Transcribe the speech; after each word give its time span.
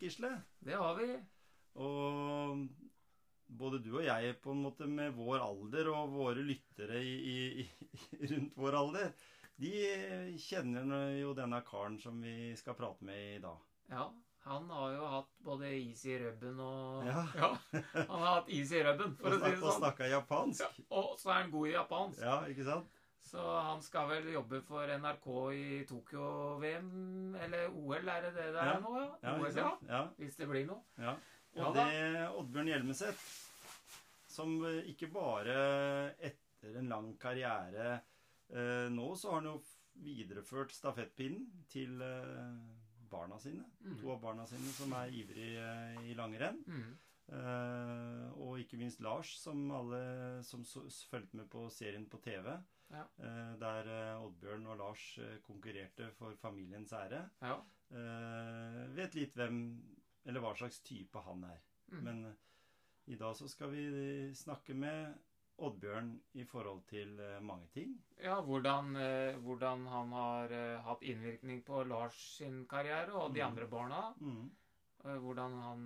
Gisle. 0.00 0.30
Det 0.64 0.76
har 0.80 0.94
vi. 0.96 1.10
Og 1.80 2.62
både 3.50 3.80
du 3.84 3.90
og 3.98 4.04
jeg, 4.06 4.36
på 4.40 4.54
en 4.54 4.62
måte 4.64 4.86
med 4.88 5.12
vår 5.16 5.42
alder, 5.44 5.90
og 5.92 6.14
våre 6.14 6.44
lyttere 6.46 7.02
i, 7.02 7.34
i, 7.60 7.66
rundt 8.30 8.56
vår 8.56 8.78
alder, 8.78 9.12
de 9.60 9.74
kjenner 10.40 11.12
jo 11.18 11.34
denne 11.36 11.60
karen 11.66 11.98
som 12.00 12.20
vi 12.24 12.54
skal 12.56 12.78
prate 12.78 13.04
med 13.04 13.36
i 13.36 13.40
dag. 13.42 13.58
Ja, 13.90 14.06
han 14.46 14.70
har 14.72 14.94
jo 14.94 15.08
hatt 15.12 15.32
både 15.44 15.74
is 15.76 16.06
i 16.08 16.16
rubben 16.22 16.62
og 16.64 17.04
Ja. 17.04 17.26
ja. 17.42 17.50
han 17.74 18.14
har 18.14 18.30
hatt 18.38 18.48
is 18.56 18.72
i 18.72 18.80
rubben, 18.86 19.18
for 19.20 19.36
å 19.36 19.40
si 19.42 19.50
det 19.50 19.58
sånn. 19.58 19.68
Og 19.68 19.78
snakka 19.82 20.08
japansk. 20.14 20.64
Ja, 20.64 20.86
og 21.02 21.12
så 21.20 21.34
er 21.34 21.42
han 21.42 21.52
god 21.52 21.68
i 21.68 21.74
japansk. 21.74 22.24
Ja, 22.24 22.38
ikke 22.48 22.68
sant? 22.70 22.99
Så 23.22 23.42
han 23.62 23.82
skal 23.84 24.08
vel 24.08 24.30
jobbe 24.32 24.62
for 24.66 24.88
NRK 24.90 25.26
i 25.54 25.84
Tokyo-VM, 25.86 27.34
eller 27.44 27.68
OL, 27.76 28.08
er 28.08 28.22
det 28.26 28.32
det 28.34 28.46
det 28.54 28.62
er 28.62 28.70
Ja. 28.72 28.78
nå? 28.80 28.94
Ja, 29.00 29.10
Ja, 29.22 29.34
OL, 29.38 29.52
ja. 29.56 29.70
Ja, 29.88 30.00
Hvis 30.18 30.36
det 30.36 30.48
blir 30.48 30.66
noe. 30.66 30.82
ja. 30.98 31.16
Og 31.56 31.74
det 31.74 32.30
Oddbjørn 32.38 32.66
Hjelmeset, 32.70 33.22
som 34.30 34.64
eh, 34.64 34.84
ikke 34.92 35.08
bare 35.12 36.14
etter 36.22 36.76
en 36.78 36.88
lang 36.88 37.18
karriere 37.18 38.00
eh, 38.52 38.88
Nå 38.88 39.08
så 39.18 39.32
har 39.32 39.40
han 39.40 39.48
jo 39.50 39.62
videreført 40.00 40.70
stafettpinnen 40.72 41.64
til 41.68 42.00
eh, 42.00 42.54
barna 43.10 43.38
sine. 43.42 43.64
Mm. 43.82 43.96
To 44.00 44.12
av 44.14 44.20
barna 44.22 44.46
sine 44.46 44.70
som 44.72 44.92
er 44.92 45.10
ivrige 45.10 45.66
eh, 45.66 46.10
i 46.12 46.14
langrenn. 46.14 46.62
Mm. 46.66 46.98
Eh, 47.30 48.38
og 48.42 48.58
ikke 48.62 48.78
minst 48.78 49.00
Lars, 49.02 49.34
som 49.42 49.68
alle 49.74 50.00
som 50.46 50.64
så, 50.64 50.82
fulgte 51.10 51.36
med 51.36 51.50
på 51.50 51.66
serien 51.70 52.06
på 52.10 52.18
TV. 52.24 52.54
Ja. 52.90 53.04
eh, 53.22 53.52
der 53.60 53.86
eh, 53.86 54.22
Oddbjørn 54.24 54.66
og 54.72 54.78
Lars 54.80 55.02
eh, 55.22 55.36
konkurrerte 55.46 56.10
for 56.18 56.34
familiens 56.40 56.92
ære. 56.92 57.24
Ja. 57.42 57.60
Vet 58.94 59.14
litt 59.18 59.34
hvem 59.34 59.56
eller 60.26 60.42
hva 60.44 60.52
slags 60.54 60.78
type 60.86 61.18
han 61.24 61.42
er. 61.48 61.58
Mm. 61.90 62.02
Men 62.06 62.20
i 63.10 63.16
dag 63.18 63.34
så 63.34 63.48
skal 63.50 63.72
vi 63.72 63.84
snakke 64.38 64.74
med 64.78 65.16
Oddbjørn 65.60 66.12
i 66.38 66.44
forhold 66.48 66.84
til 66.88 67.18
mange 67.42 67.66
ting. 67.74 67.96
Ja, 68.22 68.36
hvordan, 68.46 68.94
hvordan 69.42 69.82
han 69.90 70.12
har 70.14 70.54
hatt 70.86 71.02
innvirkning 71.02 71.64
på 71.66 71.82
Lars 71.84 72.16
sin 72.38 72.62
karriere 72.70 73.12
og 73.12 73.34
de 73.34 73.42
Mm. 73.42 73.48
andre 73.48 73.66
barna. 73.68 74.14
Mm. 74.20 74.50
Hvordan 75.02 75.58
han 75.60 75.84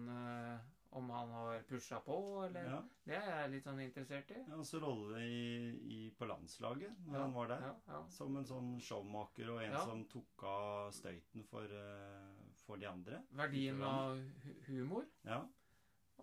Om 0.95 1.09
han 1.11 1.31
har 1.35 1.63
pusha 1.67 1.99
på, 2.07 2.17
eller 2.47 2.69
Ja. 2.71 2.77
Det 3.05 3.17
er 3.19 3.31
jeg 3.41 3.51
litt 3.51 3.65
sånn 3.67 3.81
interessert 3.83 4.31
i. 4.31 4.37
Ja, 4.47 4.59
Også 4.63 4.79
rolle 4.83 5.19
i, 5.27 5.73
i, 5.97 5.99
på 6.15 6.29
landslaget 6.31 7.01
når 7.09 7.17
Ja, 7.19 7.23
han 7.25 7.35
var 7.35 7.51
der. 7.51 7.65
Ja. 7.89 7.99
Som 8.15 8.37
en 8.39 8.47
sånn 8.47 8.71
showmaker 8.81 9.51
og 9.57 9.63
en 9.65 9.75
som 9.81 10.05
tok 10.13 10.45
av 10.47 10.93
støyten 10.95 11.43
for, 11.51 11.65
eh, 11.65 12.55
for 12.67 12.77
de 12.79 12.87
andre. 12.87 13.25
Verdien 13.33 13.83
av 13.83 14.23
humor. 14.69 15.05
Ja. 15.27 15.43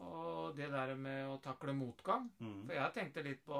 Og 0.02 0.56
det 0.56 0.72
der 0.72 0.96
med 0.96 1.28
å 1.30 1.36
takle 1.44 1.74
motgang. 1.76 2.30
Mm. 2.40 2.62
For 2.66 2.74
jeg 2.78 2.94
tenkte 2.96 3.24
litt 3.28 3.44
på, 3.46 3.60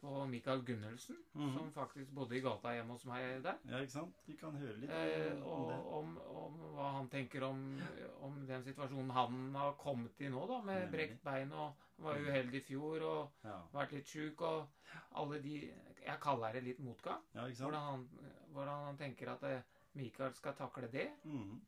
på 0.00 0.26
Michael 0.26 0.62
Gunnelsen, 0.64 1.16
Mhm. 1.34 1.52
som 1.52 1.72
faktisk 1.72 2.10
bodde 2.14 2.36
i 2.36 2.40
gata 2.40 2.68
hjemme 2.74 2.92
hos 2.92 3.04
meg 3.06 3.42
der. 3.42 3.58
ja, 3.68 3.78
ikke 3.80 3.92
sant? 3.92 4.14
Vi 4.26 4.34
kan 4.36 4.52
høre 4.56 4.76
litt 4.80 4.90
Eh, 4.90 5.42
om 5.42 5.70
om, 5.70 6.18
om 6.18 6.58
hva 6.74 6.92
han 6.92 7.08
tenker 7.08 7.42
om, 7.44 7.80
om 8.20 8.46
den 8.46 8.62
situasjonen 8.64 9.10
han 9.10 9.54
har 9.54 9.72
kommet 9.74 10.20
i 10.20 10.28
nå, 10.28 10.46
da, 10.48 10.60
med 10.62 10.90
brekt 10.90 11.22
bein 11.24 11.52
og 11.52 11.74
var 11.98 12.14
uheldig 12.16 12.54
i 12.54 12.60
fjor 12.60 13.02
og 13.02 13.30
Ja. 13.44 13.60
vært 13.74 13.92
litt 13.92 14.06
sjuk 14.06 14.40
og 14.42 14.66
alle 15.14 15.38
de 15.42 15.70
Jeg 16.06 16.18
kaller 16.20 16.52
det 16.52 16.62
litt 16.64 16.78
motgang. 16.80 17.20
ja, 17.34 17.44
ikke 17.46 17.56
sant? 17.56 17.70
Hvordan 17.74 17.82
han, 17.82 18.08
hvordan 18.54 18.84
han 18.86 18.96
tenker 18.96 19.28
at 19.32 19.42
eh, 19.42 19.62
Michael 19.94 20.32
skal 20.34 20.54
takle 20.54 20.88
det. 20.90 21.10
Mhm. 21.24 21.60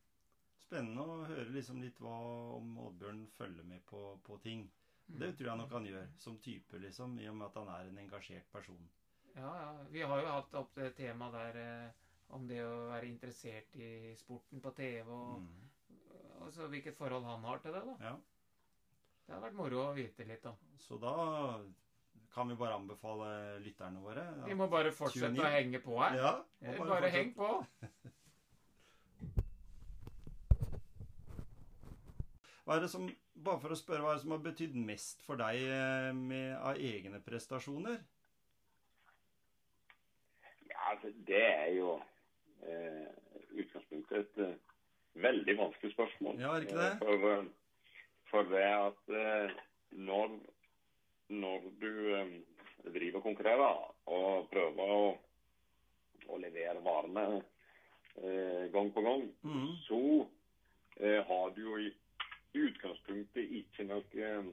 Spennende 0.56 1.02
å 1.02 1.26
høre 1.26 1.52
liksom 1.52 1.80
litt 1.82 1.98
hva 2.00 2.56
om 2.56 2.78
Oddbjørn 2.78 3.26
følger 3.36 3.62
med 3.64 3.84
på, 3.84 4.18
på 4.24 4.40
ting. 4.40 4.70
Det 5.18 5.32
tror 5.36 5.48
jeg 5.50 5.58
nok 5.58 5.70
han 5.76 5.84
gjør, 5.86 6.06
som 6.18 6.38
type, 6.38 6.78
liksom, 6.80 7.18
i 7.20 7.26
og 7.28 7.36
med 7.36 7.46
at 7.46 7.54
han 7.60 7.68
er 7.68 7.88
en 7.90 7.98
engasjert 7.98 8.46
person. 8.52 8.88
Ja, 9.36 9.50
ja. 9.60 9.72
Vi 9.90 10.00
har 10.02 10.20
jo 10.22 10.26
hatt 10.28 10.54
opp 10.54 10.74
det 10.74 10.94
temaet 10.96 11.32
der 11.32 11.56
eh, 11.60 11.90
om 12.32 12.46
det 12.48 12.60
å 12.64 12.88
være 12.88 13.06
interessert 13.10 13.76
i 13.76 14.14
sporten 14.16 14.60
på 14.64 14.70
TV, 14.76 15.08
og 15.12 15.40
Mhm. 15.40 15.70
altså, 16.46 16.68
hvilket 16.68 16.96
forhold 16.96 17.24
han 17.24 17.44
har 17.44 17.58
til 17.58 17.72
det. 17.72 17.82
da. 17.86 17.96
Ja. 18.00 18.16
Det 19.26 19.34
har 19.34 19.40
vært 19.50 19.54
moro 19.54 19.76
å 19.90 19.94
vite 19.94 20.24
litt 20.26 20.44
om. 20.46 20.56
Så 20.78 20.98
da 21.00 21.60
kan 22.34 22.48
vi 22.48 22.54
bare 22.56 22.74
anbefale 22.74 23.58
lytterne 23.62 24.00
våre. 24.02 24.24
Vi 24.46 24.54
må 24.54 24.66
bare 24.70 24.90
fortsette 24.92 25.40
å 25.40 25.50
henge 25.52 25.78
på 25.84 25.98
her. 26.00 26.16
ja 26.16 26.44
bare, 26.78 26.88
Bare 26.88 27.10
heng 27.10 27.34
på. 27.34 27.66
Hva 32.64 32.76
er 32.76 32.80
det 32.84 32.90
som, 32.92 33.08
bare 33.44 33.60
for 33.62 33.74
å 33.74 33.78
spørre, 33.78 34.02
hva 34.06 34.16
som 34.22 34.30
har 34.34 34.42
betydd 34.44 34.74
mest 34.78 35.22
for 35.26 35.36
deg 35.40 35.62
eh, 35.66 36.10
med, 36.16 36.54
av 36.58 36.76
egne 36.78 37.20
prestasjoner? 37.24 37.98
Ja, 40.70 40.78
altså, 40.92 41.10
det 41.28 41.42
er 41.42 41.70
jo 41.76 41.96
eh, 42.66 43.08
utgangspunktet 43.62 44.18
et 44.22 44.40
eh, 44.46 44.54
veldig 45.22 45.56
vanskelig 45.58 45.92
spørsmål. 45.94 46.40
Ja, 46.40 46.54
er 46.56 46.66
ikke 46.66 46.78
det? 46.80 46.90
Eh, 46.92 46.98
For, 47.02 47.26
eh, 47.30 47.50
for 48.32 48.48
det 48.52 48.64
at 48.68 49.14
eh, 49.22 49.56
når, 50.08 50.36
når 51.42 51.66
du 51.82 51.90
eh, 52.16 52.32
driver 52.88 53.20
og 53.20 53.26
konkurrerer 53.28 53.82
og 54.12 54.48
prøver 54.52 54.94
å, 54.98 55.02
å 56.32 56.38
levere 56.42 56.80
varene 56.82 57.26
gang 58.72 58.90
på 58.92 59.00
gang, 59.00 59.22
Mhm. 59.40 59.68
så 59.86 59.98
har 61.00 61.52
du 61.56 61.60
jo 61.62 61.76
utgangspunktet 62.58 63.56
ikke 63.60 63.86
noe 63.88 64.26
eh, 64.28 64.50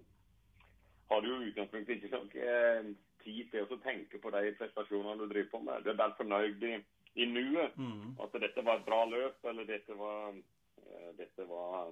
har 1.10 1.26
du 1.26 1.30
i 1.34 1.50
utgangspunktet 1.50 1.98
ikke 1.98 2.14
noe 2.14 2.46
eh, 2.54 2.92
tid 3.24 3.50
til 3.52 3.66
å 3.66 3.80
tenke 3.84 4.22
på 4.22 4.32
de 4.36 4.54
prestasjonene 4.60 5.18
du 5.20 5.28
driver 5.32 5.50
på 5.52 5.64
med. 5.66 5.84
Du 5.84 5.92
er 5.92 6.00
bare 6.00 6.16
fornøyd 6.20 6.64
i, 6.64 6.76
i 7.20 7.26
nuet. 7.28 7.76
Mm. 7.76 8.16
At 8.24 8.38
dette 8.40 8.64
var 8.64 8.80
et 8.80 8.88
bra 8.88 9.02
løp, 9.10 9.44
eller 9.52 9.68
dette 9.68 9.98
var 10.00 10.32
eh, 10.38 11.12
Dette 11.20 11.46
var 11.50 11.92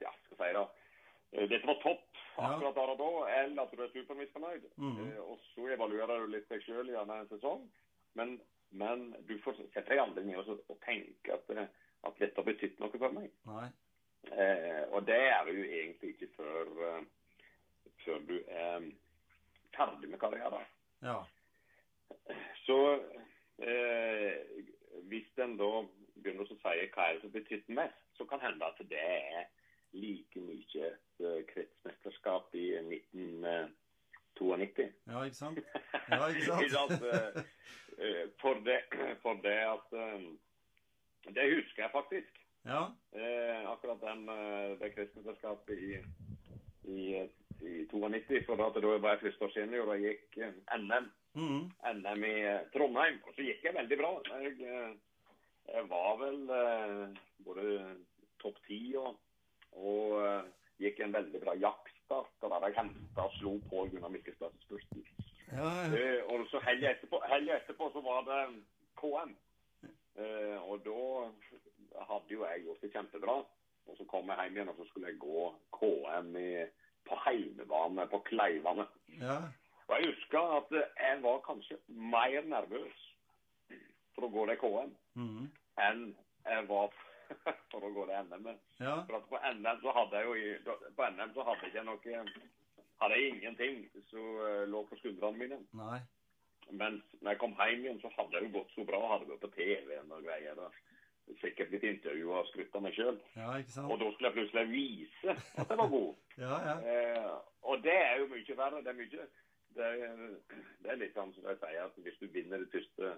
Ja, 0.00 0.10
skal 0.24 0.32
jeg 0.32 0.40
si 0.40 0.52
da. 0.56 0.66
Eh, 1.32 1.48
Dette 1.48 1.66
var 1.66 1.80
topp 1.82 2.04
akkurat 2.36 2.74
der 2.76 2.92
og 2.92 2.98
da, 3.00 3.10
eller 3.40 3.62
at 3.62 3.72
du 3.72 3.82
er 3.82 3.92
supermisfornøyd. 3.94 4.66
Eh, 5.06 5.20
og 5.22 5.38
så 5.52 5.70
evaluerer 5.76 6.24
du 6.24 6.32
litt 6.34 6.48
deg 6.52 6.62
sjøl 6.64 6.90
gjennom 6.90 7.16
en 7.16 7.30
sesong. 7.32 7.64
Men, 8.16 8.36
men 8.70 9.10
du 9.28 9.36
får 9.44 9.58
sette 9.60 9.88
deg 9.90 10.02
aldri 10.02 10.24
ned 10.24 10.40
og, 10.42 10.62
og 10.72 10.78
tenke 10.84 11.36
at, 11.36 11.50
at 12.08 12.20
dette 12.20 12.40
har 12.40 12.48
betydd 12.48 12.80
noe 12.80 12.92
for 12.96 13.12
meg. 13.12 13.30
Nei. 13.48 13.68
Eh, 14.32 14.82
og 14.90 15.06
det 15.06 15.20
er 15.30 15.44
du 15.46 15.52
jo 15.52 15.64
egentlig 15.64 16.08
ikke 16.14 16.28
før, 16.36 16.64
eh, 16.88 17.02
før 18.04 18.18
du 18.28 18.36
er 18.48 18.90
ferdig 19.76 20.10
med 20.10 20.18
karrieren. 20.18 20.64
Ja. 21.02 21.18
Så 22.66 22.78
eh, 23.58 24.32
hvis 25.10 25.38
en 25.38 25.56
da 25.60 25.70
begynner 26.16 26.42
å 26.42 26.46
si 26.48 26.54
hva 26.62 26.70
er 26.74 27.14
det 27.14 27.22
som 27.22 27.32
betyr 27.34 27.62
mest, 27.68 28.02
så 28.16 28.24
kan 28.26 28.40
hende 28.42 28.66
at 28.66 28.78
det 28.90 29.02
er 29.02 29.44
like 29.96 30.40
mye 30.40 30.86
et 30.90 31.24
eh, 31.24 31.44
kretsmesterskap 31.52 32.54
i 32.54 32.76
1992. 32.76 34.92
ja, 35.06 35.24
ikke 35.24 35.36
sant? 35.38 35.58
Ja, 36.10 36.26
ikke 36.32 36.70
sant? 36.72 37.02
Eh, 37.02 37.42
eh, 37.98 38.24
For 38.40 38.54
det, 38.66 38.80
for 39.22 39.34
det 39.44 39.60
at 39.64 39.92
eh, 39.96 40.20
Det 41.34 41.54
husker 41.54 41.82
jeg 41.82 41.90
faktisk. 41.92 42.45
Ja. 42.66 42.82
Eh, 43.12 43.70
akkurat 43.70 44.00
den, 44.00 44.28
eh, 44.28 44.78
det 44.80 44.90
kretsmesterskapet 44.94 45.78
i, 45.78 45.98
i, 46.82 47.28
i 47.60 47.86
92. 47.92 48.42
For 48.46 48.58
da, 48.58 48.70
da 48.74 48.96
var 48.98 49.16
jeg 49.16 49.22
første 49.26 49.46
år 49.48 49.54
senior 49.54 49.86
og 49.86 49.92
da 49.92 49.98
gikk 50.02 50.38
eh, 50.42 50.58
NM. 50.78 51.10
Mm. 51.36 51.62
NM 52.00 52.26
i 52.26 52.34
eh, 52.42 52.66
Trondheim. 52.74 53.20
Og 53.24 53.36
så 53.36 53.46
gikk 53.46 53.64
jeg 53.64 53.78
veldig 53.78 54.00
bra. 54.02 54.12
Jeg, 54.34 54.74
jeg 55.66 55.88
var 55.90 56.20
vel 56.22 56.42
både 57.46 57.78
topp 58.42 58.58
ti 58.66 58.80
og, 58.98 59.16
og 59.78 60.50
gikk 60.82 61.00
en 61.02 61.14
veldig 61.16 61.42
bra 61.44 61.56
jaktstart. 61.60 62.34
Og 62.42 62.52
der 62.52 62.68
jeg 62.68 62.78
henta 62.80 63.28
og 63.28 63.40
slo 63.40 63.56
på 63.70 63.86
Gunnar 63.92 64.14
Mikkelsplass 64.14 64.58
i 64.58 64.66
spurten. 64.66 65.06
Ja, 65.52 65.70
ja. 65.86 65.98
Eh, 65.98 66.22
og 66.26 66.46
så 66.50 66.60
helga 66.66 66.90
etterpå, 66.90 67.22
etterpå 67.30 67.90
så 67.92 68.02
var 68.02 68.24
det 68.26 68.40
KM. 68.98 69.34
Eh, 70.16 70.58
og 70.70 70.80
da 70.84 71.02
hadde 72.08 72.34
jo 72.34 72.44
jeg 72.44 72.64
gjort 72.64 72.82
det 72.84 72.92
kjempebra. 72.94 73.36
Og 73.86 73.96
så 73.98 74.04
kom 74.10 74.30
jeg 74.32 74.42
hjem 74.42 74.58
igjen, 74.58 74.72
og 74.72 74.80
så 74.80 74.88
skulle 74.88 75.12
jeg 75.12 75.20
gå 75.22 75.46
KM 75.78 76.32
i, 76.40 76.50
på 77.06 77.18
heimebane 77.26 78.08
på 78.10 78.22
Kleivane. 78.30 78.88
ja. 79.20 79.38
Og 79.86 80.00
jeg 80.00 80.10
husker 80.10 80.54
at 80.56 80.72
jeg 80.74 81.18
var 81.22 81.36
kanskje 81.46 81.76
mer 81.86 82.40
nervøs 82.50 83.02
for 84.16 84.26
å 84.26 84.30
gå 84.34 84.46
det 84.50 84.56
KM 84.58 84.90
mm. 85.14 85.44
enn 85.84 86.00
jeg 86.46 86.64
var 86.66 86.90
for 87.70 87.86
å 87.86 87.92
gå 87.94 88.06
det 88.10 88.18
NM. 88.26 88.48
ja. 88.80 88.96
For 89.06 89.18
at 89.20 89.28
på 89.30 89.38
NM 89.38 89.80
så 89.84 89.94
hadde 89.94 90.22
jeg 90.22 90.50
jo 90.66 90.74
på 90.98 91.08
NM 91.14 91.34
så 91.36 91.46
hadde 91.46 91.70
jeg 91.70 91.86
noe 91.86 92.18
hadde 93.02 93.20
jeg 93.20 93.32
ingenting 93.34 93.80
som 94.10 94.42
eh, 94.48 94.62
lå 94.72 94.82
på 94.88 94.98
skuldrene 95.00 95.38
mine. 95.38 95.58
Nei. 95.76 96.00
Mens 96.72 97.04
når 97.20 97.34
jeg 97.34 97.40
kom 97.42 97.54
hjem 97.60 97.84
igjen, 97.84 97.98
så 98.02 98.10
hadde 98.16 98.34
det 98.34 98.46
jo 98.46 98.54
gått 98.58 98.72
så 98.74 98.86
bra. 98.88 99.02
Hadde 99.12 99.28
vært 99.30 99.44
på 99.44 99.52
TV-en 99.54 100.14
og 100.16 100.24
greier. 100.26 100.58
og 100.58 100.78
Sikkert 101.40 101.72
blitt 101.72 101.82
intervjua 101.88 102.38
og 102.40 102.46
skrytt 102.52 102.74
av 102.78 102.84
meg 102.84 102.94
sjøl. 102.94 103.16
Ja? 103.34 103.48
Og 103.82 103.98
da 103.98 104.10
skulle 104.14 104.28
jeg 104.30 104.36
plutselig 104.36 104.68
vise 104.70 105.34
at 105.34 105.72
jeg 105.72 105.80
var 105.82 105.90
god. 105.90 106.14
Ja, 106.44 106.56
ja. 106.68 106.74
Eh, 106.84 107.30
og 107.64 107.82
det 107.82 107.94
er 107.96 108.18
jo 108.20 108.26
mye 108.30 108.56
verre. 108.58 108.82
Det 108.84 108.92
er 108.92 108.98
mye 109.00 109.26
Det 109.76 109.86
er, 109.86 110.20
det 110.84 110.90
er 110.92 110.98
litt 111.00 111.16
sånn 111.16 111.32
som 111.34 111.44
de 111.44 111.54
sier, 111.60 111.82
at 111.84 111.96
hvis 112.04 112.18
du 112.20 112.26
vinner 112.32 112.62
det 112.62 112.70
første 112.72 113.10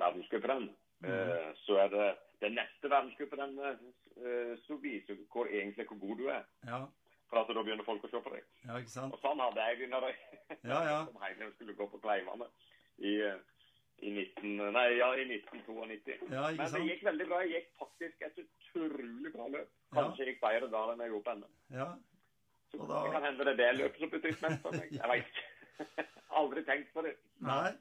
verdenscuprenn, 0.00 0.68
eh, 1.04 1.48
så 1.64 1.76
er 1.82 1.90
det 1.92 2.06
det 2.40 2.50
neste 2.54 2.90
verdenscuprennet 2.92 3.82
eh, 4.16 4.54
som 4.66 4.80
viser 4.82 5.18
hvor 5.32 5.50
egentlig 5.50 5.86
hvor 5.90 6.00
god 6.06 6.22
du 6.22 6.28
er. 6.32 6.46
Ja, 6.68 6.84
For 7.28 7.40
at 7.42 7.52
da 7.56 7.64
begynner 7.64 7.84
folk 7.88 8.04
å 8.04 8.12
se 8.12 8.20
på 8.24 8.32
deg. 8.34 8.46
ja 8.68 8.78
ikke 8.80 8.94
sant? 8.94 9.16
Og 9.16 9.20
sånn 9.24 9.42
hadde 9.42 9.68
jeg 9.68 9.90
når 9.92 10.08
jeg 10.08 10.58
Ja, 10.62 10.80
ja. 10.88 10.98
og 11.48 11.54
skulle 11.56 11.76
gå 11.76 11.88
på 11.92 12.00
Kleivane 12.04 12.48
i, 12.98 13.16
eh, 13.28 13.40
i, 14.04 14.10
19, 14.12 14.72
nei, 14.74 14.88
ja, 14.98 15.08
i 15.16 15.24
1992. 15.24 16.16
Ja, 16.30 16.48
Men 16.58 16.72
det 16.74 16.82
gikk 16.88 17.04
veldig 17.06 17.28
bra. 17.30 17.38
Jeg 17.44 17.54
gikk 17.54 17.70
faktisk 17.80 18.26
et 18.26 18.42
utrolig 18.42 19.32
bra 19.32 19.48
løp. 19.54 19.70
Kanskje 19.96 20.26
ja. 20.26 20.28
gikk 20.30 20.42
bedre 20.42 20.68
da 20.74 20.82
enn 20.92 21.04
jeg 21.04 21.12
gjorde 21.14 21.28
på 21.28 21.36
NM. 21.38 21.56
Ja. 21.78 21.88
Så 22.74 22.88
da- 22.90 23.02
Det 23.04 23.14
kan 23.14 23.26
hende 23.28 23.44
det 23.48 23.54
er 23.54 23.60
det 23.62 23.72
løpet 23.80 24.04
som 24.04 24.12
betyr 24.12 24.36
mest 24.44 24.62
for 24.62 24.76
meg. 24.76 24.92
Jeg 24.92 25.24
ikke. 25.24 26.06
Aldri 26.40 26.64
tenkt 26.66 26.92
på 26.92 27.04
det. 27.06 27.16
Nei. 27.40 27.72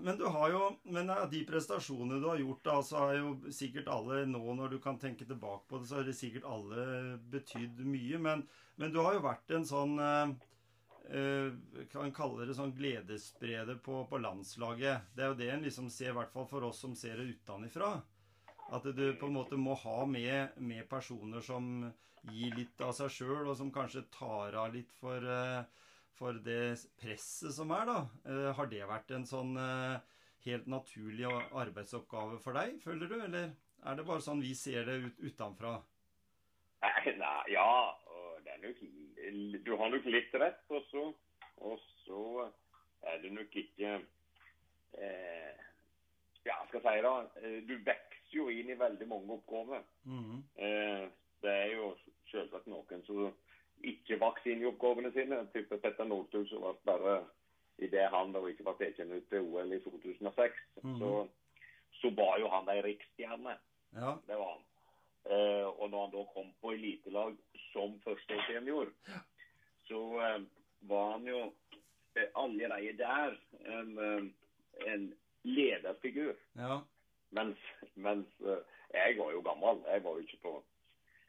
Men 0.00 0.16
du 0.16 0.24
har 0.32 0.48
jo 0.48 0.78
Men 0.84 1.10
de 1.30 1.44
prestasjonene 1.44 2.20
du 2.22 2.28
har 2.30 2.40
gjort, 2.40 2.62
da, 2.64 2.78
så 2.82 3.02
har 3.02 3.14
jo 3.18 3.34
sikkert 3.52 3.90
alle 3.92 4.24
nå, 4.24 4.40
når 4.56 4.70
du 4.70 4.78
kan 4.80 4.98
tenke 4.98 5.26
tilbake 5.28 5.68
på 5.68 5.78
det, 5.78 5.88
så 5.90 5.98
har 5.98 6.08
det 6.08 6.16
sikkert 6.16 6.48
alle 6.48 7.18
betydd 7.30 7.84
mye. 7.84 8.18
Men, 8.18 8.46
men 8.76 8.92
du 8.94 9.02
har 9.04 9.18
jo 9.18 9.26
vært 9.26 9.50
en 9.50 9.66
sånn 9.68 9.98
eh, 10.00 10.32
Kan 11.92 12.12
kalle 12.16 12.46
det 12.48 12.54
sånn 12.56 12.72
gledesspreder 12.72 13.76
på, 13.84 13.98
på 14.08 14.18
landslaget. 14.22 15.10
Det 15.12 15.24
er 15.24 15.32
jo 15.32 15.36
det 15.38 15.50
en 15.52 15.66
liksom 15.66 15.90
ser, 15.92 16.14
i 16.14 16.16
hvert 16.16 16.32
fall 16.32 16.46
for 16.48 16.64
oss 16.64 16.80
som 16.80 16.94
ser 16.96 17.20
det 17.20 17.34
utenfra. 17.34 17.90
At 18.72 18.88
du 18.88 19.04
på 19.20 19.28
en 19.28 19.36
måte 19.36 19.58
må 19.60 19.76
ha 19.82 20.06
med, 20.08 20.56
med 20.56 20.88
personer 20.88 21.44
som 21.44 21.90
gir 22.32 22.56
litt 22.56 22.80
av 22.80 22.94
seg 22.96 23.12
sjøl, 23.12 23.50
og 23.50 23.58
som 23.58 23.72
kanskje 23.74 24.06
tar 24.14 24.56
av 24.56 24.72
litt 24.72 24.96
for 24.96 25.28
eh, 25.28 25.66
for 26.14 26.38
det 26.46 26.76
presset 27.00 27.54
som 27.56 27.72
er, 27.74 27.88
da. 27.88 27.98
Eh, 28.30 28.50
har 28.56 28.70
det 28.70 28.84
vært 28.88 29.10
en 29.16 29.26
sånn 29.26 29.56
eh, 29.58 29.96
helt 30.46 30.68
naturlig 30.70 31.26
arbeidsoppgave 31.26 32.38
for 32.44 32.56
deg, 32.58 32.78
føler 32.84 33.10
du? 33.10 33.16
Eller 33.18 33.50
er 33.84 33.98
det 33.98 34.06
bare 34.06 34.24
sånn 34.24 34.42
vi 34.44 34.54
ser 34.58 34.86
det 34.88 35.00
ut 35.08 35.24
utenfra? 35.24 35.76
Nei, 36.84 37.14
ja, 37.50 37.68
det 38.44 38.54
er 38.54 38.62
nok, 38.62 38.82
du 39.64 39.76
har 39.76 39.88
nok 39.90 40.04
litt 40.04 40.34
rett. 40.34 40.62
Og 40.70 40.82
så, 40.90 41.04
og 41.64 41.78
så 42.04 42.50
er 43.02 43.20
det 43.22 43.32
nok 43.32 43.56
ikke 43.56 43.94
eh, 44.98 45.62
Ja, 46.44 46.56
skal 46.68 46.80
jeg 46.84 46.98
si 46.98 47.02
det. 47.06 47.14
eh, 47.42 47.60
Du 47.68 47.74
vokser 47.78 48.34
jo 48.36 48.48
inn 48.50 48.70
i 48.70 48.78
veldig 48.78 49.08
mange 49.08 49.32
oppgaver. 49.38 49.82
Mhm. 50.04 50.42
Eh, 50.56 51.08
det 51.42 51.50
er 51.52 51.70
jo 51.76 51.94
selvsagt 52.32 52.66
noen 52.66 53.02
som 53.06 53.32
ikke 53.84 54.18
vokser 54.20 54.52
inn 54.52 54.62
i 54.64 54.68
oppgavene 54.70 55.12
sine. 55.12 55.46
Type 55.52 55.78
Petter 55.78 56.04
Northug 56.08 56.48
som 56.48 56.62
var 56.62 56.76
bare 56.84 57.24
i 57.78 57.86
det 57.90 58.08
han 58.10 58.32
da 58.32 58.38
ikke 58.48 58.64
var 58.64 58.76
tatt 58.78 59.00
ut 59.00 59.28
til 59.28 59.40
OL 59.50 59.72
i 59.72 59.80
2006. 59.80 60.52
Mhm. 60.82 60.98
så, 60.98 61.28
så 62.00 62.10
var 62.16 62.38
jo 62.38 62.48
han 62.48 62.68
ei 62.68 62.80
riksstjerne. 62.82 63.56
Ja. 63.94 64.16
Det 64.26 64.36
var 64.38 64.52
han. 64.56 64.62
Eh, 65.24 65.66
og 65.66 65.90
når 65.90 66.04
han 66.04 66.12
da 66.12 66.24
kom 66.34 66.50
på 66.60 66.74
elitelag 66.74 67.36
som 67.72 67.94
førsteårssenior, 68.04 68.90
så 69.88 70.00
eh, 70.20 70.40
var 70.90 71.12
han 71.14 71.28
jo 71.28 71.38
eh, 72.16 72.28
allerede 72.34 72.98
der 72.98 73.38
en, 73.78 73.94
eh, 73.98 74.92
en 74.92 75.06
lederfigur. 75.48 76.34
Ja. 76.60 76.82
Mens, 77.34 77.58
mens 77.94 78.28
eh, 78.44 78.60
jeg 78.94 79.18
var 79.18 79.32
jo 79.32 79.40
gammel. 79.40 79.82
Jeg 79.88 80.04
var 80.04 80.10
jo 80.18 80.26
ikke 80.28 80.42
på 80.42 80.54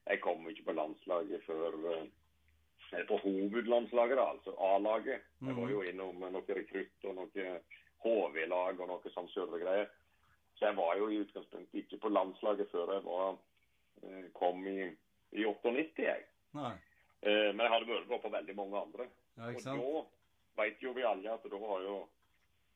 Jeg 0.06 0.22
kom 0.22 0.44
jo 0.44 0.52
ikke 0.54 0.68
på 0.68 0.78
landslaget 0.78 1.44
før 1.48 1.80
eh, 1.94 3.06
På 3.08 3.18
hovedlandslaget, 3.18 4.18
da, 4.18 4.26
altså 4.36 4.54
A-laget. 4.60 5.24
Jeg 5.42 5.56
var 5.58 5.70
jo 5.70 5.82
innom 5.82 6.20
noe 6.22 6.60
rekrutt 6.60 7.08
og 7.10 7.16
noe 7.16 7.48
HV-lag 8.04 8.80
og 8.80 8.88
noe 8.92 9.12
sånn 9.16 9.32
surregreier. 9.34 9.90
Så 10.56 10.70
jeg 10.70 10.78
var 10.78 10.94
jo 11.00 11.10
i 11.10 11.18
utgangspunktet 11.24 11.82
ikke 11.82 11.98
på 12.04 12.12
landslaget 12.14 12.70
før 12.72 12.94
jeg 12.94 13.04
var, 13.08 13.40
kom 14.34 14.68
i, 14.68 14.90
i 15.36 15.46
98, 15.46 16.04
jeg. 16.04 16.26
Nei. 16.54 16.74
Eh, 17.22 17.52
Men 17.54 17.66
jeg 17.66 17.72
hadde 17.74 17.88
med 18.10 18.22
på 18.22 18.30
veldig 18.30 18.56
mange 18.56 18.82
andre. 18.82 19.08
Ja, 19.38 19.50
Og 19.50 20.08
da 20.56 20.64
vet 20.64 20.82
jo 20.84 20.94
vi 20.96 21.04
alle 21.04 21.34
at 21.34 21.44
da 21.52 21.58
har 21.60 21.82
jo 21.84 21.98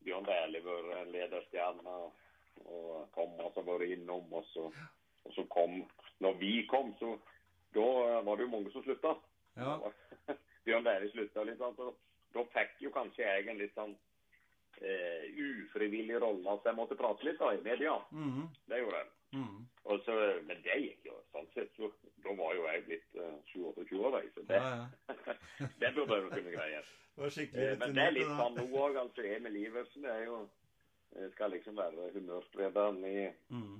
Bjørn 0.03 0.25
Dæhlie 0.27 0.63
vært 0.63 0.89
en 1.01 1.11
lederstjerne, 1.11 1.95
og 2.65 3.07
Thomas 3.15 3.55
har 3.55 3.63
vært 3.67 3.89
innom. 3.93 4.27
Og 4.33 4.45
så, 4.53 4.67
og 5.25 5.33
så 5.35 5.45
kom 5.51 5.81
Når 6.19 6.33
vi 6.39 6.65
kom, 6.67 6.93
så 6.99 7.13
da 7.73 8.21
var 8.25 8.35
det 8.35 8.43
jo 8.47 8.51
mange 8.51 8.71
som 8.71 8.83
slutta. 8.83 9.15
Ja. 9.55 9.77
Bjørn 10.65 10.83
Dæhlie 10.87 11.11
slutta 11.11 11.45
sant, 11.57 11.79
og 11.79 11.95
Da 12.33 12.43
fikk 12.53 12.81
jo 12.83 12.91
kanskje 12.93 13.23
jeg 13.25 13.47
en 13.47 13.57
litt 13.57 13.73
sånn 13.73 13.95
eh, 14.81 15.23
ufrivillig 15.33 16.19
rolle 16.21 16.51
at 16.53 16.67
jeg 16.67 16.75
måtte 16.77 16.97
prate 16.99 17.25
litt 17.25 17.39
da, 17.39 17.53
i 17.55 17.61
media. 17.65 17.95
Mhm. 18.11 18.49
Det 18.69 18.81
gjorde 18.83 18.99
jeg. 19.01 19.09
Og 19.89 19.99
så, 20.05 20.13
men 20.45 20.61
det 20.65 20.75
gikk 20.81 21.05
jo 21.05 21.15
sånn 21.33 21.47
sett. 21.53 21.69
Så, 21.77 21.91
da 22.23 22.33
var 22.37 22.55
jo 22.55 22.65
jeg 22.67 22.83
blitt 22.85 23.19
uh, 23.19 23.35
27 23.53 23.99
år, 24.05 24.17
så 24.35 24.41
det, 24.47 24.55
Ja, 24.55 24.71
ja. 25.09 25.67
det 25.81 25.93
burde 25.95 26.15
jeg 26.17 26.23
jo 26.23 26.29
kunne 26.33 26.55
greie. 26.55 26.81
Det 27.15 27.23
Eh, 27.59 27.77
Men 27.79 27.95
det 27.95 28.03
er 28.07 28.11
litt 28.15 28.27
sånn 28.39 28.55
nå 28.57 28.65
òg. 28.79 28.97
Altså, 29.01 29.21
Emil 29.27 29.55
Iversen 29.65 30.05
er 30.05 30.25
jo 30.25 30.37
eh, 31.15 31.29
skal 31.33 31.51
liksom 31.51 31.75
være 31.77 32.11
humørsprederen 32.15 33.03
i, 33.05 33.29
Mhm. 33.49 33.79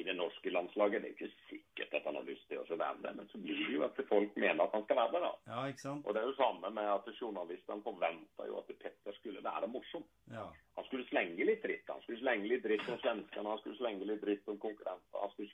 I 0.00 0.04
det 0.06 0.14
norske 0.16 0.50
landslaget. 0.50 1.02
Det 1.02 1.08
er 1.10 1.14
ikke 1.16 1.34
sikkert 1.48 1.94
at 1.98 2.04
han 2.08 2.14
har 2.18 2.26
lyst 2.28 2.46
til 2.48 2.58
å 2.58 2.76
være 2.78 3.02
det, 3.02 3.12
men 3.16 3.28
så 3.32 3.38
blir 3.42 3.58
det 3.66 3.74
jo 3.74 3.82
at 3.86 4.00
folk 4.08 4.36
mener 4.36 4.64
at 4.64 4.72
han 4.76 4.84
skal 4.84 4.96
være 4.96 5.12
det. 5.12 5.20
da. 5.26 5.32
Ja, 5.52 5.66
ikke 5.72 5.80
sant? 5.84 6.06
Og 6.06 6.14
det 6.14 6.22
er 6.22 6.26
jo 6.30 6.36
samme 6.38 6.70
med 6.70 6.88
at 6.94 7.08
journalistene 7.20 7.82
forventa 7.82 8.46
jo 8.46 8.58
at 8.58 8.72
Petter 8.82 9.12
skulle 9.18 9.42
være 9.44 9.68
morsom. 9.68 10.04
Ja. 10.32 10.46
Han 10.78 10.84
skulle 10.88 11.06
slenge 11.10 11.44
litt 11.48 11.62
dritt. 11.62 11.86
Han 11.90 12.00
skulle 12.02 12.20
slenge 12.22 12.48
litt 12.48 12.62
dritt 12.64 12.88
om 12.88 12.98
svenskene, 13.02 13.48
han 13.48 13.58
skulle 13.62 13.76
slenge 13.80 14.04
litt 14.06 14.22
dritt 14.22 14.48
om 14.48 14.58
konkurrenter. 14.58 15.30
Skulle, 15.34 15.50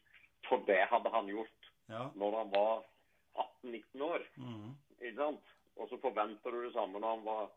for 0.49 0.65
det 0.67 0.83
hadde 0.91 1.11
han 1.11 1.27
gjort 1.29 1.71
Ja. 1.89 2.11
når 2.17 2.37
han 2.39 2.51
var 2.51 2.85
18-19 3.37 4.03
år. 4.03 4.23
Mhm. 4.37 4.75
ikke 5.01 5.17
sant? 5.17 5.41
Og 5.77 5.89
så 5.91 5.97
forventer 6.01 6.51
du 6.55 6.65
det 6.65 6.73
samme 6.73 7.01
når 7.01 7.17
han 7.17 7.25
var, 7.25 7.49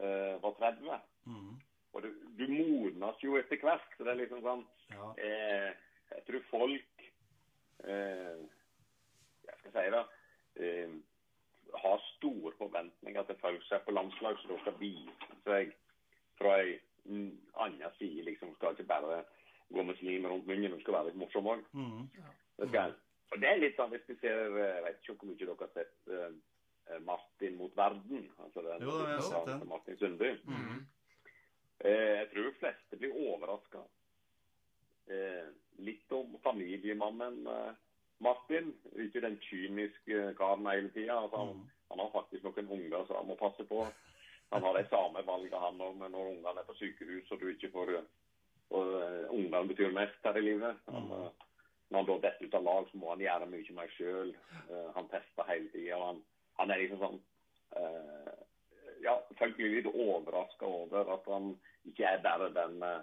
uh, 0.00 0.42
var 0.42 0.54
30. 0.58 1.00
Mhm. 1.26 1.60
Og 1.92 2.02
du, 2.02 2.08
du 2.38 2.44
modnes 2.48 3.22
jo 3.22 3.36
etter 3.38 3.58
hvert. 3.62 3.86
Så 3.96 4.04
det 4.04 4.12
er 4.12 4.20
liksom 4.24 4.42
sånn 4.44 4.64
Ja. 4.90 5.08
eh, 5.18 5.72
Jeg 6.10 6.24
tror 6.26 6.42
folk 6.50 7.04
eh, 7.84 8.40
Jeg 9.46 9.58
skal 9.58 9.72
si 9.74 9.86
det 9.94 10.04
eh, 10.64 10.94
har 11.84 12.06
store 12.16 12.52
forventninger 12.58 13.22
til 13.22 13.36
folk 13.40 13.62
som 13.66 13.76
er 13.76 13.84
på 13.84 13.94
landslag, 13.94 14.38
som 14.42 14.58
skal 14.62 14.78
vise 14.80 15.36
seg 15.44 15.74
fra 16.40 16.56
ei 16.62 16.78
annen 17.54 17.94
side. 17.98 18.24
liksom 18.26 18.54
Skal 18.56 18.74
ikke 18.74 18.90
bare 18.90 19.22
gå 19.70 19.82
med 19.82 19.96
slim 20.00 20.26
rundt 20.26 20.46
munnen, 20.46 20.72
de 20.72 20.80
skal 20.82 20.96
være 20.98 21.10
litt 21.10 21.20
morsomme 21.20 21.54
òg. 21.54 21.64
Mm, 21.72 22.08
ja. 22.18 22.32
mm. 22.58 22.96
Og 23.30 23.42
det 23.42 23.48
er 23.48 23.60
litt 23.62 23.76
sånn 23.78 23.92
hvis 23.92 24.08
vi 24.10 24.16
ser 24.18 24.40
eh, 24.50 24.72
Jeg 24.74 24.86
vet 24.86 25.02
ikke 25.04 25.14
hvor 25.20 25.30
mye 25.30 25.40
dere 25.42 25.58
har 25.60 25.74
sett 25.76 26.10
eh, 26.16 26.98
Martin 27.06 27.56
mot 27.60 27.76
verden. 27.76 28.26
altså 28.42 28.64
den 28.66 28.82
Jo 28.82 28.96
jeg 28.98 29.14
har 29.14 29.28
sett 29.28 29.52
den. 29.52 29.68
Martin 29.70 30.00
Sundby. 30.00 30.32
Mm. 30.44 30.80
Eh, 31.84 32.12
jeg 32.18 32.30
tror 32.32 32.48
de 32.48 32.54
fleste 32.58 32.98
blir 33.00 33.18
overraska. 33.28 33.84
Eh, 35.06 35.52
litt 35.84 36.12
om 36.12 36.36
familiemannen 36.44 37.46
eh, 37.46 37.72
Martin. 38.20 38.72
Ikke 39.00 39.22
den 39.24 39.38
kyniske 39.48 40.34
karen 40.38 40.66
hele 40.68 40.90
tida. 40.94 41.18
Altså, 41.22 41.36
han, 41.36 41.54
Mhm. 41.56 41.68
han 41.90 41.98
har 42.04 42.10
faktisk 42.14 42.44
noen 42.44 42.68
unger 42.78 43.06
som 43.06 43.16
han 43.16 43.26
må 43.26 43.36
passe 43.40 43.64
på. 43.64 43.86
Han 44.50 44.62
har 44.62 44.74
de 44.74 44.88
samme 44.90 45.22
valgene 45.26 45.60
han 45.62 45.80
òg, 45.80 45.96
men 45.96 46.12
når 46.12 46.32
ungene 46.32 46.58
er 46.60 46.66
på 46.66 46.74
sykehus 46.74 47.30
og 47.30 47.40
du 47.40 47.48
ikke 47.52 47.70
får 47.72 48.00
og 48.70 48.86
uh, 48.86 49.26
Ungene 49.34 49.66
betyr 49.66 49.90
mest 49.90 50.22
her 50.22 50.36
i 50.38 50.40
livet. 50.40 50.76
Han, 50.86 51.08
eh, 51.10 51.30
når 51.90 51.96
han 51.98 52.06
da 52.06 52.16
detter 52.22 52.46
ut 52.46 52.54
av 52.54 52.62
lag, 52.62 52.84
så 52.90 52.98
må 52.98 53.08
han 53.10 53.18
gjøre 53.24 53.48
mye 53.50 53.72
mer 53.74 53.88
sjøl. 53.96 54.34
han 54.94 55.08
tester 55.10 55.48
hele 55.48 55.68
tida. 55.72 55.96
Han, 55.98 56.20
han 56.58 56.70
er 56.70 56.78
liksom 56.78 56.98
sånn 57.02 57.20
eh, 57.76 58.32
Ja, 59.02 59.16
folk 59.38 59.56
blir 59.56 59.72
litt 59.74 59.88
overraska 59.90 60.66
over 60.66 61.08
at 61.14 61.26
han 61.26 61.54
ikke 61.88 62.04
er 62.04 62.22
bare 62.22 62.50
den 62.54 62.82
eh, 62.82 63.00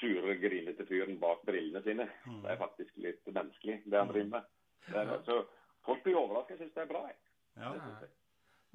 sure, 0.00 0.36
grinete 0.42 0.86
fyren 0.88 1.18
bak 1.20 1.42
brillene 1.46 1.82
sine. 1.84 2.08
Mm. 2.26 2.42
Det 2.44 2.52
er 2.52 2.60
faktisk 2.60 3.02
litt 3.04 3.26
menneskelig, 3.26 3.80
det 3.86 3.98
han 3.98 4.12
driver 4.12 4.30
med. 4.36 4.54
Det 4.88 5.02
er, 5.02 5.12
så 5.26 5.42
folk 5.86 6.04
blir 6.04 6.20
overraska. 6.20 6.54
Jeg 6.54 6.64
syns 6.64 6.76
det 6.76 6.84
er 6.84 6.92
bra. 6.92 7.04
jeg. 7.10 7.20
Ja. 7.58 7.74
Det. 7.74 8.10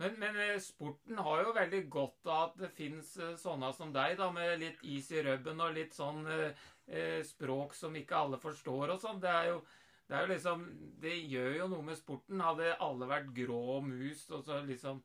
Men, 0.02 0.16
men 0.20 0.40
eh, 0.42 0.58
sporten 0.62 1.20
har 1.22 1.44
jo 1.44 1.54
veldig 1.54 1.84
godt 1.94 2.28
av 2.28 2.44
at 2.48 2.60
det 2.64 2.72
fins 2.74 3.14
sånne 3.40 3.70
som 3.78 3.94
deg, 3.94 4.18
da, 4.18 4.32
med 4.34 4.58
litt 4.62 4.82
is 4.90 5.12
i 5.14 5.22
rubben 5.26 5.62
og 5.62 5.76
litt 5.78 5.94
sånn 5.94 6.26
eh, 6.34 6.66
eh, 6.88 7.22
språk 7.26 7.76
som 7.78 7.96
ikke 7.96 8.18
alle 8.18 8.42
forstår 8.42 8.96
og 8.96 9.02
sånn. 9.04 9.22
Det 9.24 9.32
er 9.32 9.52
jo 9.54 9.64
det 10.10 10.18
er 10.18 10.26
jo 10.26 10.34
liksom 10.34 10.64
Det 11.02 11.14
gjør 11.32 11.54
jo 11.58 11.68
noe 11.72 11.86
med 11.88 11.98
sporten. 11.98 12.42
Hadde 12.44 12.74
alle 12.84 13.08
vært 13.10 13.30
grå 13.38 13.80
mus 13.86 14.26
og 14.32 14.44
så 14.46 14.60
liksom 14.66 15.00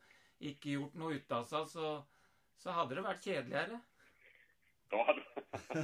ikke 0.49 0.75
gjort 0.75 0.99
noe 0.99 1.19
ut 1.19 1.33
av 1.35 1.47
seg, 1.51 1.71
så, 1.71 1.93
så 2.63 2.75
hadde 2.77 2.99
det 2.99 3.05
vært 3.07 3.25
kjedeligere. 3.27 3.79
Da 4.93 5.03
hadde, 5.05 5.25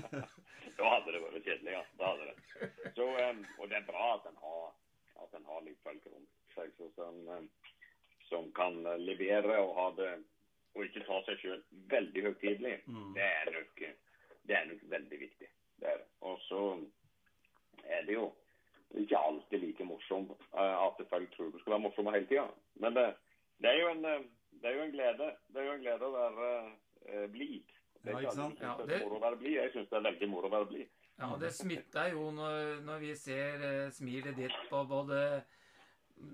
da 0.78 0.92
hadde 0.94 1.12
det 1.12 1.22
vært 1.24 1.48
kjedelig, 1.48 1.74
ja. 1.74 1.82
Da 2.00 2.12
hadde 2.12 2.30
det. 2.30 2.70
Så, 2.96 3.08
um, 3.08 3.42
og 3.58 3.68
det 3.70 3.80
er 3.80 3.88
bra 3.88 4.14
at 4.14 4.30
en 4.30 4.38
har, 4.44 4.70
at 5.24 5.36
en 5.38 5.50
har 5.50 5.68
folk 5.84 6.06
rundt 6.12 6.30
seg 6.54 6.70
som, 6.94 7.18
som 8.30 8.48
kan 8.56 8.78
eh, 8.86 9.00
levere 9.02 9.58
og 9.58 9.74
ha 9.78 9.90
det 9.98 10.12
og 10.74 10.86
ikke 10.86 11.04
ta 11.06 11.20
seg 11.26 11.38
sjøl 11.42 11.60
veldig 11.90 12.22
høytidelig. 12.28 12.78
Mm. 12.86 13.12
Det 13.14 13.26
er 13.26 13.50
nok 13.54 13.82
det 14.44 14.56
er 14.56 14.64
nok 14.68 14.80
veldig 14.82 15.20
viktig. 15.20 15.48
Det 15.80 15.88
er 15.88 16.00
det. 16.00 16.08
Og 16.20 16.38
så 16.48 16.62
er 17.84 18.02
det 18.06 18.14
jo 18.14 18.32
ikke 18.94 19.18
alltid 19.18 19.58
like 19.58 19.84
morsomt 19.84 20.30
eh, 20.30 20.86
at 20.86 21.06
folk 21.10 21.30
tror 21.36 21.50
du 21.50 21.58
skal 21.58 21.76
være 21.76 21.84
morsom 21.86 22.10
hele 22.12 22.26
tida. 22.26 22.46
Men 22.74 22.96
det, 22.96 23.06
det, 23.62 23.70
er 23.70 23.88
en, 23.90 24.04
eh, 24.04 24.26
det 24.60 24.70
er 24.70 24.76
jo 24.76 24.82
en 24.82 24.92
glede 24.96 25.30
Det 25.48 25.62
er 25.62 25.66
jo 25.66 25.76
en 25.78 25.86
glede 25.86 26.10
å 26.10 26.16
være 26.18 26.50
uh, 27.08 27.26
blid. 27.32 27.73
Det 28.04 28.12
Ja, 28.12 28.30
Ja, 28.60 28.76
det 28.76 28.84
er 28.84 28.86
det- 28.86 29.02
moro 29.06 29.18
være 29.20 29.36
blid. 29.40 29.54
Jeg 29.56 29.72
syns 29.72 29.88
det 29.90 29.96
er 29.96 30.06
veldig 30.10 30.28
moro 30.28 30.48
å 30.48 30.52
være 30.52 30.68
blid. 30.68 30.88
Ja, 31.18 31.36
det 31.40 31.52
smitter 31.54 32.10
jo 32.10 32.30
når, 32.34 32.80
når 32.84 32.98
vi 33.00 33.14
ser 33.14 33.62
eh, 33.64 33.90
smilet 33.90 34.36
ditt 34.36 34.56
på 34.68 34.82
både 34.88 35.44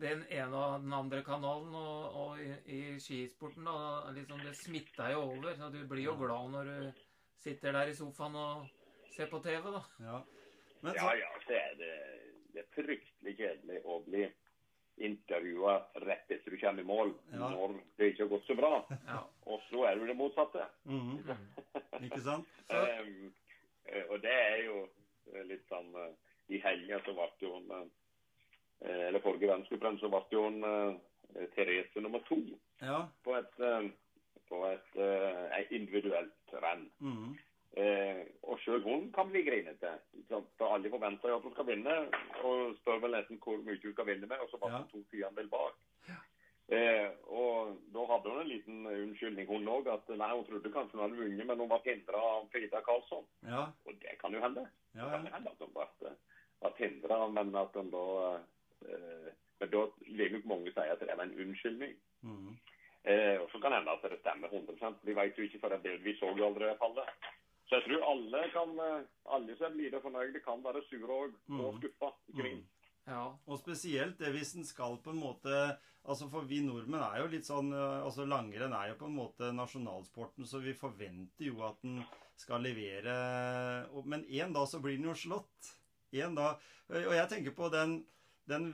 den 0.00 0.24
ene 0.30 0.56
og 0.56 0.82
den 0.82 0.92
andre 0.92 1.22
kanalen 1.22 1.74
og, 1.74 2.16
og 2.22 2.40
i, 2.40 2.50
i 2.66 2.80
skisporten. 2.98 3.64
Da, 3.64 4.10
liksom 4.16 4.42
det 4.44 4.56
smitter 4.56 5.12
jo 5.14 5.22
over. 5.36 5.54
Så 5.54 5.70
du 5.72 5.80
blir 5.86 6.04
jo 6.08 6.16
glad 6.18 6.50
når 6.50 6.64
du 6.64 6.92
sitter 7.40 7.72
der 7.72 7.92
i 7.92 7.94
sofaen 7.96 8.36
og 8.36 8.66
ser 9.14 9.30
på 9.30 9.40
TV, 9.44 9.70
da. 9.70 9.82
ja. 10.00 10.20
Men 10.82 10.94
Ja, 10.96 11.00
så, 11.00 11.16
ja, 11.18 11.30
det, 11.48 11.56
er 11.60 11.74
det, 11.76 11.94
det 12.54 12.62
er 12.64 12.70
fryktelig 12.74 13.36
kjedelig 13.36 13.82
å 13.84 13.98
bli 14.06 14.26
intervjua 15.00 15.74
rett 16.04 16.30
etter 16.30 16.50
du 16.50 16.58
kommer 16.60 16.82
i 16.82 16.86
mål 16.86 17.12
Ja. 17.32 17.48
når 17.50 17.76
det 17.96 18.10
ikke 18.12 18.22
har 18.24 18.32
gått 18.34 18.46
så 18.46 18.54
bra. 18.54 18.72
Ja. 19.06 19.20
Og 19.46 19.60
så 19.70 19.84
er 19.88 19.96
det 19.98 20.06
det 20.10 20.16
motsatte. 20.16 20.66
Mm 20.84 21.00
-hmm. 21.00 21.36
Ikke 22.04 22.20
sant? 22.20 22.48
um, 22.70 23.32
og 24.08 24.22
det 24.22 24.32
er 24.32 24.64
jo 24.64 24.88
eh, 25.34 25.44
litt 25.46 25.66
sånn 25.68 25.94
uh, 25.94 26.12
I 26.48 26.58
helga 26.58 27.00
så 27.04 27.12
ble 27.12 27.28
jo 27.40 27.52
hun 27.54 27.70
uh, 27.70 27.86
Eller 28.80 29.20
forrige 29.20 29.48
verdenscuprenn 29.48 29.98
så 29.98 30.08
ble 30.08 30.22
jo 30.32 30.42
hun 30.42 30.64
uh, 30.64 30.94
Therese 31.54 32.00
nummer 32.00 32.18
to 32.28 32.36
Ja. 32.80 33.08
på 33.24 33.36
et, 33.36 33.54
på 34.48 34.64
et 34.66 35.70
individuelt 35.70 36.52
renn. 36.52 36.90
Mhm. 36.98 37.36
Eh, 37.78 38.24
og 38.42 38.58
sjøl 38.58 38.82
hun 38.82 39.12
kan 39.14 39.28
bli 39.30 39.44
grinete. 39.46 39.92
For 40.58 40.74
alle 40.74 40.90
forventer 40.90 41.28
jo 41.30 41.36
at 41.38 41.42
hun 41.46 41.52
skal 41.54 41.66
vinne, 41.68 41.96
og 42.42 42.74
spør 42.80 42.98
vel 43.04 43.14
nesten 43.14 43.38
hvor 43.38 43.60
mye 43.62 43.78
hun 43.82 43.92
skal 43.94 44.06
vinne 44.08 44.26
med, 44.26 44.40
og 44.42 44.50
så 44.50 44.58
var 44.58 44.70
Ja. 44.74 44.78
det 44.82 44.90
to 44.90 45.02
tiendedel 45.10 45.48
bak. 45.52 45.74
Eh, 46.70 47.10
og 47.26 47.78
da 47.94 48.04
hadde 48.06 48.30
hun 48.30 48.40
en 48.40 48.48
liten 48.48 48.86
unnskyldning, 48.86 49.46
hun 49.48 49.66
òg, 49.68 49.88
at 49.90 50.08
nei, 50.08 50.28
hun 50.36 50.44
trodde 50.46 50.70
kanskje 50.70 50.94
hun 50.98 51.02
hadde 51.02 51.18
vunnet, 51.22 51.46
men 51.46 51.58
hun 51.58 51.68
var 51.68 51.80
hindra 51.84 52.20
av 52.22 52.48
Frida 52.52 52.80
Karlsson. 52.86 53.24
Ja. 53.42 53.64
Og 53.86 53.94
det 54.02 54.18
kan 54.20 54.32
jo 54.32 54.40
hende. 54.40 54.68
Ja, 54.94 55.04
Det 55.04 55.10
kan 55.10 55.32
hende 55.34 55.50
at 55.50 55.58
hun 55.58 55.72
ble, 55.74 55.86
ble 56.60 56.72
hindra, 56.78 57.26
men 57.28 57.54
at 57.56 57.74
hun 57.74 57.90
da 57.90 58.04
eh, 58.86 59.32
Men 59.60 59.68
da 59.70 59.80
vil 60.06 60.32
nok 60.32 60.44
mange 60.48 60.70
si 60.72 60.80
at 60.80 61.00
det 61.00 61.16
var 61.16 61.24
en 61.26 61.34
unnskyldning. 61.36 61.90
Mm. 62.22 62.54
Eh, 63.04 63.36
og 63.42 63.50
så 63.52 63.58
kan 63.60 63.72
det 63.72 63.78
hende 63.82 63.92
at 63.92 64.02
det 64.10 64.20
stemmer 64.20 64.48
100 64.48 64.94
Vi 65.02 65.12
vet 65.14 65.36
jo 65.38 65.42
ikke, 65.44 65.58
for 65.60 65.68
det, 65.68 65.98
vi 66.04 66.14
så 66.16 66.30
jo 66.38 66.46
aldri 66.46 66.70
fallet. 66.80 67.08
Så 67.70 67.78
jeg 67.78 67.84
tror 67.86 68.02
alle 68.10 68.42
kan, 68.50 68.70
eh, 68.82 69.04
alle 69.30 69.54
som 69.56 69.76
blir 69.78 69.92
det 69.94 70.02
fornøyde, 70.02 70.40
kan 70.42 70.62
være 70.64 70.82
sure 70.90 71.06
og, 71.22 71.36
og 71.54 71.74
Mm. 71.74 71.78
skuffa. 71.80 72.08
Ikke 72.32 72.42
minst. 72.42 72.88
Ja. 73.06 73.22
Og 73.46 73.58
spesielt 73.58 74.18
det 74.18 74.32
hvis 74.34 74.54
en 74.58 74.64
skal 74.68 74.98
på 75.02 75.10
en 75.14 75.22
måte 75.22 75.78
Altså 76.06 76.30
For 76.30 76.46
vi 76.48 76.60
nordmenn 76.64 77.02
er 77.02 77.18
jo 77.20 77.26
litt 77.28 77.44
sånn 77.44 77.72
eh, 77.76 78.02
altså 78.04 78.24
Langrenn 78.28 78.72
er 78.72 78.88
jo 78.90 78.94
på 79.00 79.06
en 79.08 79.16
måte 79.18 79.50
nasjonalsporten, 79.52 80.46
så 80.48 80.60
vi 80.64 80.72
forventer 80.72 81.44
jo 81.44 81.60
at 81.66 81.76
den 81.82 81.98
skal 82.40 82.62
levere 82.64 83.14
Men 84.04 84.24
en 84.24 84.52
dag 84.56 84.68
så 84.68 84.80
blir 84.80 84.96
den 84.96 85.10
jo 85.10 85.14
slått. 85.14 85.74
En 86.12 86.34
dag 86.34 86.56
Og 86.88 87.12
jeg 87.14 87.28
tenker 87.28 87.52
på 87.56 87.68
den, 87.72 87.98
den 88.48 88.70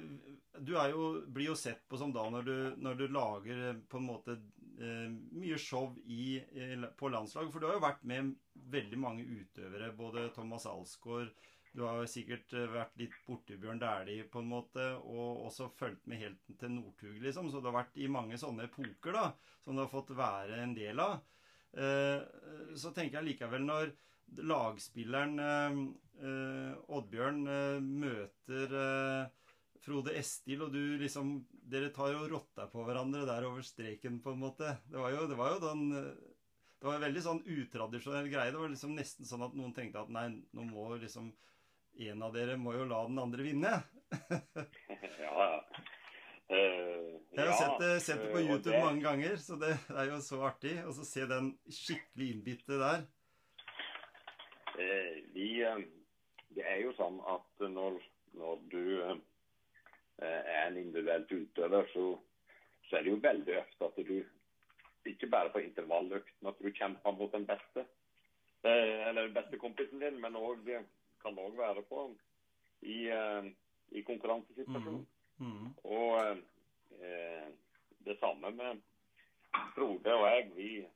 Du 0.62 0.76
er 0.78 0.90
jo, 0.94 1.22
blir 1.26 1.50
jo 1.50 1.54
sett 1.58 1.82
på 1.88 1.98
som 1.98 2.12
da 2.14 2.28
når 2.30 2.46
du, 2.46 2.56
når 2.76 2.94
du 2.94 3.06
lager 3.08 3.64
eh, 3.70 3.80
på 3.90 3.98
en 3.98 4.06
måte 4.10 4.38
mye 4.76 5.56
show 5.58 5.94
i, 6.04 6.36
i, 6.36 6.66
på 6.98 7.08
landslag. 7.08 7.48
For 7.52 7.62
du 7.62 7.68
har 7.68 7.78
jo 7.78 7.84
vært 7.86 8.02
med 8.04 8.34
veldig 8.72 8.98
mange 9.00 9.24
utøvere. 9.24 9.88
Både 9.96 10.28
Thomas 10.36 10.66
Alsgaard 10.68 11.32
du 11.76 11.82
har 11.84 11.98
jo 12.00 12.08
sikkert 12.08 12.54
eh, 12.56 12.70
vært 12.72 12.94
litt 12.96 13.16
borti 13.26 13.58
Bjørn 13.60 13.80
Dæhlie 13.82 14.24
på 14.32 14.40
en 14.40 14.48
måte, 14.48 14.84
og 14.96 15.42
også 15.50 15.68
fulgt 15.76 16.06
med 16.08 16.22
helt 16.22 16.54
til 16.60 16.72
Northug, 16.72 17.18
liksom. 17.20 17.50
Så 17.52 17.60
du 17.60 17.68
har 17.68 17.82
vært 17.82 17.98
i 18.00 18.08
mange 18.08 18.38
sånne 18.40 18.64
epoker, 18.70 19.12
da, 19.12 19.26
som 19.64 19.76
du 19.76 19.82
har 19.84 19.92
fått 19.92 20.14
være 20.16 20.62
en 20.62 20.72
del 20.76 21.02
av. 21.04 21.18
Eh, 21.76 22.22
så 22.80 22.94
tenker 22.96 23.20
jeg 23.20 23.28
likevel 23.28 23.66
når 23.68 23.92
lagspilleren 24.48 25.36
eh, 25.44 25.82
eh, 26.24 26.96
Oddbjørn 26.96 27.44
eh, 27.52 27.84
møter 27.84 28.76
eh, 28.80 29.52
Frode 29.84 30.16
Estil, 30.16 30.64
og 30.64 30.72
du 30.72 30.96
liksom 31.02 31.36
Dere 31.66 31.90
tar 31.94 32.12
jo 32.14 32.28
rotta 32.30 32.68
på 32.70 32.84
hverandre 32.86 33.24
der 33.26 33.46
over 33.48 33.64
streken, 33.66 34.20
på 34.22 34.34
en 34.34 34.42
måte. 34.44 34.76
Det 34.86 35.00
var 35.02 35.14
jo, 35.14 35.24
det 35.30 35.38
var 35.38 35.56
jo 35.56 35.62
den 35.64 35.86
eh, 35.98 36.10
det 36.76 36.86
var 36.86 36.98
en 36.98 37.06
veldig 37.06 37.22
sånn 37.24 37.42
utradisjonell 37.48 38.28
greie. 38.30 38.52
Det 38.52 38.60
var 38.60 38.70
liksom 38.70 38.92
nesten 38.94 39.26
sånn 39.26 39.44
at 39.46 39.54
noen 39.56 39.72
tenkte 39.74 40.02
at 40.02 40.12
nei, 40.12 40.28
nå 40.54 40.66
må 40.68 40.90
liksom 41.00 41.32
en 42.06 42.22
av 42.22 42.34
dere 42.36 42.58
må 42.60 42.74
jo 42.76 42.84
la 42.86 43.00
den 43.08 43.18
andre 43.18 43.46
vinne. 43.46 43.72
ja, 45.24 45.32
ja. 45.40 45.84
Uh, 46.46 47.16
Jeg 47.34 47.40
har 47.40 47.48
ja, 47.48 47.54
sett, 47.58 47.80
det, 47.80 47.88
sett 48.04 48.20
det 48.22 48.28
på 48.30 48.38
eh, 48.38 48.50
YouTube 48.52 48.76
det- 48.76 48.84
mange 48.84 49.02
ganger, 49.02 49.38
så 49.42 49.56
det 49.58 49.72
er 49.90 50.10
jo 50.12 50.20
så 50.22 50.38
artig 50.46 50.76
å 50.86 50.92
så 50.94 51.06
se 51.08 51.24
den 51.26 51.48
skikkelig 51.66 52.28
innbitte 52.36 52.78
der. 52.78 53.06
Uh, 54.76 55.16
vi, 55.34 55.48
uh, 55.66 55.80
det 56.54 56.68
er 56.68 56.84
jo 56.84 56.92
sånn 57.00 57.18
at 57.32 57.66
når, 57.72 57.98
når 58.36 58.62
du 58.70 58.84
er 60.18 60.66
en 60.66 60.78
individuelt 60.80 61.32
utøver, 61.32 61.86
så, 61.92 62.06
så 62.88 62.96
er 62.96 63.04
det 63.04 63.10
jo 63.10 63.22
veldig 63.22 63.58
ofte 63.60 63.90
at 63.90 64.08
du 64.08 64.16
ikke 65.06 65.30
bare 65.30 65.52
på 65.54 65.62
intervalløkten 65.62 66.48
at 66.48 66.62
du 66.62 66.70
kjemper 66.72 67.14
mot 67.18 67.32
den 67.32 67.46
beste, 67.46 67.84
eh, 68.64 69.08
eller 69.08 69.28
den 69.28 69.36
beste 69.36 69.60
kompisen 69.62 70.02
din, 70.02 70.20
men 70.20 70.38
òg 70.40 70.64
kan 71.22 71.38
òg 71.38 71.56
være 71.58 71.84
på 71.90 72.08
i, 72.82 73.06
eh, 73.12 73.52
i 73.90 74.02
konkurransesituasjonen. 74.02 75.06
Mhm. 75.38 75.72
Og 75.84 76.38
eh, 77.00 77.48
det 78.06 78.18
samme 78.20 78.50
med 78.50 78.80
Frode 79.74 80.14
og 80.14 80.26
jeg. 80.30 80.50
Vi, 80.56 80.86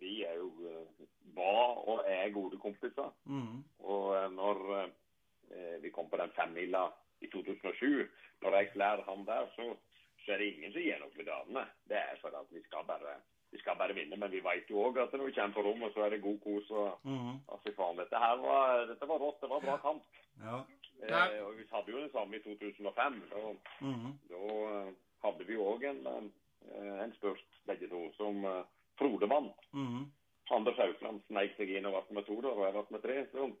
vi 0.00 0.22
er 0.24 0.36
jo 0.38 0.50
eh, 0.68 1.06
var 1.36 1.80
og 1.88 2.04
er 2.06 2.32
gode 2.34 2.58
kompiser. 2.58 3.12
Mhm. 3.24 3.64
Og 3.78 4.16
eh, 4.16 4.28
når 4.32 4.60
eh, 4.80 5.82
vi 5.82 5.90
kom 5.90 6.10
på 6.10 6.20
den 6.20 6.32
femmila 6.36 6.86
i 7.20 7.28
2007, 7.28 8.08
når 8.42 8.56
jeg 8.56 8.70
slår 8.72 9.02
han 9.06 9.24
der, 9.28 9.46
så, 9.56 9.76
så 10.24 10.32
er 10.32 10.38
det 10.38 10.52
ingen 10.54 10.72
som 10.72 10.82
gir 10.82 10.98
noe 11.02 11.24
damene. 11.26 11.66
Det 11.88 11.96
er 12.00 12.16
for 12.22 12.34
at 12.38 12.46
vi 12.54 12.62
skal 12.66 12.84
bare, 12.88 13.16
vi 13.52 13.58
skal 13.58 13.76
bare 13.76 13.94
vinne. 13.94 14.16
Men 14.16 14.30
vi 14.30 14.40
vet 14.40 14.68
jo 14.70 14.84
òg 14.88 14.98
at 15.02 15.12
når 15.12 15.26
vi 15.30 15.32
kommer 15.36 15.54
på 15.58 15.62
rommet, 15.66 15.92
så 15.94 16.04
er 16.06 16.10
det 16.14 16.22
god 16.22 16.38
kos. 16.44 16.70
og 16.70 16.98
Mhm. 17.04 17.40
altså, 17.52 17.72
faen, 17.76 17.96
dette 17.98 18.18
her 18.18 18.36
var, 18.36 18.86
dette 18.86 19.08
var 19.08 19.18
rått. 19.18 19.40
Det 19.40 19.50
var 19.50 19.60
bra 19.60 19.76
kamp. 19.76 20.02
Ja. 20.44 20.62
Eh, 21.02 21.40
og 21.46 21.56
vi 21.56 21.64
hadde 21.72 21.90
jo 21.92 22.00
det 22.02 22.12
samme 22.12 22.36
i 22.36 22.42
2005. 22.44 23.22
og 23.32 23.56
Mhm. 23.80 24.18
da 24.28 24.44
eh, 24.70 24.92
hadde 25.24 25.44
vi 25.46 25.56
òg 25.56 25.84
en, 25.90 26.32
eh, 26.70 27.04
en 27.04 27.12
spurt, 27.16 27.44
begge 27.66 27.88
to, 27.88 28.12
som 28.16 28.44
uh, 28.44 28.62
Frode 28.98 29.28
vant. 29.28 29.54
Mhm. 29.72 30.10
Anders 30.50 30.76
Haukland 30.76 31.20
sneik 31.28 31.56
seg 31.56 31.68
inn 31.70 31.86
og 31.86 31.92
ble 32.08 32.14
med 32.16 32.24
to, 32.26 32.40
da, 32.40 32.48
og 32.48 32.64
jeg 32.64 32.72
ble 32.72 32.84
med 32.90 33.02
tre. 33.02 33.26
Så. 33.32 33.52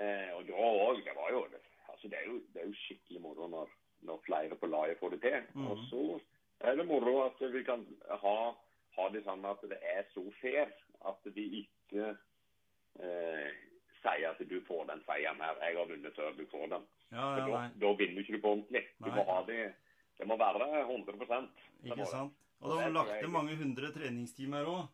Eh, 0.00 0.30
og 0.36 0.46
da 0.46 0.52
òg, 0.54 1.04
det 1.04 1.14
var 1.16 1.30
jo 1.30 1.42
altså 2.00 2.08
det 2.08 2.18
er 2.18 2.26
jo, 2.32 2.36
det 2.54 2.62
er 2.62 2.66
jo 2.66 2.76
skikkelig 2.86 3.20
moro 3.20 3.46
når, 3.52 3.72
når 4.08 4.20
flere 4.24 4.56
på 4.56 4.66
laget 4.66 4.98
får 4.98 5.10
det 5.10 5.20
til. 5.20 5.42
Mhm. 5.54 5.66
Og 5.70 5.78
så 5.90 6.20
er 6.60 6.76
det 6.76 6.86
moro 6.88 7.16
at 7.26 7.40
vi 7.52 7.62
kan 7.64 7.84
ha, 8.08 8.36
ha 8.96 9.08
det 9.12 9.24
sånn 9.26 9.44
at 9.44 9.60
det 9.68 9.78
er 9.84 10.06
så 10.14 10.24
fair 10.40 10.70
at 11.04 11.28
de 11.34 11.44
ikke 11.60 12.06
eh, 13.00 13.50
sier 14.00 14.30
at 14.30 14.40
du 14.48 14.56
får 14.64 14.86
den 14.88 15.02
seieren 15.04 15.40
her, 15.44 15.60
jeg 15.60 15.76
har 15.76 15.88
vunnet 15.92 16.16
før 16.16 16.32
du 16.38 16.46
får 16.48 16.66
den. 16.72 16.88
Ja, 17.12 17.26
ja, 17.36 17.44
da, 17.50 17.60
da 17.84 17.92
vinner 17.98 18.16
du 18.16 18.24
ikke 18.24 18.40
på 18.40 18.54
ordentlig. 18.54 18.84
Du 19.00 19.08
Nei. 19.10 19.16
må 19.18 19.24
ha 19.28 19.42
det 19.44 19.60
Det 20.20 20.26
må 20.28 20.36
være 20.36 20.66
100 20.84 21.16
Det 21.16 21.28
må 21.28 21.94
Ikke 21.94 22.06
sant? 22.06 22.34
Og 22.60 22.68
da 22.70 22.74
Det 22.76 22.82
har 22.82 22.90
du 22.90 22.94
lagt 22.94 23.22
jeg- 23.22 23.30
mange 23.32 23.56
hundre 23.56 23.92
treningstimer 23.92 24.64
òg. 24.68 24.88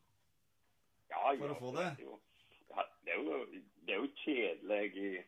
Ja, 1.11 1.35
For 1.39 1.49
å 1.51 1.59
få 1.59 1.73
det? 1.75 1.97
Det 1.99 3.13
er 3.13 3.19
jo, 3.23 3.47
det 3.87 3.95
er 3.95 3.99
jo 3.99 4.09
kjedelig 4.23 4.97
i, 4.97 5.23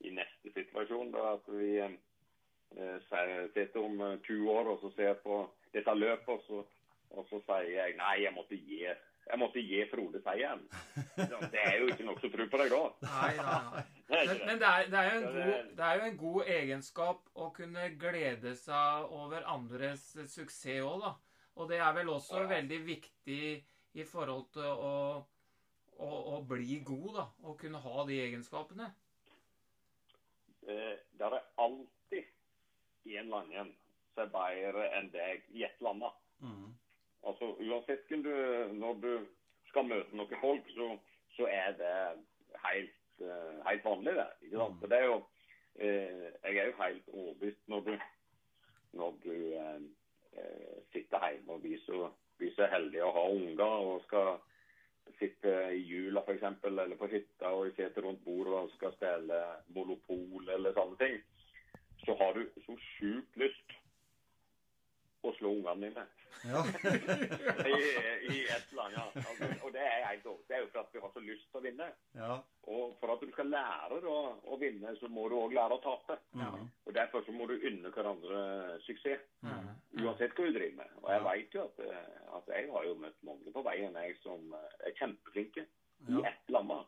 i 0.00 0.10
neste 0.16 0.52
situasjon, 0.54 1.10
da, 1.14 1.34
at 1.36 1.48
vi 1.52 1.74
eh, 1.80 2.98
sitter 3.54 3.80
om 3.84 3.98
to 4.24 4.34
20 4.34 4.50
år 4.56 4.72
og 4.74 4.82
så 4.84 4.90
ser 4.96 5.14
på 5.24 5.42
dette 5.74 5.94
løpet, 5.94 6.28
og 6.28 6.42
så, 6.46 6.64
og 7.10 7.26
så 7.30 7.40
sier 7.46 7.70
jeg 7.76 7.96
nei, 7.98 8.16
jeg 8.24 8.34
måtte 8.36 8.58
gi 8.58 8.84
jeg 9.30 9.38
måtte 9.38 9.62
gi 9.62 9.84
Frode 9.86 10.18
seieren. 10.24 10.62
Det 11.52 11.60
er 11.60 11.76
jo 11.78 11.90
ikke 11.92 12.06
nok 12.08 12.18
som 12.22 12.32
tro 12.32 12.46
på 12.50 12.58
deg 12.58 12.72
da. 12.72 12.78
Nei, 13.04 13.34
nei, 13.38 13.58
nei. 13.70 13.82
Men, 14.10 14.40
men 14.42 14.58
det. 14.58 14.66
er, 14.66 14.88
det, 14.90 15.02
er 15.06 15.20
god, 15.22 15.66
det 15.78 15.84
er 15.86 15.98
jo 16.00 16.06
en 16.08 16.16
god 16.18 16.48
egenskap 16.50 17.28
å 17.38 17.46
kunne 17.54 17.84
glede 18.00 18.56
seg 18.58 19.12
over 19.14 19.44
andres 19.46 20.08
suksess 20.32 20.82
òg, 20.82 21.04
da. 21.04 21.12
Og 21.60 21.68
det 21.70 21.78
er 21.78 21.92
vel 21.94 22.10
også 22.10 22.40
Ja. 22.40 22.48
veldig 22.56 22.80
viktig 22.88 23.44
i 24.00 24.06
forhold 24.08 24.48
til 24.56 24.66
å, 24.66 24.96
å, 25.94 26.10
å 26.34 26.40
bli 26.50 26.80
god, 26.82 27.12
da. 27.20 27.28
Å 27.46 27.54
kunne 27.60 27.84
ha 27.86 28.04
de 28.10 28.18
egenskapene. 28.24 28.90
Eh, 30.68 30.96
Det 31.18 31.26
er 31.26 31.40
alltid 31.56 32.24
en 33.04 33.24
eller 33.24 33.36
annen 33.36 33.74
som 34.14 34.24
er 34.24 34.32
bedre 34.34 34.86
enn 34.98 35.10
deg 35.12 35.42
i 35.54 35.64
et 35.64 35.76
eller 35.80 35.90
annet. 35.94 36.16
Mm. 36.40 36.72
Altså, 37.22 37.52
uansett 37.60 38.06
hvem 38.08 38.22
du, 38.24 38.32
når 38.80 38.94
du 39.02 39.12
skal 39.70 39.86
møte 39.88 40.16
noen 40.16 40.40
folk, 40.40 40.70
så, 40.74 40.88
så 41.36 41.46
er 41.46 41.76
det 41.78 41.94
helt, 42.64 42.96
eh, 43.22 43.60
helt 43.68 43.84
vanlig, 43.84 44.14
det. 44.18 44.28
Ikke 44.42 44.56
sant? 44.62 44.80
Mm. 44.80 44.88
Det 44.90 44.98
er 44.98 45.04
jo, 45.04 45.18
eh, 45.78 46.26
jeg 46.44 46.56
er 46.56 46.70
jo 46.70 46.76
helt 46.82 47.08
overbevist 47.14 47.68
når 47.68 47.80
du, 47.88 47.92
når 49.00 49.18
du 49.24 49.34
eh, 49.60 50.76
sitter 50.92 51.28
hjemme 51.28 51.56
og 51.56 51.62
vi 51.62 51.74
er 51.76 51.84
så, 51.86 52.10
vi 52.40 52.50
så 52.56 52.66
heldige 52.72 53.04
å 53.04 53.14
ha 53.14 53.26
unger 53.30 53.76
og 53.90 54.02
skal 54.08 54.38
sitte 55.18 55.52
i 55.74 55.82
jula 55.88 56.22
f.eks. 56.26 56.46
eller 56.64 56.96
på 57.00 57.08
hytta 57.10 57.52
og 57.56 57.72
sitte 57.76 58.04
rundt 58.04 58.24
bordet 58.24 58.54
og 58.54 58.72
skal 58.76 58.94
spille 58.96 59.40
monopol 59.74 60.48
eller 60.56 60.76
sånne 60.76 60.98
ting, 61.00 61.20
så 62.04 62.16
har 62.20 62.36
du 62.36 62.46
så 62.66 62.76
sjukt 62.96 63.36
lyst 63.40 63.76
å 65.22 65.34
slå 65.36 65.52
ungene 65.58 65.90
dine 65.90 66.06
Ja. 66.48 66.60
i, 67.68 67.80
i 68.32 68.36
et 68.48 68.70
eller 68.70 68.86
annet. 68.86 69.16
Altså, 69.20 69.48
og 69.66 69.72
det 69.74 69.82
er 69.84 70.06
helt. 70.06 70.28
Det 70.48 70.56
er 70.56 70.62
jo 70.62 70.70
for 70.72 70.80
at 70.80 70.94
vi 70.94 71.02
har 71.02 71.10
så 71.12 71.20
lyst 71.24 71.50
til 71.50 71.60
å 71.60 71.64
vinne. 71.66 71.88
ja. 72.16 72.38
Og 72.70 72.94
for 73.00 73.12
at 73.12 73.20
du 73.24 73.32
skal 73.32 73.50
lære 73.52 73.98
da, 74.04 74.16
å 74.46 74.56
vinne, 74.60 74.94
så 75.00 75.08
må 75.12 75.26
du 75.28 75.34
òg 75.36 75.52
lære 75.56 75.76
å 75.76 75.82
tape. 75.84 76.16
Mm. 76.38 76.68
Og 76.90 76.94
Derfor 76.96 77.22
så 77.22 77.32
må 77.32 77.46
du 77.46 77.54
unne 77.54 77.90
hverandre 77.94 78.38
suksess. 78.82 79.20
Mm. 79.46 79.68
Uansett 80.02 80.32
hva 80.34 80.46
du 80.48 80.56
driver 80.56 80.80
med. 80.80 80.94
Og 81.04 81.10
jeg 81.14 81.22
vet 81.28 81.54
jo 81.54 81.62
at, 81.68 81.76
eh, 81.86 82.16
at 82.38 82.48
jeg 82.50 82.70
har 82.72 82.86
jo 82.88 82.94
møtt 82.98 83.20
mange 83.28 83.52
på 83.54 83.62
veien 83.62 83.94
jeg 83.94 84.16
som 84.24 84.54
eh, 84.58 84.72
er 84.88 84.96
kjempeflinke 84.98 85.62
i 86.08 86.16
Ja. 86.16 86.24
et 86.32 86.50
lamma. 86.50 86.80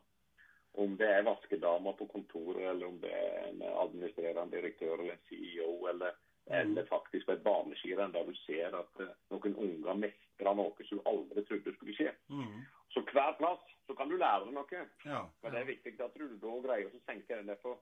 Om 0.75 0.97
det 0.97 1.07
er 1.07 1.23
vaskedama 1.23 1.93
på 1.95 2.07
kontoret, 2.11 2.65
eller 2.73 2.87
om 2.87 2.99
det 2.99 3.11
er 3.13 3.47
en 3.51 3.61
administrerende 3.61 4.51
direktør 4.57 4.99
eller 4.99 5.13
en 5.13 5.25
CEO, 5.29 5.87
eller, 5.87 6.11
Mm. 6.43 6.53
eller 6.59 6.83
faktisk 6.91 7.25
på 7.25 7.31
et 7.37 7.43
baneskirenn 7.43 8.11
der 8.11 8.25
du 8.27 8.33
ser 8.43 8.75
at 8.75 8.99
eh, 8.99 9.13
noen 9.31 9.55
unger 9.55 9.93
mestrer 9.95 10.55
noe 10.57 10.73
som 10.89 10.97
du 10.99 11.03
aldri 11.07 11.45
trodde 11.47 11.71
skulle 11.77 11.95
skje. 11.95 12.11
Mm. 12.27 12.65
Så 12.91 12.99
hver 13.13 13.37
plass 13.37 13.63
så 13.87 13.95
kan 13.95 14.09
du 14.11 14.17
lære 14.17 14.51
noe. 14.51 14.81
Ja. 15.05 15.21
Men 15.43 15.51
det 15.53 15.61
er 15.61 15.71
viktig 15.71 15.95
at 16.03 16.13
du 16.19 16.27
da 16.43 16.57
greier 16.67 16.91
å 16.91 17.03
senke 17.07 17.37
den 17.37 17.47
der 17.47 17.55
på 17.63 17.77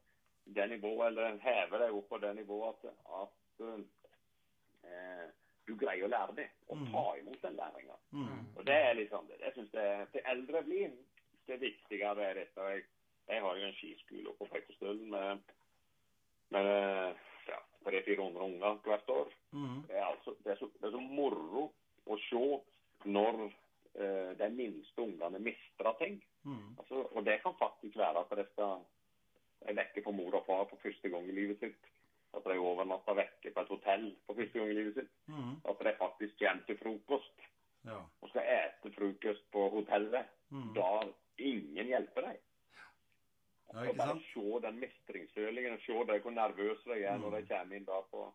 det 0.46 0.70
nivået, 0.70 1.08
eller 1.08 1.38
heve 1.44 1.80
deg 1.80 1.94
opp 1.96 2.10
på 2.10 2.18
det 2.18 2.36
nivået 2.36 2.86
at, 2.86 2.94
at 3.22 3.66
eh, 4.84 5.28
du 5.68 5.76
greier 5.78 6.06
å 6.08 6.12
lære 6.12 6.36
det, 6.36 6.48
og 6.68 6.78
Mm. 6.78 6.92
ta 6.92 7.04
imot 7.20 7.42
den 7.42 7.56
læringa. 7.56 7.96
Mm. 8.12 8.46
Og 8.58 8.66
det 8.66 8.74
er 8.76 8.94
liksom 8.94 9.28
det. 9.28 9.40
Jeg 9.40 9.54
synes 9.54 9.72
det 9.72 10.08
Til 10.12 10.22
eldre 10.26 10.64
blir, 10.64 10.92
det 11.48 11.60
viktigere 11.62 12.24
er 12.24 12.34
dette. 12.34 12.62
Jeg, 12.62 12.84
jeg 13.30 13.42
har 13.42 13.56
jo 13.56 13.66
en 13.68 13.74
skiskole 13.74 14.30
oppe 14.30 14.46
på 14.46 14.50
Preikestølen 14.52 15.10
med, 15.10 15.40
med 16.50 17.16
ja, 17.48 17.60
300-400 17.86 18.42
unger 18.48 18.80
hvert 18.84 19.10
år. 19.10 19.30
Mm. 19.52 19.82
Det 19.88 19.96
er, 19.98 20.06
altså, 20.06 20.36
det, 20.44 20.52
er 20.52 20.56
så, 20.56 20.70
det 20.82 20.88
er 20.88 20.92
så 20.92 21.00
moro 21.00 21.72
å 22.06 22.18
se 22.30 22.44
når 23.06 23.44
eh, 23.96 24.32
de 24.38 24.50
minste 24.50 25.02
ungene 25.02 25.40
mestrer 25.40 25.94
ting. 26.02 26.24
Mm. 26.44 26.76
Altså, 26.80 27.06
og 27.12 27.26
det 27.26 27.42
kan 27.44 27.56
faktisk 27.60 27.98
være 27.98 28.20
at 28.26 28.38
det 28.38 28.48
skal 28.52 28.82
er 29.68 29.74
vekke 29.78 30.02
på 30.04 30.12
mor 30.12 30.36
og 30.36 30.46
far 30.46 30.66
for 30.70 30.78
første 30.84 31.10
gang 31.10 31.28
i 31.30 31.32
livet 31.32 31.60
sitt. 31.60 31.90
At 32.34 32.44
de 32.48 32.58
overnatter 32.58 33.14
vekke 33.16 33.52
på 33.54 33.62
et 33.62 33.68
hotell 33.68 34.06
for 34.26 34.36
første 34.36 34.60
gang 34.60 34.70
i 34.72 34.74
livet 34.78 34.94
sitt. 34.96 35.10
Mm. 35.28 35.56
At 35.66 35.80
de 35.84 35.94
faktisk 36.00 36.38
kommer 36.40 36.64
til 36.66 36.78
frokost 36.78 37.48
Ja. 37.86 37.98
og 38.22 38.30
skal 38.30 38.44
ete 38.46 38.92
frokost 38.96 39.52
på 39.52 39.70
hotellet. 39.70 40.26
Mm. 40.50 40.74
Da 40.76 41.02
ingen 41.38 41.88
hjelper 41.88 42.22
deg. 42.22 42.40
Ja, 43.74 43.84
ikke 43.88 43.98
bare 43.98 44.20
se 44.34 44.60
den 44.68 44.80
mestringsfølingen, 44.80 45.74
og 45.74 45.80
se 45.86 45.94
hvor 46.22 46.32
nervøse 46.32 46.90
de 46.94 47.04
er 47.04 47.18
Mm. 47.18 47.22
når 47.22 47.36
de 47.42 47.48
kommer 47.48 47.76
inn 47.76 47.86
da 47.86 48.02
på, 48.12 48.34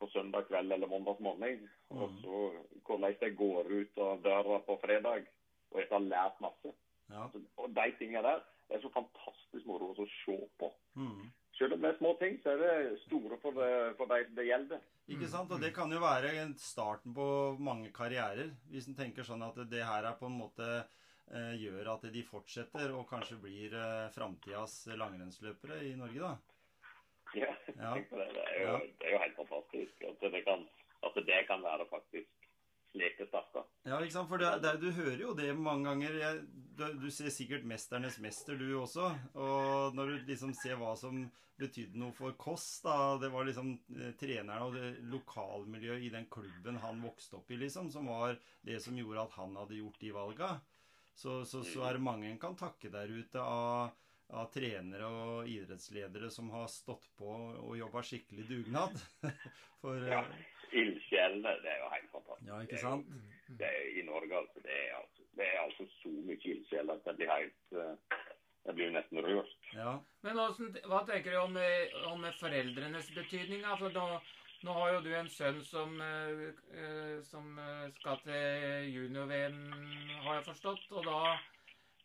på 0.00 0.08
søndag 0.10 0.46
kveld 0.48 0.72
eller 0.72 0.86
mandag 0.86 1.20
morgen. 1.20 1.70
Og 1.90 2.10
Mm. 2.10 2.20
så 2.22 2.64
hvordan 2.84 3.16
de 3.20 3.30
går 3.36 3.64
ut 3.80 3.98
av 3.98 4.22
døra 4.22 4.58
på 4.66 4.80
fredag 4.80 5.26
og 5.70 5.80
etter 5.80 5.92
har 5.98 6.00
lært 6.00 6.40
masse. 6.40 6.74
Ja. 7.10 7.28
Så- 7.32 7.44
Og 7.56 7.74
de 7.74 7.92
tingene 7.98 8.22
der 8.22 8.40
det 8.68 8.76
er 8.76 8.82
så 8.84 8.90
fantastisk 8.94 9.66
moro 9.68 9.90
å 9.94 10.06
se 10.12 10.36
på. 10.60 10.68
Mm. 11.00 11.28
Selv 11.58 11.74
om 11.74 11.82
det 11.82 11.90
er 11.90 11.98
små 11.98 12.12
ting, 12.20 12.36
så 12.42 12.52
er 12.52 12.60
det 12.62 12.98
store 13.06 13.38
for, 13.42 13.56
det, 13.56 13.70
for 13.98 14.10
de 14.12 14.20
det 14.36 14.44
gjelder. 14.46 14.82
Ikke 15.10 15.30
sant? 15.32 15.50
Og 15.50 15.62
det 15.62 15.72
kan 15.74 15.90
jo 15.90 15.98
være 16.02 16.30
starten 16.60 17.14
på 17.16 17.26
mange 17.58 17.90
karrierer. 17.96 18.52
Hvis 18.70 18.86
en 18.90 18.98
tenker 18.98 19.26
sånn 19.26 19.42
at 19.46 19.58
det 19.72 19.82
her 19.82 20.06
er 20.06 20.18
på 20.20 20.28
en 20.28 20.36
måte 20.38 20.68
eh, 20.76 21.54
gjør 21.58 21.94
at 21.96 22.06
de 22.12 22.22
fortsetter 22.28 22.92
og 22.94 23.08
kanskje 23.10 23.40
blir 23.42 23.74
eh, 23.74 24.06
framtidas 24.14 24.84
langrennsløpere 25.00 25.80
i 25.88 25.96
Norge, 25.98 26.20
da. 26.28 26.36
Ja, 27.36 27.50
Ja. 27.74 27.94
det. 27.96 28.06
Det 28.38 28.44
er, 28.44 28.60
jo, 28.64 28.76
det 29.00 29.06
er 29.06 29.12
jo 29.12 29.18
helt 29.22 29.36
fantastisk 29.38 30.04
at 30.08 30.22
det 30.32 30.40
kan, 30.46 30.62
at 31.06 31.18
det 31.26 31.40
kan 31.46 31.60
være 31.62 31.84
faktisk 31.90 32.37
slik 32.92 33.18
det. 33.18 33.64
Ja, 33.88 33.98
ikke 34.02 34.14
sant? 34.14 34.28
For 34.30 34.40
det, 34.40 34.52
det, 34.64 34.74
du 34.82 34.88
hører 34.92 35.20
jo 35.22 35.34
det 35.36 35.50
mange 35.56 35.88
ganger. 35.88 36.16
Jeg, 36.20 36.40
du, 36.78 36.86
du 37.02 37.10
ser 37.10 37.32
sikkert 37.34 37.66
'Mesternes 37.68 38.18
mester', 38.22 38.58
du 38.58 38.80
også. 38.80 39.10
Og 39.34 39.94
når 39.96 40.12
du 40.12 40.32
liksom 40.32 40.54
ser 40.56 40.76
hva 40.80 40.94
som 40.98 41.26
betydde 41.58 41.98
noe 41.98 42.14
for 42.14 42.36
Kåss, 42.38 42.66
da 42.84 43.18
Det 43.18 43.30
var 43.34 43.46
liksom 43.48 43.72
eh, 43.98 44.12
treneren 44.18 44.66
og 44.68 44.76
det 44.76 44.90
lokalmiljøet 45.10 46.04
i 46.06 46.10
den 46.14 46.28
klubben 46.30 46.78
han 46.82 47.00
vokste 47.02 47.40
opp 47.40 47.50
i, 47.50 47.58
liksom, 47.58 47.90
som 47.90 48.06
var 48.06 48.38
det 48.66 48.78
som 48.84 48.98
gjorde 48.98 49.24
at 49.24 49.38
han 49.40 49.56
hadde 49.58 49.80
gjort 49.80 49.98
de 50.00 50.12
valga. 50.14 50.50
Så, 51.18 51.40
så, 51.50 51.64
så 51.66 51.82
er 51.82 51.96
det 51.96 52.04
mange 52.06 52.28
en 52.30 52.38
kan 52.38 52.54
takke 52.54 52.92
der 52.94 53.10
ute 53.10 53.42
av, 53.42 53.90
av 54.30 54.52
trenere 54.54 55.08
og 55.08 55.48
idrettsledere 55.50 56.30
som 56.30 56.52
har 56.54 56.68
stått 56.70 57.08
på 57.18 57.32
og 57.58 57.74
jobba 57.80 58.04
skikkelig 58.06 58.46
dugnad. 58.46 58.94
For 59.82 59.98
eh, 59.98 60.14
Ja. 60.14 60.22
Ildsjelene, 60.72 61.52
det 61.62 61.70
er 61.72 61.78
jo 61.82 61.90
helt 61.92 62.10
fantastisk. 62.12 62.48
Ja, 62.48 62.60
ikke 62.60 62.70
Det 62.70 62.78
er 62.78 62.84
sant? 62.84 63.06
Det 63.60 63.68
er, 63.68 63.84
I 64.00 64.02
Norge, 64.06 64.32
altså. 64.38 64.62
Det 64.64 64.74
er 64.76 64.96
altså, 64.96 65.22
det 65.36 65.46
er 65.46 65.60
altså 65.62 65.86
så 65.98 66.08
mye 66.28 66.40
ildsjeler 66.52 66.94
at 66.94 67.06
jeg 67.06 67.16
blir 67.20 67.30
helt 67.32 67.78
eh, 67.82 68.18
Jeg 68.66 68.74
blir 68.74 68.84
jo 68.90 68.96
nesten 68.96 69.22
rørt. 69.24 69.52
Ja. 69.74 69.92
Men 70.26 70.36
hvordan, 70.36 70.74
hva 70.90 70.98
tenker 71.08 71.32
du 71.32 71.38
om, 71.40 71.56
eh, 71.56 71.94
om 72.12 72.26
foreldrenes 72.40 73.12
betydning? 73.16 73.62
Altså, 73.64 73.88
nå, 73.94 74.06
nå 74.66 74.74
har 74.76 74.92
jo 74.92 75.04
du 75.06 75.12
en 75.16 75.30
sønn 75.32 75.62
som, 75.64 75.94
eh, 76.04 76.42
eh, 76.74 77.14
som 77.24 77.54
eh, 77.58 77.86
skal 78.00 78.20
til 78.26 78.90
junior-VM, 78.92 79.62
har 80.26 80.40
jeg 80.40 80.48
forstått. 80.50 80.84
Og 80.92 81.06
da, 81.06 81.38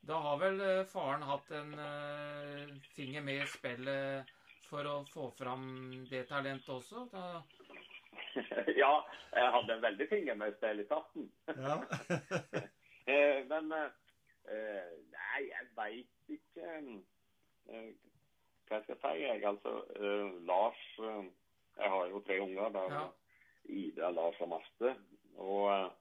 da 0.07 0.21
har 0.27 0.39
vel 0.45 0.61
eh, 0.61 0.85
faren 0.93 1.27
hatt 1.27 1.51
en 1.51 1.75
eh, 1.89 2.71
finger 2.95 3.27
med 3.27 3.43
i 3.43 3.51
spillet 3.57 4.33
for 4.69 4.87
å 4.89 4.95
få 5.11 5.27
fram 5.37 5.65
det 6.09 6.23
talentet 6.29 6.69
også? 6.73 7.07
Da, 7.11 7.41
ja, 8.83 8.91
jeg 9.35 9.51
hadde 9.55 9.73
en 9.75 9.81
veldig 9.83 10.07
finger 10.09 10.35
med 10.39 10.55
spill 10.57 10.79
i 10.79 10.85
starten. 10.89 11.31
ja. 11.47 11.77
Eh, 13.03 13.41
men 13.49 13.65
eh, 13.75 13.89
eh, 14.47 14.91
Nei, 15.11 15.39
jeg 15.49 15.65
veit 15.75 16.29
ikke 16.31 16.69
hva 17.67 17.81
Hva 18.69 18.77
skal 18.79 18.93
jeg 18.93 18.99
si? 19.01 19.23
Jeg, 19.25 19.41
altså, 19.49 19.73
eh, 19.97 20.29
Lars 20.47 20.83
eh, 21.03 21.25
Jeg 21.81 21.89
har 21.91 22.05
jo 22.13 22.21
tre 22.23 22.37
unger. 22.45 22.69
Da, 22.71 22.83
Ja. 22.93 23.01
Ida, 23.65 24.09
Lars 24.15 24.39
og 24.39 24.49
Marte. 24.53 24.93
Og, 25.35 25.67
eh, 25.73 25.91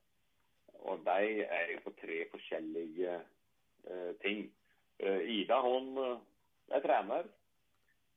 og 0.78 1.02
de 1.08 1.42
er 1.42 1.72
jo 1.72 1.80
på 1.88 1.94
tre 1.98 2.20
forskjellige 2.30 3.16
eh, 3.18 4.12
ting. 4.22 4.46
Eh, 5.02 5.26
Ida 5.40 5.58
hun 5.66 5.98
eh, 6.04 6.16
er 6.78 6.86
trener. 6.86 7.26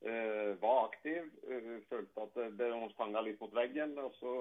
Eh, 0.01 0.55
var 0.61 0.85
aktiv. 0.85 1.31
eh, 1.49 1.81
følte 1.89 2.21
at 2.21 2.57
det, 2.57 2.71
stanga 2.93 3.21
litt 3.21 3.39
mot 3.41 3.53
veggen. 3.53 3.97
Og 3.99 4.11
så, 4.19 4.33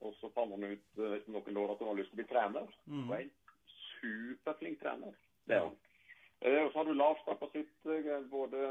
og 0.00 0.14
så 0.20 0.30
fant 0.34 0.54
hun 0.54 0.64
ut 0.64 1.00
eh, 1.00 1.16
etter 1.18 1.32
noen 1.32 1.58
år 1.62 1.74
at 1.74 1.82
hun 1.82 1.90
hadde 1.90 2.00
lyst 2.02 2.12
til 2.14 2.18
å 2.18 2.22
bli 2.22 2.30
trener. 2.30 2.76
Mm. 2.86 3.10
Er 3.10 3.24
en 3.24 3.34
superflink 3.96 4.80
trener. 4.80 5.18
Det 5.46 5.58
er. 5.58 5.74
Eh, 6.40 6.62
og 6.62 6.70
så 6.70 6.80
har 6.80 6.88
du 6.88 6.94
Lars 6.94 7.20
da 7.26 7.34
på 7.36 7.50
sitt, 7.52 7.74
eh, 7.90 8.22
både 8.30 8.62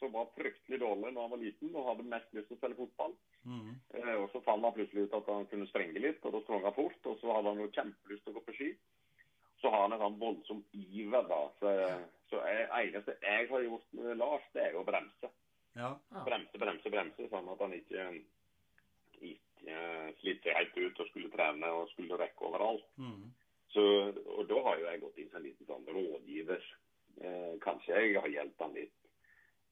som 0.00 0.14
var 0.14 0.32
fryktelig 0.34 0.80
dårlig 0.82 1.12
da 1.14 1.22
han 1.22 1.30
var 1.30 1.38
liten 1.38 1.76
og 1.76 1.86
hadde 1.86 2.08
mest 2.10 2.32
lyst 2.34 2.48
til 2.50 2.56
å 2.56 2.58
spille 2.58 2.78
fotball. 2.78 3.12
Mm. 3.46 3.76
Og 4.22 4.24
så 4.32 4.40
fant 4.42 4.64
han 4.64 4.74
plutselig 4.74 5.06
ut 5.06 5.14
at 5.14 5.28
han 5.30 5.46
kunne 5.50 5.68
sprenge 5.70 6.02
litt, 6.02 6.24
og 6.26 6.34
da 6.34 6.40
sprang 6.42 6.64
han 6.66 6.74
fort. 6.74 6.98
Og 7.06 7.20
så 7.20 7.36
hadde 7.36 7.52
han 7.52 7.62
jo 7.62 7.70
kjempelyst 7.76 8.24
til 8.24 8.34
å 8.34 8.38
gå 8.38 8.42
på 8.48 8.56
ski. 8.56 8.72
Så 9.62 9.70
har 9.70 9.84
han 9.84 9.94
en 9.94 10.02
sånn 10.02 10.18
voldsom 10.18 10.64
iver, 10.74 11.22
da. 11.30 11.38
Så, 11.60 11.74
så 12.32 12.42
jeg, 12.50 12.66
eneste 12.80 13.14
jeg 13.22 13.46
har 13.52 13.62
gjort 13.68 13.94
med 13.94 14.18
Lars, 14.18 14.48
det 14.56 14.64
er 14.64 14.74
jo 14.74 14.82
å 14.82 14.88
bremse. 14.88 15.30
Ja. 15.78 15.92
Bremse, 16.26 16.58
bremse, 16.60 16.92
bremse, 16.92 17.28
sånn 17.32 17.48
at 17.52 17.62
han 17.64 17.74
ikke, 17.76 18.08
ikke 19.20 19.78
sliter 20.20 20.48
seg 20.48 20.58
helt 20.58 20.80
ut 20.80 21.00
og 21.00 21.08
skulle 21.10 21.30
trene 21.32 21.70
og 21.78 21.88
skulle 21.92 22.18
rekke 22.20 22.48
overalt. 22.48 22.88
Mm. 23.00 23.30
Så, 23.72 23.84
og 24.36 24.48
da 24.50 24.58
har 24.66 24.80
jo 24.80 24.88
jeg 24.90 25.00
gått 25.00 25.20
inn 25.20 25.30
som 25.30 25.40
en 25.40 25.46
liten 25.46 25.68
sånn 25.68 25.86
rådgiver. 25.88 26.66
Eh, 27.22 27.54
kanskje 27.64 27.94
jeg 27.96 28.18
har 28.20 28.28
hjulpet 28.28 28.64
han 28.64 28.76
litt 28.76 28.98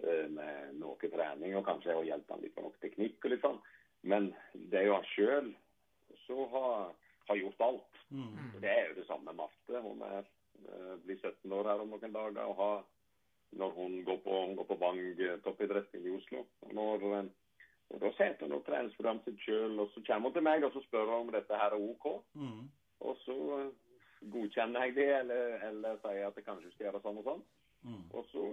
eh, 0.05 0.27
med 0.33 0.79
noe 0.81 1.11
trening, 1.13 1.57
og 1.59 1.67
kanskje 1.67 1.91
jeg 1.91 1.99
har 1.99 2.09
hjulpet 2.15 2.35
han 2.35 2.45
litt 2.45 2.57
med 2.57 2.67
noe 2.67 2.83
teknikk 2.85 3.27
og 3.27 3.35
litt 3.35 3.45
sånn. 3.45 3.61
Men 4.09 4.31
det 4.55 4.81
er 4.81 4.89
jo 4.89 4.97
han 4.97 5.11
sjøl 5.13 5.51
som 6.25 6.47
har, 6.55 6.95
har 7.29 7.41
gjort 7.43 7.67
alt. 7.67 8.01
Mm. 8.09 8.31
Mm. 8.31 8.55
Det 8.63 8.73
er 8.73 8.89
jo 8.89 8.97
det 9.01 9.07
samme 9.09 9.29
med 9.29 9.43
Marte. 9.43 9.83
Hun 9.85 10.01
er, 10.07 10.31
eh, 10.65 10.95
blir 11.05 11.21
17 11.21 11.57
år 11.59 11.73
her 11.73 11.85
om 11.85 11.93
noen 11.93 12.17
dager. 12.17 12.41
og 12.47 12.57
har, 12.63 12.83
Når 13.59 13.71
hun 13.75 14.01
går 14.07 14.19
på, 14.25 14.41
hun 14.47 14.57
går 14.59 14.67
på 14.69 14.79
Vang 14.79 15.01
eh, 15.19 15.39
toppidrett 15.45 15.95
i 15.99 16.11
Oslo. 16.15 16.45
Og, 16.67 16.75
når, 16.75 17.07
og 17.91 18.03
Da 18.03 18.13
setter 18.19 18.47
hun 18.47 18.59
opp 18.59 18.67
treningsprogrammet 18.69 19.27
sitt 19.27 19.41
sjøl, 19.45 19.79
og 19.83 19.91
så 19.95 20.03
kommer 20.07 20.31
hun 20.31 20.37
til 20.37 20.47
meg 20.47 20.67
og 20.67 20.75
så 20.75 20.83
spør 20.87 21.09
hun 21.11 21.17
om 21.25 21.33
dette 21.35 21.63
her 21.63 21.75
er 21.75 21.87
OK. 21.91 22.11
Mm. 22.39 22.69
Og 23.01 23.17
så 23.25 23.39
eh, 23.59 23.73
godkjenner 24.33 24.87
jeg 24.87 24.95
det, 24.99 25.09
eller, 25.23 25.57
eller 25.71 25.99
sier 26.05 26.29
at 26.29 26.37
det 26.37 26.45
kanskje 26.47 26.71
skal 26.75 26.89
gjøre 26.89 27.03
sånn 27.05 27.23
og 27.23 27.27
sånn. 27.27 27.43
Mm. 27.89 28.03
Og 28.13 28.27
så 28.33 28.45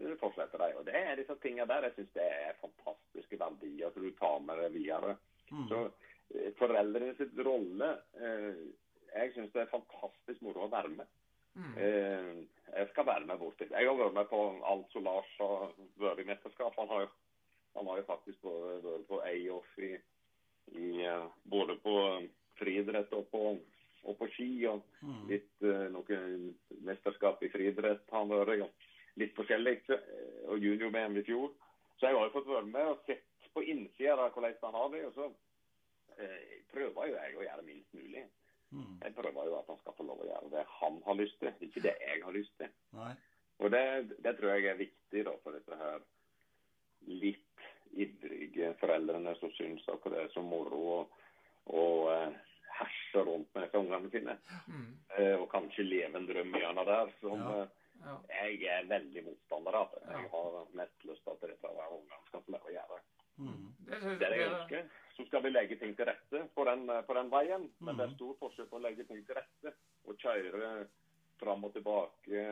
eh, 0.00 0.14
fortsetter 0.20 0.62
de. 0.62 0.70
Og 0.80 0.86
det 0.88 0.96
er 0.98 1.18
disse 1.20 1.36
tingene 1.42 1.68
der 1.70 1.88
jeg 1.88 1.98
syns 1.98 2.14
det 2.16 2.28
er 2.30 2.60
fantastiske 2.62 3.40
verdier 3.40 3.92
som 3.94 4.06
du 4.06 4.12
tar 4.18 4.40
med 4.46 4.62
deg 4.62 4.78
videre. 4.78 5.18
Mm. 5.50 5.66
Så 5.70 5.82
eh, 5.84 6.50
foreldrene 6.60 7.14
sitt 7.18 7.36
rolle 7.44 7.90
eh, 8.16 8.64
Jeg 9.14 9.34
syns 9.34 9.52
det 9.54 9.62
er 9.62 9.70
fantastisk 9.70 10.40
moro 10.42 10.64
å 10.64 10.72
være 10.72 10.90
med. 10.96 11.10
Mm. 11.54 11.74
Eh, 11.78 12.30
jeg 12.74 12.88
skal 12.90 13.06
være 13.06 13.26
med 13.28 13.38
borti. 13.38 13.68
Jeg 13.70 13.86
har 13.86 13.94
vært 13.98 14.16
med 14.16 14.26
på 14.30 14.40
alt 14.66 14.90
som 14.92 15.04
Lars 15.06 15.28
har 15.38 15.70
vært 16.02 16.22
i 16.24 16.26
mesterskap. 16.26 16.74
Han 16.80 16.88
har, 16.90 17.06
han 17.76 17.86
har 17.86 18.00
jo 18.00 18.06
faktisk 18.08 18.42
vært, 18.42 18.88
på 19.08 19.20
A-off 19.22 19.78
i, 19.78 19.92
i 20.74 20.88
eh, 21.06 21.28
både 21.44 21.76
på 21.84 21.94
friidrett 22.58 23.12
og 23.14 23.28
på, 23.30 23.44
og 24.04 24.18
på 24.18 24.28
ski. 24.34 24.66
og 24.66 24.82
Mm. 25.04 25.26
litt 25.28 25.62
eh, 25.62 25.86
noen 25.92 26.54
mesterskap 26.80 27.42
i 27.44 27.48
friidrett 27.52 28.06
har 28.10 28.24
han 28.24 28.32
vært 28.32 28.56
i. 28.58 28.68
Litt 29.20 29.34
forskjellig. 29.36 29.78
eh, 29.92 30.48
Og 30.48 30.58
junior-VM 30.58 31.16
i 31.18 31.22
fjor. 31.22 31.52
Så 32.00 32.06
jeg 32.08 32.16
har 32.16 32.26
jo 32.26 32.32
fått 32.34 32.48
være 32.50 32.66
med 32.66 32.88
og 32.90 33.02
sett 33.06 33.22
på 33.54 33.62
innsida 33.62 34.28
hvordan 34.30 34.54
han 34.62 34.74
har 34.74 34.88
det. 34.90 35.06
Og 35.06 35.14
så 35.14 35.28
eh, 36.18 36.62
prøver 36.72 37.06
jo 37.08 37.14
jeg 37.14 37.36
å 37.36 37.44
gjøre 37.46 37.62
minst 37.68 37.94
mulig. 37.94 38.24
Mm. 38.74 38.94
Jeg 39.04 39.14
prøver 39.14 39.46
jo 39.48 39.58
at 39.60 39.68
han 39.70 39.78
skal 39.82 39.94
få 39.98 40.06
lov 40.08 40.22
å 40.24 40.26
gjøre 40.26 40.50
det 40.50 40.64
han 40.80 40.96
har 41.06 41.14
lyst 41.20 41.36
til, 41.38 41.52
ikke 41.62 41.82
det 41.84 41.94
jeg 42.02 42.22
har 42.24 42.34
lyst 42.34 42.54
til. 42.58 42.72
Nei. 42.98 43.12
Og 43.62 43.70
det, 43.70 43.82
det 44.24 44.32
tror 44.38 44.50
jeg 44.56 44.66
er 44.72 44.80
viktig 44.80 45.24
da 45.28 45.34
for 45.44 45.54
disse 45.54 45.76
her 45.78 46.02
litt 47.06 47.40
ivrige 47.94 48.72
foreldrene 48.80 49.36
som 49.38 49.52
syns 49.54 49.84
at 49.92 50.08
det 50.10 50.24
er 50.24 50.32
så 50.34 50.42
moro 50.42 50.80
å, 50.96 50.98
å 51.70 51.84
eh, 52.10 52.34
herse 52.80 53.22
rundt 53.28 53.46
med 53.54 53.68
disse 53.68 53.78
ungene 53.78 54.10
sine. 54.10 54.34
Mm. 54.66 54.88
Eh, 55.18 55.34
og 55.38 55.46
kanskje 55.52 55.86
leve 55.86 56.18
en 56.18 56.26
drøm 56.26 56.56
gjennom 56.58 56.88
der 56.90 57.12
som 57.22 57.38
Ja. 57.44 57.62
eh, 57.62 57.80
Ja. 58.04 58.14
jeg 58.42 58.64
er 58.68 58.88
veldig 58.90 59.22
motstander 59.24 59.76
av. 59.78 59.92
Jeg 60.10 60.26
har 60.32 60.56
mest 60.76 61.04
lyst 61.08 61.22
til 61.24 61.30
at 61.32 61.44
disse 61.46 61.70
ungene 61.70 62.18
skal 62.26 62.42
få 62.42 62.52
lov 62.56 62.66
å 62.68 62.72
gjøre. 62.74 62.98
Mm. 63.38 63.70
Det, 63.78 64.00
Det 64.00 64.26
er 64.26 64.34
det 64.34 64.42
jeg 64.42 64.52
ønsker. 64.52 64.92
Så 65.14 65.24
skal 65.28 65.44
vi 65.44 65.50
legge 65.52 65.78
ting 65.78 65.94
til 65.94 66.08
rette 66.08 66.42
på 66.54 66.64
den, 66.66 66.88
på 67.06 67.14
den 67.14 67.30
veien. 67.30 67.68
Men 67.78 67.98
det 67.98 68.08
er 68.08 68.14
stor 68.16 68.36
forskjell 68.40 68.66
på 68.70 68.80
å 68.80 68.82
legge 68.82 69.06
ting 69.06 69.22
til 69.26 69.38
rette 69.38 69.74
og 70.04 70.18
kjøre 70.18 70.86
fram 71.40 71.66
og 71.66 71.74
tilbake 71.74 72.44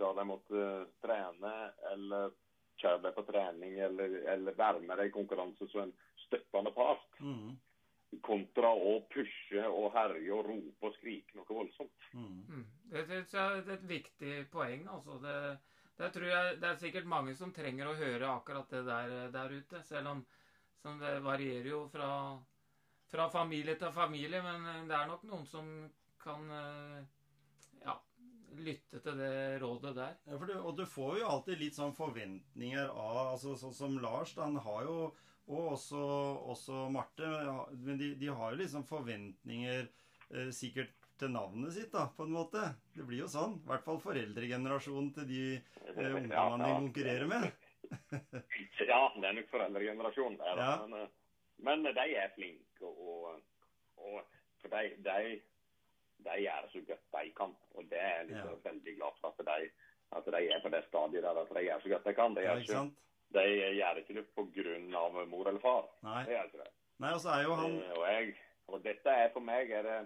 da 0.00 0.10
de 0.18 0.24
måtte 0.26 0.64
trene, 1.02 1.54
eller 1.92 2.34
kjøre 2.80 3.02
deg 3.06 3.14
på 3.16 3.24
trening, 3.30 3.78
eller, 3.86 4.18
eller 4.34 4.58
være 4.58 4.82
med 4.84 5.00
deg 5.00 5.10
i 5.10 5.14
konkurranse 5.14 5.68
som 5.72 5.86
en 5.86 5.94
støttende 6.26 6.72
part. 6.76 7.06
Mm. 7.20 7.56
Kontra 8.24 8.70
å 8.70 8.98
pushe 9.12 9.62
og 9.66 9.90
herje 9.96 10.32
og 10.34 10.46
rope 10.46 10.90
og 10.90 10.98
skrike 11.00 11.38
noe 11.38 11.58
voldsomt. 11.58 12.10
Mm. 12.14 12.66
Det, 12.92 13.06
Det 13.08 13.22
det, 13.32 13.46
er 13.46 13.72
et 13.74 13.88
viktig 13.88 14.36
poeng. 14.52 14.86
altså. 14.92 15.18
Det, 15.22 15.38
det 15.96 16.10
tror 16.12 16.26
jeg 16.28 16.56
det 16.60 16.68
er 16.68 16.80
sikkert 16.80 17.08
mange 17.08 17.34
som 17.38 17.52
trenger 17.56 17.88
å 17.88 17.96
høre 17.96 18.28
akkurat 18.34 18.72
det 18.72 18.82
der, 18.84 19.14
der 19.32 19.54
ute. 19.56 19.80
Selv 19.86 20.12
om 20.12 20.26
som 20.86 20.98
det 21.02 21.20
varierer 21.20 21.66
jo 21.70 21.84
fra, 21.90 22.08
fra 23.10 23.28
familie 23.32 23.74
til 23.80 23.92
familie. 23.94 24.42
Men 24.44 24.88
det 24.88 24.94
er 24.96 25.08
nok 25.10 25.24
noen 25.26 25.46
som 25.50 25.70
kan 26.22 26.50
eh, 26.54 27.00
ja, 27.82 27.96
lytte 28.60 29.00
til 29.02 29.18
det 29.18 29.36
rådet 29.62 29.94
der. 29.98 30.18
Ja, 30.28 30.38
du, 30.38 30.54
og 30.60 30.76
du 30.78 30.84
får 30.86 31.20
jo 31.20 31.30
alltid 31.32 31.62
litt 31.62 31.78
sånn 31.78 31.94
forventninger 31.96 32.90
av 32.92 33.22
altså 33.32 33.56
Sånn 33.58 33.74
som 33.74 33.98
Lars, 34.02 34.36
han 34.38 34.58
har 34.62 34.84
jo 34.88 34.98
Og 35.46 35.76
også, 35.76 35.98
også 36.50 36.88
Marte. 36.90 37.26
Men 37.78 37.98
de, 38.00 38.14
de 38.18 38.30
har 38.34 38.50
jo 38.50 38.58
liksom 38.58 38.82
forventninger 38.86 39.84
eh, 39.86 40.48
sikkert 40.50 41.05
til 41.20 41.32
navnet 41.34 41.72
sitt, 41.76 41.90
da, 41.92 42.06
på 42.16 42.26
en 42.26 42.34
måte. 42.34 42.62
Det 42.94 43.06
blir 43.08 43.22
jo 43.24 43.28
sånn. 43.32 43.58
I 43.62 43.70
hvert 43.70 43.84
fall 43.86 44.00
foreldregenerasjonen 44.02 45.12
til 45.16 45.28
de 45.30 45.42
eh, 45.56 46.12
ungdommene 46.20 46.68
de 46.68 46.76
konkurrerer 46.84 47.30
med. 47.30 47.48
Ja, 48.90 49.00
det 49.14 49.28
er 49.28 49.36
nok 49.36 49.50
foreldregenerasjonen. 49.52 50.38
det 50.40 50.46
er. 50.52 50.62
Ja. 50.62 50.72
Men, 50.86 51.00
eh, 51.00 51.08
men 51.66 51.86
de 51.86 52.06
er 52.18 52.32
flinke, 52.34 52.84
og, 52.84 53.40
og 53.96 54.16
for 54.60 54.72
de, 54.74 54.90
de, 55.06 55.40
de 56.26 56.36
gjør 56.42 56.70
så 56.72 56.82
godt 56.90 57.06
de 57.16 57.32
kan. 57.38 57.54
Og 57.76 57.88
det 57.90 58.00
er 58.02 58.14
jeg 58.16 58.28
liksom 58.32 58.62
veldig 58.64 58.96
glad 58.98 59.20
for 59.22 59.32
at 59.32 59.50
de, 59.50 59.70
at 60.18 60.30
de 60.36 60.42
er 60.52 60.62
på 60.64 60.72
det 60.74 60.84
stadiet 60.88 61.26
der 61.26 61.42
at 61.42 61.52
de 61.56 61.66
gjør 61.68 61.84
så 61.84 61.92
godt 61.94 62.08
de 62.10 62.16
kan. 62.20 62.36
De, 62.36 62.46
gjør 62.46 62.64
ikke 62.64 62.84
de 63.36 63.44
gjør 63.76 64.00
ikke 64.02 64.14
det 64.14 64.94
av 64.94 65.16
mor 65.28 65.48
eller 65.48 65.60
far. 65.60 65.88
Nei. 66.06 66.20
Det 66.26 66.36
gjør 66.36 66.50
ikke 66.50 66.62
det. 66.64 66.72
Nei, 67.02 67.12
og 67.12 67.20
så 67.20 67.32
er 67.34 67.42
jo 67.44 67.56
han 67.60 67.74
Eh, 67.76 67.96
Og, 67.96 68.04
jeg, 68.08 68.36
og 68.72 68.84
dette 68.84 69.16
er 69.22 69.32
for 69.34 69.44
meg 69.44 69.70
er 69.70 69.82
det, 69.86 69.98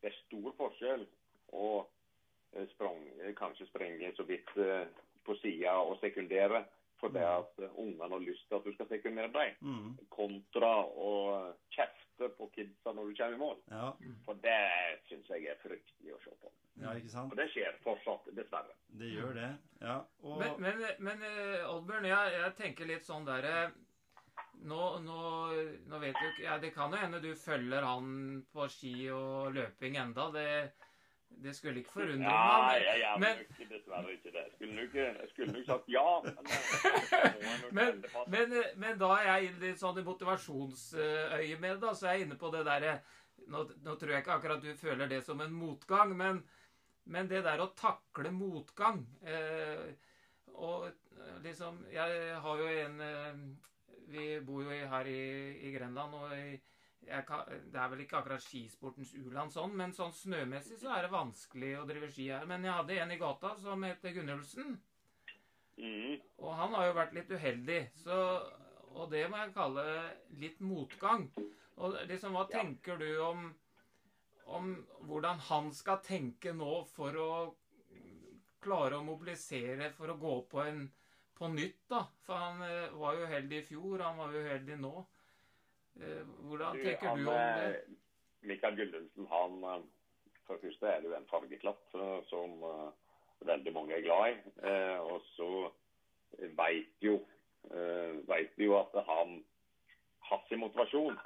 det 0.00 0.10
er 0.10 0.18
stor 0.24 0.52
forskjell 0.58 1.06
å 1.52 1.70
eh, 2.54 2.66
sprang, 2.74 3.00
eh, 3.20 3.32
kanskje 3.38 3.66
sprenge 3.70 4.12
så 4.16 4.24
vidt 4.28 4.50
eh, 4.56 4.86
på 5.26 5.34
sida 5.42 5.78
og 5.84 5.98
sekundere 6.00 6.64
For 7.00 7.08
det 7.08 7.22
at 7.24 7.58
eh, 7.64 7.70
ungene 7.80 8.12
har 8.12 8.20
lyst 8.20 8.44
til 8.48 8.58
at 8.58 8.64
du 8.68 8.72
skal 8.74 8.88
sekundere 8.90 9.30
dem, 9.32 9.54
mm, 9.64 9.92
kontra 10.12 10.72
å 10.84 11.12
kjefte 11.72 12.28
på 12.36 12.48
kidsa 12.52 12.92
når 12.92 13.08
du 13.08 13.14
kommer 13.16 13.36
i 13.36 13.40
mål. 13.40 13.60
Ja, 13.72 13.86
For 14.26 14.36
det 14.44 14.58
syns 15.08 15.30
jeg 15.32 15.46
er 15.48 15.56
fryktelig 15.62 16.12
å 16.12 16.18
se 16.24 16.34
på. 16.42 16.50
ja, 16.82 16.92
ikke 17.00 17.08
sant? 17.08 17.32
Og 17.32 17.38
det 17.40 17.46
skjer 17.54 17.78
fortsatt, 17.84 18.28
dessverre. 18.36 18.76
Det 19.00 19.08
gjør 19.14 19.32
det. 19.38 19.48
Ja. 19.80 19.96
Og 20.22 20.42
Men, 20.42 20.60
men, 20.60 20.84
men 20.98 21.24
Oddbjørn, 21.72 22.04
jeg, 22.12 22.34
jeg 22.36 22.54
tenker 22.60 22.90
litt 22.92 23.08
sånn 23.08 23.24
derre 23.24 23.70
nå, 24.68 24.82
nå, 25.00 25.20
nå 25.88 25.98
vet 26.02 26.14
du 26.20 26.26
ikke 26.28 26.42
ja, 26.44 26.58
Det 26.60 26.72
kan 26.74 26.92
jo 26.92 26.98
hende 27.00 27.20
du 27.22 27.30
følger 27.38 27.82
han 27.86 28.44
på 28.52 28.66
ski 28.68 28.94
og 29.14 29.54
løping 29.56 29.96
enda. 29.96 30.26
Det, 30.34 30.46
det 31.44 31.54
skulle 31.56 31.80
ikke 31.80 31.94
forundre 32.00 32.28
Ja, 32.28 32.66
meg. 32.66 32.82
jeg 32.84 33.00
gjør 33.04 33.18
men- 33.22 33.38
nok 33.38 33.70
dessverre 33.70 34.12
ikke 34.16 34.32
det. 34.34 34.44
Jeg 34.50 35.28
skulle 35.30 35.52
nok, 35.54 35.64
sagt 35.66 35.88
ja. 35.88 36.20
Men, 37.72 38.02
eh, 38.04 38.20
Men, 38.26 38.50
men, 38.50 38.64
men 38.76 38.98
da 39.00 39.10
er 39.20 39.28
jeg 39.30 39.54
litt 39.62 39.80
sånn 39.80 39.98
i 40.02 40.04
motivasjonsøyemed, 40.06 41.80
da, 41.82 41.92
så 41.94 42.10
jeg 42.10 42.20
er 42.20 42.24
inne 42.26 42.38
på 42.40 42.50
det 42.52 42.64
derre 42.66 42.96
nå, 43.50 43.64
nå 43.86 43.94
tror 43.96 44.12
jeg 44.12 44.22
ikke 44.24 44.34
akkurat 44.36 44.60
du 44.62 44.74
føler 44.76 45.08
det 45.08 45.22
som 45.24 45.40
en 45.40 45.52
motgang, 45.56 46.12
men, 46.18 46.42
men 47.08 47.28
det 47.30 47.40
der 47.46 47.62
å 47.64 47.70
takle 47.78 48.30
motgang 48.34 49.00
eh, 49.24 49.94
Og 50.60 50.84
eh, 50.90 51.38
liksom 51.46 51.78
Jeg 51.94 52.36
har 52.44 52.60
jo 52.60 52.68
en 52.84 53.00
eh, 53.06 53.40
Vi 54.10 54.26
bor 54.44 54.66
jo 54.66 54.90
her 54.90 55.08
i, 55.08 55.22
i 55.66 55.72
Grenland, 55.74 56.14
og 56.14 56.32
kan, 57.26 57.46
det 57.72 57.80
er 57.80 57.90
vel 57.92 58.02
ikke 58.04 58.18
akkurat 58.20 58.44
skisportens 58.44 59.12
u-land 59.18 59.52
sånn, 59.54 59.72
men 59.76 59.94
sånn 59.96 60.12
snømessig 60.14 60.78
så 60.80 60.92
er 60.94 61.06
det 61.06 61.14
vanskelig 61.14 61.72
å 61.80 61.86
drive 61.88 62.10
ski 62.12 62.28
her. 62.30 62.46
Men 62.48 62.66
jeg 62.66 62.76
hadde 62.76 62.98
en 63.04 63.14
i 63.14 63.20
gata 63.20 63.54
som 63.62 63.86
heter 63.86 64.14
Gunnulfsen. 64.16 64.76
Mm. 65.80 66.18
Og 66.42 66.50
han 66.58 66.76
har 66.76 66.90
jo 66.90 66.98
vært 66.98 67.16
litt 67.16 67.32
uheldig, 67.32 67.80
så, 68.02 68.18
og 68.92 69.08
det 69.14 69.24
må 69.30 69.40
jeg 69.40 69.56
kalle 69.56 69.86
litt 70.42 70.60
motgang. 70.60 71.30
Og 71.80 71.96
liksom, 72.10 72.36
hva 72.36 72.44
tenker 72.50 73.00
du 73.00 73.08
om, 73.24 73.46
om 74.52 74.74
hvordan 75.08 75.40
han 75.48 75.70
skal 75.72 76.02
tenke 76.04 76.52
nå 76.52 76.82
for 76.92 77.16
å 77.16 77.30
klare 78.60 78.98
å 78.98 79.04
mobilisere 79.06 79.88
for 79.96 80.12
å 80.12 80.18
gå 80.20 80.34
på 80.50 80.60
en 80.66 80.82
på 81.40 81.48
nytt, 81.54 81.80
da? 81.88 82.02
For 82.26 82.36
han 82.36 82.60
eh, 82.66 82.92
var 83.00 83.16
jo 83.16 83.24
uheldig 83.28 83.58
i 83.62 83.66
fjor, 83.70 84.02
han 84.04 84.18
var 84.20 84.34
jo 84.36 84.42
uheldig 84.44 84.76
nå. 84.82 84.92
Eh, 86.00 86.22
hvordan 86.46 86.76
Du, 86.76 86.84
tenker 86.84 87.08
han, 87.08 87.24
du 87.24 87.30
om 87.32 87.36
det? 87.36 87.70
eh, 87.80 87.96
Mikael 88.50 88.76
Gullumsen, 88.78 89.26
han 89.32 89.86
For 90.46 90.56
det 90.58 90.68
første 90.68 90.88
er 90.90 91.00
det 91.00 91.10
jo 91.10 91.16
en 91.16 91.28
fargeklatt 91.30 91.92
som 92.28 92.54
veldig 93.46 93.72
mange 93.72 93.94
er 93.94 94.02
glad 94.02 94.32
i. 94.32 94.70
Og 95.06 95.20
så 95.36 95.48
veit 96.58 97.04
jo 97.04 97.20
vet 98.26 98.56
jo 98.58 98.74
at 98.80 98.96
han 99.06 99.36
hans 100.30 100.50
motivasjon, 100.58 101.18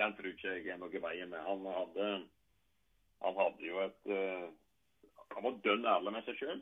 den 0.00 0.16
tror 0.16 0.30
ikke 0.32 0.54
jeg 0.56 0.72
er 0.72 0.80
noe 0.80 0.90
i 0.90 1.02
veien 1.04 1.30
med. 1.30 1.44
Han 1.46 1.62
hadde, 1.70 2.08
han 3.22 3.38
hadde 3.38 3.68
jo 3.68 3.78
et 3.84 4.10
Han 5.36 5.44
var 5.46 5.60
dønn 5.68 5.86
ærlig 5.86 6.12
med 6.16 6.26
seg 6.26 6.40
sjøl. 6.40 6.60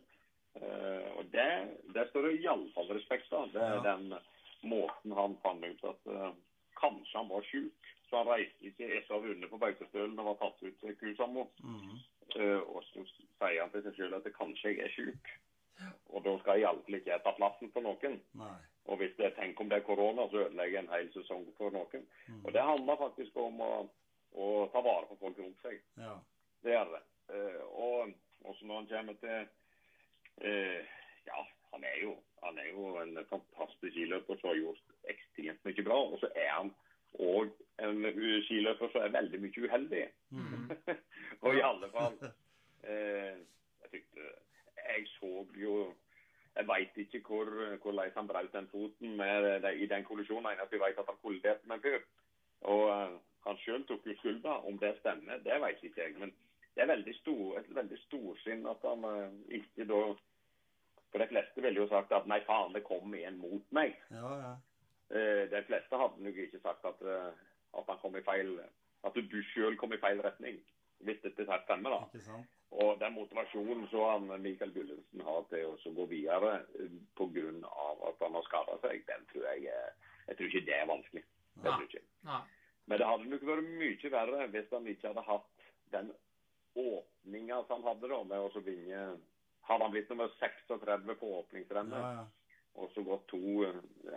Uh, 0.55 1.09
og 1.19 1.31
det, 1.33 1.49
det 1.95 2.05
står 2.11 2.29
det 2.29 2.37
iallfall 2.45 2.91
respekt 2.95 3.33
av. 3.33 3.49
Det 3.53 3.63
er 3.63 3.75
Ja. 3.81 3.83
den 3.97 4.15
måten 4.71 5.13
han 5.19 5.37
fant 5.43 5.65
ut 5.65 5.85
at 5.91 6.07
uh, 6.07 6.31
kanskje 6.81 7.19
han 7.19 7.29
var 7.29 7.43
sjuk. 7.51 7.89
Så 8.11 8.21
han 8.21 8.29
reiste 8.29 8.69
ikke 8.69 8.87
etter 8.87 9.15
å 9.15 9.19
ha 9.19 9.25
vunnet 9.27 9.51
på 9.51 9.59
Beitostølen 9.59 10.19
og 10.21 10.29
var 10.31 10.37
tatt 10.45 10.63
ut 10.63 10.77
til 10.81 10.97
Kusamo. 11.01 11.49
Mhm. 11.63 11.97
Uh, 12.35 12.61
og 12.77 12.85
så 12.91 13.03
sier 13.15 13.61
han 13.61 13.71
til 13.75 13.83
seg 13.85 13.99
sjøl 13.99 14.15
at 14.17 14.31
kanskje 14.37 14.71
jeg 14.75 14.85
er 14.87 14.95
sjuk. 14.95 15.33
Og 16.15 16.23
da 16.25 16.37
skal 16.39 16.55
jeg 16.61 16.65
iallfall 16.69 16.97
ikke 17.01 17.19
ta 17.25 17.33
plassen 17.37 17.71
for 17.75 17.83
noen. 17.85 18.21
Nei. 18.39 18.55
Og 18.87 18.99
hvis 19.01 19.15
det 19.19 19.33
tenk 19.35 19.59
om 19.61 19.69
det 19.69 19.81
er 19.81 19.87
korona, 19.87 20.29
så 20.31 20.45
ødelegger 20.45 20.77
jeg 20.79 20.85
en 20.85 20.93
hel 20.93 21.11
sesong 21.17 21.45
for 21.59 21.75
noen. 21.75 22.05
Mm. 22.29 22.41
Og 22.45 22.53
det 22.55 22.63
handler 22.63 23.01
faktisk 23.01 23.37
om 23.43 23.61
å, 23.65 23.71
å 24.39 24.47
ta 24.73 24.83
vare 24.85 25.09
på 25.11 25.17
folk 25.21 25.39
rundt 25.41 25.61
seg. 25.65 25.81
Ja. 25.99 26.15
Det 26.63 26.77
gjør 26.77 26.93
det. 26.95 27.01
Eh, 27.35 27.61
og 27.75 28.13
også 28.45 28.67
når 28.69 28.77
han 28.83 28.89
kommer 28.93 29.19
til 29.23 29.35
eh, 29.35 29.49
Ja, 30.43 31.41
han 31.73 31.85
er, 31.85 31.97
jo, 32.03 32.15
han 32.43 32.59
er 32.59 32.69
jo 32.71 32.97
en 33.01 33.19
fantastisk 33.31 33.93
skiløper 33.93 34.37
som 34.41 34.51
har 34.51 34.59
gjort 34.59 35.11
ekstremt 35.13 35.65
mye 35.67 35.85
bra. 35.87 35.99
Og 36.13 36.19
så 36.23 36.31
er 36.35 36.51
han 36.51 36.73
òg 37.23 37.51
en 37.85 38.07
skiløper 38.47 38.93
som 38.93 39.03
er 39.03 39.15
veldig 39.15 39.41
mye 39.43 39.67
uheldig. 39.67 40.05
Mm. 40.31 40.71
og 41.45 41.57
i 41.57 41.63
alle 41.65 41.91
fall 41.93 42.17
eh, 42.25 43.37
Jeg 43.83 43.91
tykte 43.93 44.25
Jeg 44.79 45.07
så 45.17 45.47
jo 45.59 45.75
Jeg 46.57 46.69
veit 46.69 46.97
ikke 46.97 47.21
hvor, 47.27 47.51
hvordan 47.83 48.11
han 48.17 48.27
brøt 48.27 48.53
den 48.53 48.69
foten 48.73 49.17
med 49.17 49.63
det, 49.63 49.75
i 49.79 49.87
den 49.87 50.05
kollisjonen. 50.05 50.53
Eneste 50.53 50.77
jeg 50.77 50.85
vet 50.87 50.99
at 50.99 51.11
han 51.11 51.23
kolliderte 51.23 51.67
med 51.67 51.77
en 51.77 51.83
fyr. 51.83 52.03
Og 52.71 52.83
eh, 52.91 53.17
han 53.47 53.59
sjøl 53.65 53.87
tok 53.87 54.07
jo 54.07 54.17
skylda. 54.21 54.61
Om 54.69 54.79
det 54.79 54.97
stemmer, 55.01 55.43
det 55.43 55.61
veit 55.61 55.83
ikke 55.83 56.03
jeg. 56.03 56.15
Men 56.19 56.35
det 56.75 56.83
er 56.83 56.91
veldig 56.91 57.15
stor, 57.21 57.59
et 57.59 57.75
veldig 57.75 57.99
storsinn 58.03 58.65
at 58.67 58.83
han 58.87 59.05
eh, 59.09 59.59
ikke 59.61 59.87
da 59.91 60.01
For 61.15 61.23
de 61.23 61.29
fleste 61.31 61.63
ville 61.63 61.79
jo 61.79 61.87
sagt 61.87 62.13
at 62.13 62.25
nei, 62.27 62.41
faen, 62.43 62.73
det 62.75 62.83
kom 62.83 63.13
igjen 63.15 63.37
mot 63.39 63.69
meg. 63.77 63.95
Ja, 64.11 64.31
ja. 64.41 64.55
Eh, 65.15 65.45
de 65.53 65.61
fleste 65.69 66.01
hadde 66.01 66.25
nok 66.27 66.41
ikke 66.43 66.59
sagt 66.65 66.89
at, 66.91 67.05
eh, 67.07 67.45
at 67.79 67.93
han 67.93 68.01
kom 68.03 68.17
i 68.19 68.25
feil 68.27 68.57
At 69.07 69.15
du 69.15 69.37
sjøl 69.53 69.77
kom 69.79 69.95
i 69.95 70.01
feil 70.03 70.23
retning. 70.25 70.59
Hvis 71.07 71.21
dette 71.23 71.47
her 71.47 71.63
stemmer, 71.69 71.95
da. 71.95 72.01
Ikke 72.11 72.27
sant? 72.27 72.51
Og 72.75 72.99
den 72.99 73.15
motivasjonen 73.15 73.87
som 73.93 74.09
han 74.09 74.43
Mikael 74.43 74.73
Gullensen 74.75 75.23
har 75.23 75.45
til 75.53 75.77
å 75.77 75.95
gå 75.95 76.07
videre 76.11 76.65
pga. 77.15 77.45
at 78.09 78.25
han 78.25 78.35
har 78.35 78.47
skada 78.49 78.79
seg, 78.83 79.05
den 79.07 79.27
tror 79.31 79.47
jeg 79.53 79.69
Jeg 80.27 80.37
tror 80.37 80.47
ikke 80.49 80.67
det 80.67 80.75
er 80.75 80.87
vanskelig. 80.91 81.25
Det 81.63 81.71
tror 81.71 81.83
ikke. 81.87 82.01
jeg. 82.01 82.09
Nei. 82.25 82.43
Men 82.87 82.99
det 82.99 83.07
hadde 83.07 83.31
nok 83.31 83.47
vært 83.49 83.69
mye 83.79 84.11
verre 84.11 84.47
hvis 84.53 84.73
han 84.73 84.87
ikke 84.91 85.13
hadde 85.13 85.29
hatt 85.29 85.69
den 85.95 86.11
åpninga 86.75 87.63
som 87.65 87.83
han 87.83 87.89
hadde 87.93 88.11
da, 88.11 88.23
med 88.25 88.41
å 88.41 88.51
så 88.55 88.65
vinne 88.65 89.05
Hadde 89.65 89.87
han 89.87 89.93
blitt 89.95 90.11
nummer 90.13 90.29
36 90.41 91.15
på 91.21 91.29
åpningsrennet 91.39 92.01
Ja, 92.01 92.11
ja. 92.19 92.25
og 92.75 92.91
så 92.93 93.05
gått 93.07 93.29
to, 93.31 93.63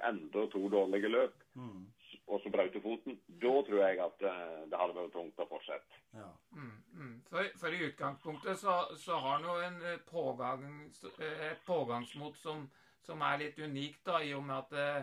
enda 0.09 0.41
to 0.51 0.63
dårlige 0.73 1.07
løp, 1.13 1.43
mm. 1.55 1.83
og 2.27 2.41
så 2.43 2.51
brøt 2.51 2.73
du 2.73 2.81
foten, 2.83 3.19
da 3.43 3.53
tror 3.67 3.83
jeg 3.83 4.01
at 4.01 4.25
eh, 4.27 4.63
det 4.67 4.79
hadde 4.81 4.97
vært 4.97 5.13
tungt 5.13 5.39
å 5.39 5.47
fortsette. 5.47 6.01
Ja. 6.17 6.27
Mm, 6.57 6.73
mm. 6.97 7.13
For, 7.29 7.51
for 7.61 7.77
i 7.77 7.83
utgangspunktet 7.85 8.59
så, 8.59 8.79
så 8.97 9.21
har 9.21 9.37
han 9.37 9.45
jo 9.47 9.55
en 9.69 9.77
eh, 9.91 10.01
pågang, 10.09 10.65
eh, 11.13 11.45
et 11.51 11.63
pågangsmot 11.69 12.41
som, 12.41 12.65
som 13.05 13.21
er 13.29 13.43
litt 13.45 13.61
unikt, 13.61 14.01
da, 14.09 14.19
i 14.25 14.33
og 14.35 14.43
med 14.49 14.57
at 14.65 14.75
eh, 14.81 14.99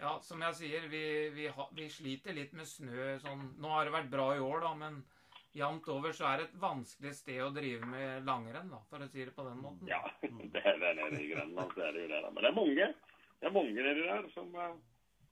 Ja, 0.00 0.16
som 0.24 0.40
jeg 0.46 0.56
sier, 0.56 0.88
vi, 0.88 1.04
vi, 1.36 1.46
ha, 1.52 1.66
vi 1.76 1.86
sliter 1.92 2.36
litt 2.36 2.54
med 2.56 2.68
snø 2.68 3.18
sånn 3.20 3.50
Nå 3.60 3.72
har 3.74 3.84
det 3.84 3.92
vært 3.98 4.12
bra 4.12 4.30
i 4.36 4.40
år, 4.40 4.62
da, 4.64 4.72
men 4.80 5.02
jevnt 5.56 5.88
over 5.92 6.14
så 6.16 6.28
er 6.30 6.40
det 6.40 6.48
et 6.48 6.58
vanskelig 6.62 7.12
sted 7.18 7.40
å 7.44 7.52
drive 7.52 7.86
med 7.90 8.24
langrenn, 8.24 8.70
da, 8.72 8.80
for 8.88 9.02
å 9.02 9.08
si 9.10 9.26
det 9.26 9.34
på 9.36 9.44
den 9.44 9.60
måten. 9.60 9.90
Ja, 9.90 10.00
det 10.54 10.64
er 10.64 10.80
det 10.80 10.96
nede 10.98 11.20
i 11.20 11.30
Grønland, 11.34 11.74
så 11.76 11.84
er 11.88 11.96
det 11.96 12.06
jo 12.06 12.12
det. 12.14 12.20
da. 12.24 12.32
Men 12.32 12.44
det 12.46 12.52
er 12.52 12.60
mange 12.60 12.90
det 13.40 13.48
er 13.48 13.52
mange 13.56 13.72
nedi 13.72 14.02
der 14.04 14.26
som, 14.34 14.48
eh, 14.54 14.74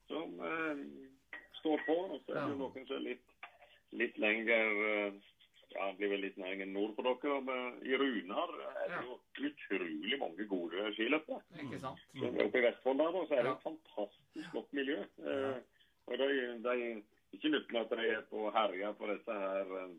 som 0.09 0.41
uh, 0.41 0.79
står 1.61 1.83
på. 1.87 1.97
Og 2.15 2.21
så 2.25 2.33
er 2.33 2.41
det 2.41 2.55
jo 2.55 2.61
noen 2.63 2.87
som 2.89 2.97
er 2.97 3.05
litt, 3.05 3.35
litt 4.01 4.17
lenger 4.23 4.79
eh, 4.93 5.19
ja, 5.79 5.89
blir 5.99 6.11
vel 6.13 6.21
litt 6.27 6.37
næringen 6.41 6.73
nord 6.75 6.95
for 6.97 7.07
dere. 7.07 7.41
Men 7.47 7.79
I 7.87 7.95
Runar 8.01 8.51
er 8.85 8.89
det 8.93 9.03
jo 9.07 9.19
utrolig 9.49 10.19
mange 10.21 10.47
gode 10.51 10.89
skiløpere. 10.97 11.41
Ikke 11.65 11.81
sant? 11.85 12.03
Så 12.19 12.33
Oppe 12.45 12.59
i 12.59 12.65
Vestfold 12.67 12.99
der 12.99 13.13
da, 13.15 13.25
så 13.31 13.35
er 13.39 13.43
det 13.47 13.53
Ja. 13.53 13.57
et 13.57 13.67
fantastisk 13.69 14.53
godt 14.59 14.73
miljø. 14.73 14.99
Eh, 15.23 15.61
og 16.09 16.19
de, 16.19 16.29
de 16.67 17.03
Ikke 17.37 17.51
uten 17.53 17.77
at 17.77 17.91
de 17.93 18.07
er 18.09 18.23
på 18.31 18.51
herja 18.55 18.93
på 18.97 19.07
disse 19.11 19.33
her 19.33 19.73
eh, 19.83 19.91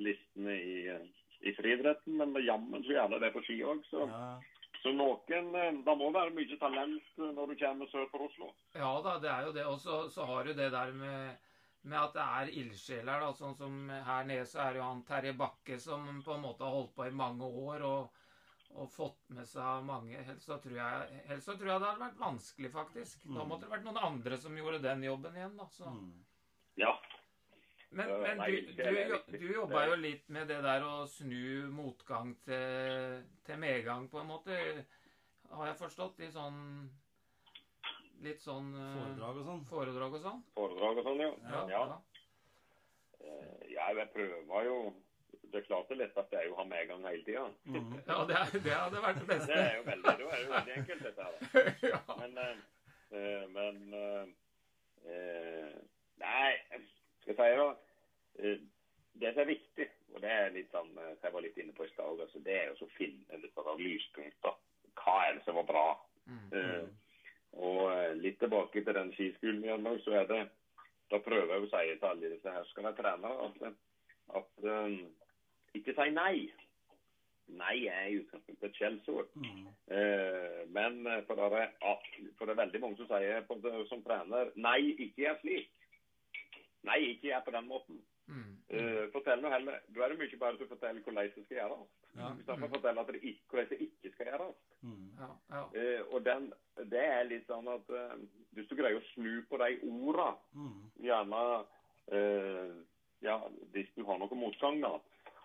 listene 0.00 0.54
i, 0.56 0.86
eh, 0.88 1.02
i 1.44 1.52
friidretten, 1.52 2.16
men 2.16 2.32
jammen 2.44 2.82
så 2.86 2.94
gjerne 2.94 3.18
det 3.20 3.32
på 3.34 3.42
ski 3.44 3.58
òg. 3.62 3.82
Så, 3.90 4.06
Ja. 4.08 4.40
så 4.82 4.92
noen 4.96 5.54
eh, 5.60 5.72
Det 5.84 5.96
må 6.00 6.08
være 6.10 6.32
mye 6.32 6.56
talent 6.58 7.02
når 7.18 7.46
du 7.52 7.54
kommer 7.60 7.86
sør 7.92 8.08
for 8.10 8.24
Oslo. 8.30 8.48
Ja 8.74 8.94
da, 9.04 9.18
det 9.20 9.28
er 9.30 9.46
jo 9.46 9.52
det. 9.52 9.66
Og 9.66 9.78
så, 9.84 10.08
så 10.10 10.24
har 10.24 10.44
du 10.44 10.54
det 10.54 10.70
der 10.72 10.92
med, 10.92 11.36
med 11.82 11.98
at 11.98 12.12
det 12.16 12.24
er 12.24 12.50
ildsjeler. 12.60 13.20
da, 13.22 13.32
Sånn 13.32 13.54
som 13.56 13.76
her 13.90 14.24
nede 14.28 14.46
så 14.46 14.60
er 14.66 14.72
det 14.74 14.80
jo 14.82 14.88
han 14.88 15.04
Terje 15.08 15.32
Bakke 15.38 15.78
som 15.80 16.22
på 16.24 16.34
en 16.34 16.42
måte 16.44 16.64
har 16.66 16.74
holdt 16.76 16.94
på 16.96 17.06
i 17.06 17.14
mange 17.16 17.44
år 17.46 17.84
og, 17.88 18.18
og 18.76 18.90
fått 18.92 19.30
med 19.34 19.48
seg 19.48 19.84
mange. 19.88 20.20
Helst 20.26 20.46
så 20.50 20.58
tror 20.62 20.76
jeg, 20.76 21.22
helst 21.30 21.48
så 21.48 21.56
tror 21.56 21.72
jeg 21.72 21.80
det 21.80 21.88
hadde 21.88 22.04
vært 22.04 22.20
vanskelig, 22.20 22.70
faktisk. 22.74 23.24
Da 23.34 23.44
måtte 23.48 23.64
det 23.66 23.72
vært 23.72 23.86
noen 23.88 24.02
andre 24.10 24.38
som 24.38 24.56
gjorde 24.60 24.82
den 24.84 25.02
jobben 25.08 25.36
igjen. 25.40 25.56
da, 25.56 25.66
så. 25.72 25.90
Mhm. 25.90 26.26
Ja. 26.76 26.92
Men, 27.90 28.06
men 28.22 28.38
du, 28.38 28.68
du, 28.78 28.98
jo- 29.10 29.24
du 29.34 29.46
jobba 29.50 29.80
jo 29.88 29.94
litt 29.98 30.28
med 30.30 30.46
det 30.46 30.60
der 30.62 30.84
å 30.86 31.06
snu 31.10 31.66
motgang 31.74 32.36
til, 32.44 33.24
til 33.42 33.58
medgang, 33.58 34.04
på 34.12 34.20
en 34.20 34.28
måte. 34.30 34.58
Har 35.50 35.66
jeg 35.72 35.80
forstått? 35.80 36.20
I 36.22 36.28
sånn 36.30 36.60
Litt 38.30 38.42
sånn 38.44 38.72
eh, 38.78 38.96
Foredrag 38.96 39.38
og 39.42 39.46
sånn. 39.50 39.62
foredrag 39.70 40.16
og 40.18 40.24
sånn? 40.24 40.40
Foredrag 40.56 40.98
og 41.02 41.06
sånn, 41.10 41.22
ja. 41.24 41.30
Ja. 41.50 41.62
ja. 41.74 41.84
ja. 41.92 42.00
Eh, 43.20 43.70
jeg 43.74 44.08
prøver 44.14 44.64
jo 44.66 44.76
Det 45.50 45.58
er 45.60 45.64
klart 45.66 45.88
det 45.90 45.96
er 45.96 46.00
lett 46.04 46.18
at 46.20 46.30
jeg 46.32 46.44
er 46.44 46.46
jo 46.48 46.56
har 46.60 46.68
medgang 46.70 47.02
hele 47.08 47.24
tida. 47.26 47.46
Mm. 47.66 47.94
Ja, 48.10 48.18
det, 48.28 48.36
er, 48.38 48.52
det 48.66 48.74
hadde 48.76 49.02
vært 49.02 49.18
det 49.20 49.26
Det 49.30 49.38
beste. 49.38 49.56
er 49.58 49.76
jo 49.76 49.86
veldig, 49.88 50.12
det 50.20 50.28
er 50.30 50.44
jo 50.44 50.52
veldig 50.54 50.74
enkelt, 50.78 51.02
dette 51.08 51.22
her. 51.26 51.34
Men, 52.20 52.38
eh, 52.44 52.60
eh, 53.18 53.46
men 53.50 53.80
eh, 53.98 54.26
eh, 55.10 55.78
Nei, 56.22 56.52
skal 57.24 57.34
jeg 57.34 57.38
si 57.40 57.56
da 57.58 57.68
Det 59.20 59.32
som 59.34 59.42
er 59.42 59.48
viktig, 59.50 59.86
og 60.14 60.22
det 60.22 60.30
er 60.36 60.52
litt 60.54 60.70
sånn 60.74 60.92
som 60.94 61.24
jeg 61.26 61.34
var 61.34 61.42
litt 61.44 61.58
inne 61.58 61.74
på 61.76 61.84
i 61.88 61.90
stad, 61.90 62.20
altså, 62.22 62.42
det 62.46 62.54
er 62.60 62.68
jo 62.70 62.86
å 62.86 62.92
finne 62.94 63.40
litt 63.42 63.58
av 63.64 63.80
lyspunkter. 63.82 64.54
Hva 65.00 65.16
er 65.26 65.34
det 65.38 65.42
som 65.48 65.58
var 65.58 65.66
bra? 65.68 65.86
Mm. 66.30 66.46
Eh, 66.54 66.84
og 67.58 67.90
eh, 67.90 68.12
litt 68.20 68.38
tilbake 68.38 68.82
til 68.84 68.94
den 68.94 69.12
skiskolen 69.16 69.64
igjen, 69.64 69.82
nå, 69.82 69.96
så 70.04 70.20
er 70.20 70.26
det 70.30 70.40
Da 71.10 71.18
prøver 71.18 71.50
jeg 71.56 71.64
å 71.64 71.70
si 71.72 71.94
til 71.98 72.06
alle 72.06 72.28
disse 72.30 72.52
her 72.54 72.66
skal 72.70 72.84
være 72.86 72.98
trenere 73.00 73.46
at, 73.48 73.78
at 74.38 74.66
um, 74.70 74.98
ikke 75.74 75.94
si 75.96 76.06
nei. 76.14 76.34
Nei 77.50 77.74
er 77.90 78.04
i 78.12 78.20
utgangspunktet 78.20 78.68
et 78.68 78.76
skjellsord. 78.78 79.26
Mm. 79.34 79.64
Eh, 79.90 80.60
men 80.70 81.00
for 81.26 81.34
det, 81.34 81.48
er, 81.64 81.72
at- 81.82 82.06
for 82.38 82.46
det 82.46 82.54
er 82.54 82.60
veldig 82.62 82.80
mange 82.84 83.00
som 83.00 83.10
sier 83.10 83.42
på, 83.48 83.58
som 83.90 84.04
trener 84.06 84.52
nei, 84.54 84.94
ikke 85.02 85.24
gjør 85.24 85.40
slik. 85.42 85.66
Nei, 86.86 87.00
ikke 87.10 87.32
gjør 87.32 87.42
på 87.48 87.56
den 87.58 87.66
måten. 87.72 87.98
Mm. 88.30 88.52
Eh, 88.70 89.02
fortell 89.10 89.42
nå 89.42 89.50
heller. 89.50 89.82
Da 89.90 90.04
er 90.06 90.14
det 90.14 90.20
mye 90.22 90.38
bedre 90.44 90.68
å 90.68 90.70
fortelle 90.70 91.02
hvordan 91.02 91.26
det 91.26 91.44
skal 91.48 91.58
gjøres. 91.58 91.88
Ja. 92.18 92.32
I 92.34 92.42
stedet 92.42 92.58
for 92.58 92.66
å 92.66 92.74
fortelle 92.74 93.02
at 93.04 93.12
det 93.14 93.20
ikke, 93.22 93.44
hvordan 93.52 93.68
det 93.70 93.80
ikke 93.86 94.12
skal 94.14 94.30
gjøres. 94.30 94.62
Mm. 94.82 95.08
Ja, 95.20 95.28
ja. 95.52 95.62
Uh, 95.76 96.14
og 96.14 96.24
den, 96.26 96.48
det 96.92 97.04
er 97.04 97.28
litt 97.28 97.46
sånn 97.50 97.68
at 97.70 97.92
uh, 97.94 98.16
hvis 98.56 98.70
du 98.70 98.74
greier 98.78 98.98
å 98.98 99.08
snu 99.12 99.44
på 99.50 99.60
de 99.62 99.70
orda, 99.86 100.32
mm. 100.56 100.80
gjerne 101.06 101.44
uh, 102.16 102.74
ja, 103.24 103.36
hvis 103.74 103.90
du 103.96 104.04
har 104.08 104.20
noe 104.20 104.40
motgang, 104.40 104.80
da, 104.82 104.96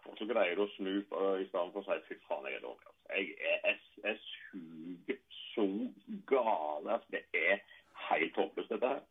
og 0.06 0.18
så 0.20 0.28
greier 0.30 0.58
du 0.58 0.66
å 0.66 0.74
snu 0.76 0.94
på, 1.10 1.22
i 1.42 1.48
stedet 1.50 1.74
for 1.74 1.82
å 1.82 1.86
si 1.86 2.10
fy 2.10 2.20
faen, 2.28 2.48
jeg 2.50 2.60
er 2.60 2.66
dårlig. 2.66 2.86
Altså. 2.86 3.02
Jeg 3.16 3.26
er, 3.52 3.58
jeg, 3.66 3.78
jeg 4.04 4.18
suger 4.50 5.20
så 5.56 5.66
gale 6.30 6.94
Altså, 6.96 7.08
det 7.12 7.24
er 7.34 7.62
helt 8.10 8.40
håpløst, 8.40 8.72
dette 8.74 8.92
her. 8.94 9.04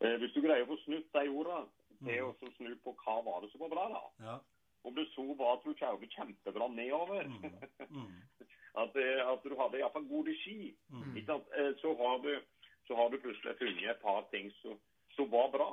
Eh, 0.00 0.14
hvis 0.22 0.34
du 0.34 0.40
greier 0.44 0.66
å 0.66 0.70
få 0.72 0.78
snudd 0.84 1.08
de 1.14 1.24
orda 1.32 1.62
til 1.98 2.28
å 2.28 2.52
snu 2.56 2.70
på 2.84 2.94
hva 3.02 3.18
var 3.26 3.42
det 3.42 3.50
som 3.52 3.64
var 3.64 3.72
bra, 3.72 3.86
da. 3.94 4.02
Ja. 4.26 4.36
Om 4.84 4.94
du 4.94 5.04
så 5.14 5.24
var 5.34 5.56
at 5.56 5.64
du 5.64 5.74
kjørte 5.74 6.08
kjempebra 6.14 6.68
nedover, 6.68 7.24
Mm. 7.24 7.52
Mm. 7.90 8.22
at, 8.82 8.96
eh, 8.96 9.22
at 9.32 9.42
du 9.44 9.56
hadde 9.58 9.78
iallfall 9.80 10.08
gode 10.08 10.34
ski, 10.42 10.74
Mm. 10.90 11.16
ikke 11.16 11.26
sant? 11.26 11.46
Eh, 11.56 11.72
så, 11.82 11.94
har 11.98 12.18
du, 12.22 12.40
så 12.86 12.94
har 12.96 13.08
du 13.10 13.18
plutselig 13.18 13.56
funnet 13.58 13.90
et 13.90 14.00
par 14.02 14.22
ting 14.30 14.50
som, 14.62 14.78
som 15.16 15.30
var 15.30 15.50
bra. 15.50 15.70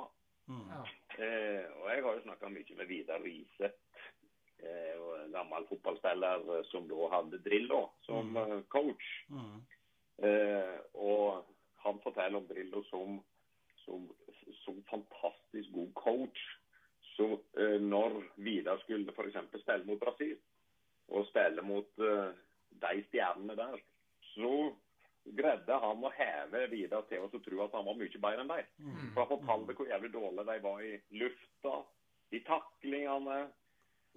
Mhm. 0.48 0.68
ja. 0.70 0.82
Eh, 1.18 1.64
og 1.82 1.88
jeg 1.90 2.02
har 2.04 2.12
jo 2.14 2.22
snakka 2.22 2.48
mye 2.48 2.76
med 2.76 2.86
Vidar 2.86 3.18
Riise, 3.22 3.72
eh, 4.62 4.98
en 5.24 5.32
gammel 5.32 5.66
fotballspiller 5.68 6.44
eh, 6.58 6.64
som 6.70 6.86
da 6.88 7.08
hadde 7.14 7.40
Drillo 7.42 7.88
som 8.02 8.30
Mm. 8.36 8.62
coach. 8.68 9.06
Mhm. 9.30 9.62
Eh, 10.22 10.78
og 10.94 11.44
han 11.84 11.98
forteller 12.02 12.36
om 12.38 12.46
Drillo 12.48 12.82
som, 12.90 13.20
som, 13.84 14.06
som 14.64 14.82
fantastisk 14.90 15.72
god 15.72 15.92
coach. 15.94 16.38
Så 17.16 17.28
eh, 17.58 17.78
når 17.80 18.20
Vidar 18.44 18.80
skulle 18.84 19.12
f.eks. 19.12 19.38
spille 19.62 19.84
mot 19.88 20.00
Brasil, 20.00 20.36
og 21.08 21.26
spille 21.30 21.62
mot 21.64 22.02
eh, 22.02 22.32
de 22.82 23.04
stjernene 23.08 23.56
der, 23.56 23.76
så 24.34 24.54
greide 25.36 25.78
han 25.82 26.04
å 26.04 26.12
heve 26.14 26.64
Vidar 26.70 27.06
til 27.10 27.24
og 27.26 27.36
tro 27.42 27.62
at 27.64 27.74
han 27.74 27.86
var 27.88 27.98
mye 27.98 28.22
bedre 28.22 28.42
enn 28.44 28.50
dem. 28.52 28.72
Mm. 28.78 29.12
For 29.14 29.22
han 29.22 29.30
fortalte 29.32 29.78
hvor 29.78 29.92
jævlig 29.92 30.12
dårlig 30.14 30.48
de 30.50 30.58
var 30.66 30.82
i 30.86 30.96
lufta, 31.22 31.76
i 32.34 32.42
taklingene, 32.46 33.38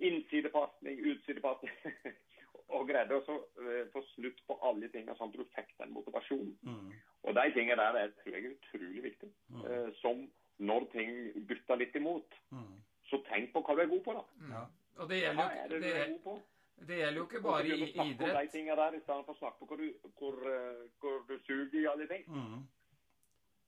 innsidepasning, 0.10 1.00
utsidepasning. 1.14 1.78
og 2.76 2.86
greide 2.90 3.18
å 3.18 3.38
eh, 3.64 3.86
få 3.94 4.04
slutt 4.14 4.44
på 4.48 4.58
alle 4.66 4.90
tingene 4.94 5.16
sånn 5.18 5.32
at 5.32 5.40
du 5.40 5.56
fikk 5.56 5.72
den 5.80 5.96
motivasjonen. 5.96 6.52
Mm. 6.68 6.92
Og 7.26 7.36
de 7.38 7.48
tingene 7.56 7.80
der 7.80 8.04
er, 8.04 8.14
tror 8.20 8.36
jeg 8.36 8.46
er 8.46 8.54
utrolig 8.58 9.06
viktig. 9.08 9.32
Mm. 9.50 9.64
Eh, 9.66 9.90
som 10.02 10.22
når 10.60 10.86
ting 10.94 11.18
butter 11.50 11.80
litt 11.80 11.96
imot, 11.96 12.38
Mm. 12.50 12.78
Så 13.10 13.20
tenk 13.28 13.52
på 13.54 13.64
hva 13.66 13.76
du 13.76 13.84
er 13.84 13.92
god 13.92 14.04
på, 14.06 14.16
da. 14.18 14.24
Mm. 14.40 14.56
Ja. 14.56 14.64
Og 15.00 15.10
det 15.10 15.22
gjelder, 15.22 15.44
er 15.44 15.62
jo, 15.62 15.70
det 15.70 15.80
du 15.80 15.86
det, 15.86 15.94
er 15.98 16.10
god 16.14 16.24
på? 16.24 16.40
det 16.88 16.98
gjelder 17.00 17.20
jo 17.20 17.28
ikke 17.28 17.42
bare 17.44 17.68
i 17.68 17.78
idrett. 17.78 18.36
om 18.36 18.42
de 18.42 18.52
tingene 18.52 18.76
der 18.80 18.98
i 18.98 19.02
stedet 19.04 19.26
for 19.28 19.36
å 19.36 19.40
snakke 19.40 19.60
på 19.60 19.70
hvor 19.70 19.80
du, 19.80 20.12
hvor, 20.20 20.38
eh, 20.52 20.84
hvor 21.00 21.24
du 21.28 21.34
suger 21.48 21.80
i 21.82 21.88
alle 21.92 22.08
ting. 22.12 22.26
Mm. 22.28 22.68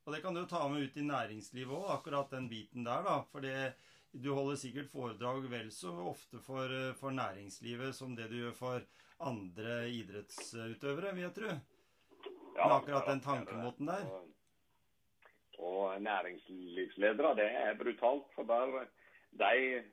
Og 0.01 0.15
det 0.15 0.21
kan 0.23 0.33
du 0.33 0.41
jo 0.41 0.49
ta 0.49 0.61
med 0.67 0.87
ut 0.87 0.97
i 0.97 1.05
næringslivet 1.05 1.77
òg, 1.77 1.89
akkurat 1.95 2.31
den 2.33 2.47
biten 2.49 2.87
der, 2.87 3.03
da. 3.05 3.19
For 3.31 3.45
det, 3.45 3.73
du 4.11 4.31
holder 4.33 4.57
sikkert 4.59 4.89
foredrag 4.91 5.45
vel 5.51 5.69
så 5.75 5.93
ofte 6.11 6.41
for, 6.43 6.71
eh, 6.71 6.95
for 6.99 7.15
næringslivet 7.15 7.95
som 7.95 8.15
det 8.15 8.31
du 8.31 8.39
gjør 8.41 8.57
for 8.57 8.87
andre 9.21 9.85
idrettsutøvere, 9.93 11.13
vil 11.15 11.27
jeg 11.27 11.35
tro. 11.37 11.55
Men 12.55 12.73
akkurat 12.75 13.07
den 13.07 13.21
tankemåten 13.23 13.87
der. 13.87 14.07
Og, 14.09 14.31
og 15.59 16.01
næringslivsledere, 16.01 17.35
det 17.37 17.49
er 17.61 17.77
brutalt. 17.79 18.27
For 18.35 18.43
der 18.43 18.87
de, 19.39 19.83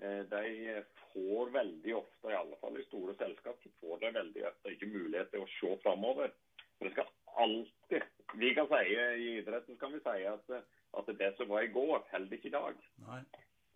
eh, 0.00 0.22
de 0.30 0.82
får 1.12 1.50
veldig 1.50 1.94
ofte, 1.96 2.30
i 2.30 2.36
alle 2.38 2.56
fall 2.60 2.78
i 2.80 2.84
store 2.86 3.14
selskap, 3.18 3.58
så 3.62 3.72
får 3.80 4.00
de 4.04 4.12
veldig 4.14 4.46
ofte 4.50 4.74
ikke 4.74 4.90
mulighet 4.92 5.30
til 5.32 5.44
å 5.44 5.50
se 5.58 5.74
framover. 5.82 6.32
For 6.78 6.86
det 6.88 6.94
skal 6.94 7.12
alltid 7.38 8.02
Vi 8.38 8.50
kan 8.54 8.66
si 8.68 8.94
i 8.94 9.28
idretten 9.40 9.78
kan 9.80 9.92
vi 9.92 9.98
si 10.04 10.24
at, 10.28 10.50
at 10.98 11.06
det 11.18 11.30
som 11.36 11.48
var 11.48 11.62
i 11.64 11.70
går, 11.72 12.02
holder 12.10 12.36
ikke 12.36 12.50
i 12.50 12.52
dag. 12.52 12.82
Nei. 13.06 13.22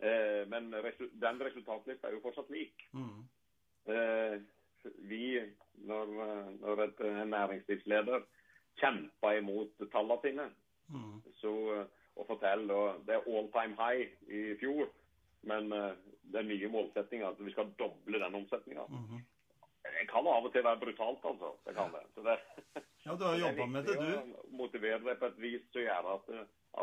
Eh, 0.05 0.43
men 0.47 0.67
den 0.69 1.39
resultatlista 1.41 2.07
er 2.07 2.13
jo 2.13 2.21
fortsatt 2.21 2.51
lik. 2.53 2.83
Mm. 2.93 3.23
Eh, 3.89 4.35
vi, 5.09 5.41
når, 5.89 6.11
når 6.59 6.83
et, 6.83 7.01
en 7.01 7.33
næringslivsleder 7.33 8.27
kjemper 8.81 9.39
imot 9.41 9.89
tallene 9.91 10.21
sine, 10.21 10.51
Mm. 10.93 11.21
så, 11.39 11.51
eh, 12.15 12.19
og 12.21 12.27
forteller 12.29 12.67
da 12.69 12.97
det 13.07 13.15
er 13.15 13.29
all 13.37 13.51
time 13.51 13.75
high 13.79 14.09
i 14.29 14.55
fjor, 14.61 14.89
men 15.43 15.69
det 15.69 15.95
den 16.33 16.47
nye 16.47 16.69
målsettinga 16.71 17.33
at 17.33 17.39
vi 17.45 17.51
skal 17.51 17.73
doble 17.79 18.19
den 18.19 18.35
omsetninga. 18.35 18.85
Mhm. 18.89 19.23
Det 19.83 20.05
kan 20.07 20.27
av 20.27 20.45
og 20.47 20.53
til 20.53 20.63
være 20.63 20.79
brutalt, 20.79 21.25
altså. 21.27 21.49
Det 21.67 21.73
kan 21.75 21.91
det. 21.91 22.03
Så 22.15 22.21
det, 22.23 22.37
Ja, 23.05 23.15
du 23.19 23.23
har 23.25 23.33
er 23.35 23.39
jobba 23.39 23.65
med 23.65 23.83
det, 23.83 23.97
du. 23.99 24.13
å 24.15 24.45
motivere 24.55 25.01
deg 25.03 25.19
på 25.19 25.25
et 25.27 25.41
vis 25.43 25.75
å 25.75 25.83
gjøre 25.83 26.13
at, 26.13 26.29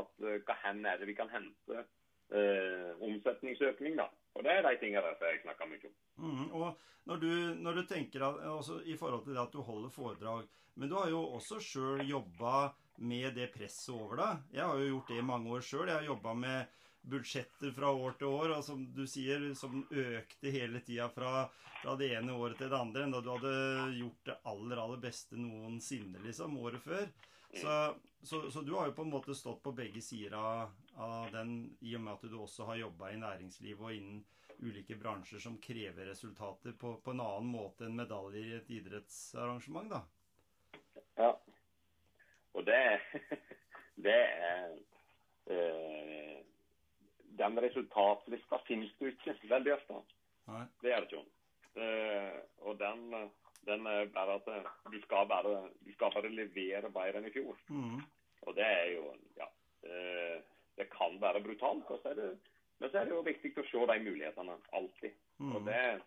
at 0.02 0.26
eh, 0.28 0.42
hva 0.44 0.56
hen 0.66 0.84
er 0.86 1.00
det 1.00 1.08
vi 1.08 1.14
kan 1.16 1.30
hente 1.32 1.78
eh, 1.80 2.90
omsetningsøkning, 3.00 3.96
da. 3.96 4.10
Og 4.36 4.44
det 4.46 4.52
er 4.54 4.62
de 4.66 4.76
tingene 4.80 5.02
der 5.04 5.16
som 5.18 5.28
jeg 5.30 5.42
snakker 5.44 5.70
mye 5.70 5.88
om. 5.88 5.94
Mm, 6.20 6.46
Og 6.54 6.86
når 7.10 7.22
du, 7.22 7.30
når 7.64 7.80
du 7.80 7.82
tenker 7.88 8.22
at, 8.26 8.42
altså, 8.46 8.80
i 8.84 8.96
forhold 8.98 9.24
til 9.24 9.34
det 9.34 9.42
at 9.42 9.54
du 9.54 9.62
holder 9.64 9.90
foredrag 9.90 10.48
Men 10.76 10.88
du 10.90 10.94
har 10.94 11.08
jo 11.10 11.22
også 11.36 11.58
sjøl 11.64 12.04
jobba 12.08 12.70
med 13.00 13.34
det 13.34 13.48
presset 13.54 13.94
over 13.94 14.20
deg. 14.20 14.44
Jeg 14.54 14.64
har 14.64 14.78
jo 14.78 14.90
gjort 14.90 15.08
det 15.08 15.18
i 15.18 15.24
mange 15.24 15.50
år 15.56 15.64
sjøl. 15.64 15.88
Jeg 15.88 15.96
har 15.96 16.06
jobba 16.06 16.34
med 16.36 16.76
budsjetter 17.00 17.72
fra 17.72 17.90
år 17.96 18.16
til 18.20 18.28
år, 18.28 18.52
og 18.58 18.64
som 18.64 18.84
du 18.94 19.06
sier, 19.08 19.46
som 19.56 19.82
økte 19.88 20.52
hele 20.52 20.82
tida 20.84 21.08
fra, 21.12 21.46
fra 21.80 21.94
det 21.96 22.10
ene 22.18 22.36
året 22.36 22.60
til 22.60 22.68
det 22.68 22.76
andre, 22.76 23.06
enda 23.06 23.22
du 23.24 23.30
hadde 23.32 23.54
gjort 23.96 24.28
det 24.28 24.36
aller, 24.52 24.82
aller 24.84 25.00
beste 25.00 25.40
noensinne, 25.40 26.20
liksom, 26.26 26.58
året 26.60 26.84
før. 26.84 27.08
Så, 27.56 27.76
så, 28.22 28.42
så 28.52 28.62
du 28.62 28.74
har 28.76 28.90
jo 28.90 28.96
på 28.98 29.06
en 29.06 29.14
måte 29.16 29.34
stått 29.34 29.62
på 29.64 29.72
begge 29.74 30.02
sider 30.04 30.36
av, 30.38 30.76
av 31.00 31.30
den, 31.32 31.54
i 31.80 31.94
og 31.96 32.04
med 32.04 32.18
at 32.18 32.28
du 32.30 32.36
også 32.40 32.66
har 32.70 32.80
jobba 32.82 33.10
i 33.10 33.20
næringslivet 33.20 33.86
og 33.86 33.96
innen 33.96 34.20
ulike 34.60 34.96
bransjer 35.00 35.40
som 35.40 35.56
krever 35.62 36.10
resultater 36.10 36.74
på, 36.76 36.94
på 37.04 37.14
en 37.14 37.22
annen 37.24 37.48
måte 37.54 37.86
enn 37.86 37.96
medaljer 37.96 38.50
i 38.50 38.56
et 38.58 38.70
idrettsarrangement, 38.80 39.94
da. 39.94 40.02
Ja. 41.16 41.32
Og 42.52 42.66
det, 42.66 42.82
det 44.06 44.20
er 44.20 44.76
øh, 45.54 46.38
Den 47.40 47.60
resultatlista 47.64 48.58
finnes 48.66 48.92
du 49.00 49.06
ikke 49.08 49.36
veldig 49.48 49.76
ofte. 49.78 50.00
Nei. 50.50 50.64
Det 50.82 50.92
er 50.92 51.04
det 51.04 51.12
ikke. 51.12 51.26
Uh, 51.70 52.66
og 52.66 52.78
den, 52.80 53.12
den 53.68 53.86
er 53.86 54.08
bare 54.14 54.34
at 54.40 54.48
eh, 54.50 54.70
du 54.92 54.96
skal 55.04 55.28
bare, 55.30 55.68
du 55.86 55.92
skal 55.94 56.10
bare 56.14 56.32
levere 56.34 56.90
bedre 56.90 57.20
enn 57.20 57.28
i 57.28 57.32
fjor. 57.32 57.60
Mm. 57.68 58.00
Og 58.48 58.56
det 58.56 58.66
er 58.66 58.88
jo 58.96 59.04
Ja. 59.38 59.46
Eh, 59.86 60.42
det 60.76 60.88
kan 60.90 61.18
være 61.20 61.42
brutalt. 61.44 61.90
Og 61.90 62.00
så 62.02 62.08
er 62.10 62.14
det, 62.14 62.30
men 62.80 62.90
så 62.90 62.98
er 63.00 63.04
det 63.04 63.14
jo 63.14 63.22
viktig 63.26 63.52
å 63.58 63.64
se 63.70 63.86
de 63.92 63.98
mulighetene 64.04 64.56
alltid. 64.72 65.12
Og 65.40 65.60
Mhm. 65.60 65.64
det 65.66 66.00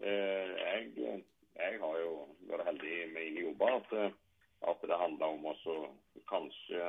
eh, 0.00 0.50
jeg, 0.56 1.24
jeg 1.56 1.80
har 1.80 1.96
jo 2.00 2.12
vært 2.48 2.66
heldig 2.66 3.12
med 3.12 3.22
mine 3.22 3.40
jobber 3.46 3.74
at, 3.76 4.12
at 4.68 4.82
det 4.88 4.98
handler 4.98 5.26
om 5.26 5.46
å 5.46 5.54
kanskje 6.28 6.82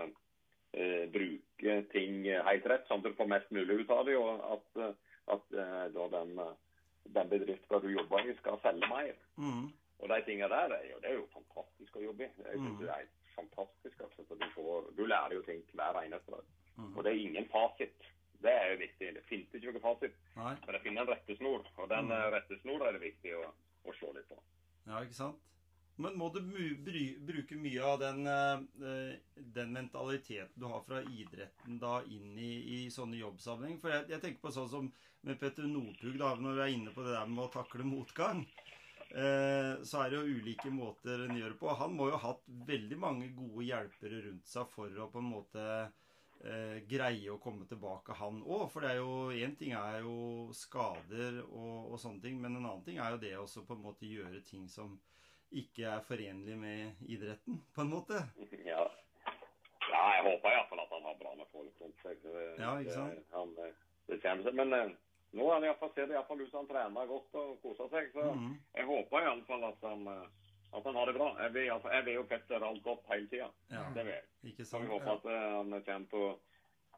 eh, 0.73 1.05
bruke 1.13 1.77
ting 1.91 2.23
helt 2.25 2.65
rett, 2.65 2.87
sånn 2.87 3.03
at 3.03 3.11
du 3.11 3.17
får 3.17 3.27
mest 3.31 3.51
mulig 3.51 3.81
ut 3.83 3.89
av 3.91 4.05
det. 4.05 4.17
Og 4.17 4.43
at, 4.55 4.97
at 5.35 5.53
eh, 5.53 5.87
da 5.95 6.07
den, 6.17 6.35
den 7.13 7.29
bedriften 7.29 7.81
du 7.83 7.89
jobber 7.93 8.25
i, 8.29 8.35
skal 8.41 8.59
selge 8.63 8.87
mer. 8.89 9.15
Mm. 9.37 9.67
Og 10.03 10.09
de 10.09 10.21
tingene 10.27 10.49
der 10.51 10.73
er 10.79 10.87
jo, 10.89 10.97
det 11.03 11.09
er 11.11 11.19
jo 11.19 11.27
fantastisk 11.33 11.95
å 11.95 12.01
jobbe 12.09 12.25
i. 12.27 12.31
Jeg 12.43 12.57
synes 12.59 12.73
Mm. 12.73 12.79
det 12.81 12.89
er 12.89 13.05
fantastisk. 13.35 14.01
Altså, 14.03 14.35
du, 14.35 14.45
får, 14.55 14.89
du 14.97 15.05
lærer 15.05 15.33
jo 15.37 15.41
ting 15.47 15.61
hver 15.73 15.99
eneste 16.03 16.31
dag. 16.31 16.43
Mhm. 16.77 16.97
Og 16.97 17.03
det 17.03 17.11
er 17.13 17.21
ingen 17.27 17.47
fasit. 17.53 17.95
Det 18.43 18.51
er 18.51 18.73
jo 18.73 18.79
viktig. 18.81 19.13
Det 19.15 19.23
finnes 19.29 19.53
ikke 19.55 19.71
noen 19.71 19.81
fasit. 19.85 20.15
Nei. 20.35 20.55
Men 20.65 20.73
det 20.75 20.81
finner 20.83 21.01
en 21.05 21.13
rettesnor, 21.13 21.65
og 21.77 21.89
den 21.89 22.05
Mm. 22.07 22.11
eh, 22.11 22.31
rettesnora 22.33 22.87
er 22.89 22.91
det 22.97 23.01
viktig 23.01 23.33
å, 23.39 23.43
å 23.85 23.93
se 23.99 24.05
litt 24.13 24.27
på. 24.29 24.39
Ja, 24.87 24.99
ikke 25.01 25.13
sant? 25.15 25.39
Men 25.95 26.15
må 26.17 26.31
du 26.33 26.39
bruke 26.41 27.55
mye 27.55 27.79
av 27.85 27.99
den, 27.99 28.25
eh, 28.27 29.15
den 29.37 29.71
mentaliteten 29.73 30.49
du 30.57 30.65
har 30.67 30.81
fra 30.81 31.01
idretten 31.03 31.79
da 31.79 32.01
inn 32.01 32.35
i, 32.37 32.85
i 32.85 32.89
sånne 32.89 33.19
jobbsammenheng? 33.21 33.79
For 33.79 33.89
jeg, 33.93 34.07
jeg 34.09 34.21
tenker 34.21 34.41
på 34.41 34.51
sånn 34.51 34.69
som 34.69 34.91
med 35.23 35.39
Petter 35.39 35.63
Northug, 35.69 36.17
da, 36.17 36.33
når 36.35 36.55
du 36.55 36.61
er 36.61 36.73
inne 36.73 36.91
på 36.91 37.03
det 37.05 37.13
der 37.13 37.27
med 37.27 37.45
å 37.45 37.51
takle 37.53 37.85
motgang. 37.85 38.41
Eh, 39.13 39.77
så 39.85 40.01
er 40.03 40.09
det 40.09 40.17
jo 40.17 40.39
ulike 40.41 40.71
måter 40.73 41.27
en 41.29 41.37
gjør 41.37 41.53
det 41.53 41.59
på. 41.59 41.69
Han 41.77 41.93
må 41.95 42.09
jo 42.09 42.17
ha 42.17 42.31
hatt 42.33 42.41
veldig 42.67 42.97
mange 42.97 43.29
gode 43.35 43.63
hjelpere 43.67 44.23
rundt 44.25 44.47
seg 44.49 44.67
for 44.73 44.89
å 44.89 45.11
på 45.13 45.21
en 45.21 45.29
måte 45.29 45.93
eh, 46.43 46.81
greie 46.89 47.31
å 47.31 47.39
komme 47.41 47.65
tilbake, 47.69 48.13
han 48.19 48.41
òg. 48.43 48.65
For 48.71 48.81
det 48.83 48.91
er 48.93 48.99
jo 49.01 49.31
én 49.31 49.55
ting 49.59 49.73
er 49.77 50.01
jo 50.03 50.49
skader 50.53 51.41
og, 51.45 51.91
og 51.93 51.99
sånne 52.01 52.21
ting, 52.21 52.39
men 52.41 52.55
en 52.57 52.65
annen 52.65 52.83
ting 52.85 52.97
er 52.99 53.15
jo 53.15 53.21
det 53.23 53.33
også 53.39 53.65
på 53.67 53.77
en 53.77 53.85
måte 53.85 54.09
gjøre 54.09 54.43
ting 54.47 54.67
som 54.71 54.99
ikke 55.53 55.85
er 55.85 56.01
forenlig 56.07 56.55
med 56.57 57.07
idretten, 57.07 57.61
på 57.75 57.81
en 57.85 57.93
måte. 57.93 58.23
Ja, 58.65 58.83
ja 59.91 60.03
jeg 60.17 60.23
håper 60.29 60.49
iallfall 60.55 60.81
at 60.83 60.93
han 60.95 61.03
har 61.09 61.17
bra 61.19 61.33
med 61.37 61.49
folk 61.51 61.81
rundt 61.81 62.03
seg. 62.05 62.23
Ja, 62.59 62.75
ikke 62.81 62.95
sant? 62.95 63.17
Det, 63.19 63.25
han, 63.35 63.51
eh, 63.67 63.73
det 64.09 64.21
kommer 64.23 64.47
seg. 64.47 64.55
Men 64.57 64.73
eh, 64.77 64.93
nå 65.37 65.49
er 65.51 65.59
det 65.61 65.67
i 65.67 65.71
hvert 65.73 65.81
fall, 65.83 65.91
ser 65.97 66.07
det 66.09 66.15
iallfall 66.17 66.41
ut 66.41 66.49
som 66.51 66.63
han 66.63 66.71
trener 66.71 67.11
godt 67.11 67.37
og 67.41 67.53
koser 67.63 67.91
seg. 67.93 68.09
Så 68.15 68.25
Mhm. 68.33 68.55
jeg 68.79 68.89
håper 68.89 69.27
iallfall 69.27 69.67
at 69.69 69.85
han 69.89 70.07
eh, 70.07 70.42
at 70.73 70.83
han 70.89 70.95
har 70.95 71.05
det 71.05 71.13
bra. 71.17 71.29
Jeg 71.43 71.53
vil, 71.53 71.69
altså, 71.71 71.89
jeg 71.93 72.05
vil 72.05 72.13
jo 72.19 72.23
Petter 72.29 72.63
alt 72.67 72.83
godt 72.83 73.05
hele 73.11 73.27
tida. 73.29 73.49
Ja, 73.71 73.83
Det 73.93 74.05
vil 74.05 74.13
jeg. 74.13 74.23
ikke 74.51 74.65
Så 74.65 74.79
vi 74.81 74.87
håper 74.87 75.05
Ja, 75.07 75.15
at 75.15 75.25
eh, 75.25 75.55
han 75.57 75.83
kommer 75.83 76.07
på, 76.09 76.23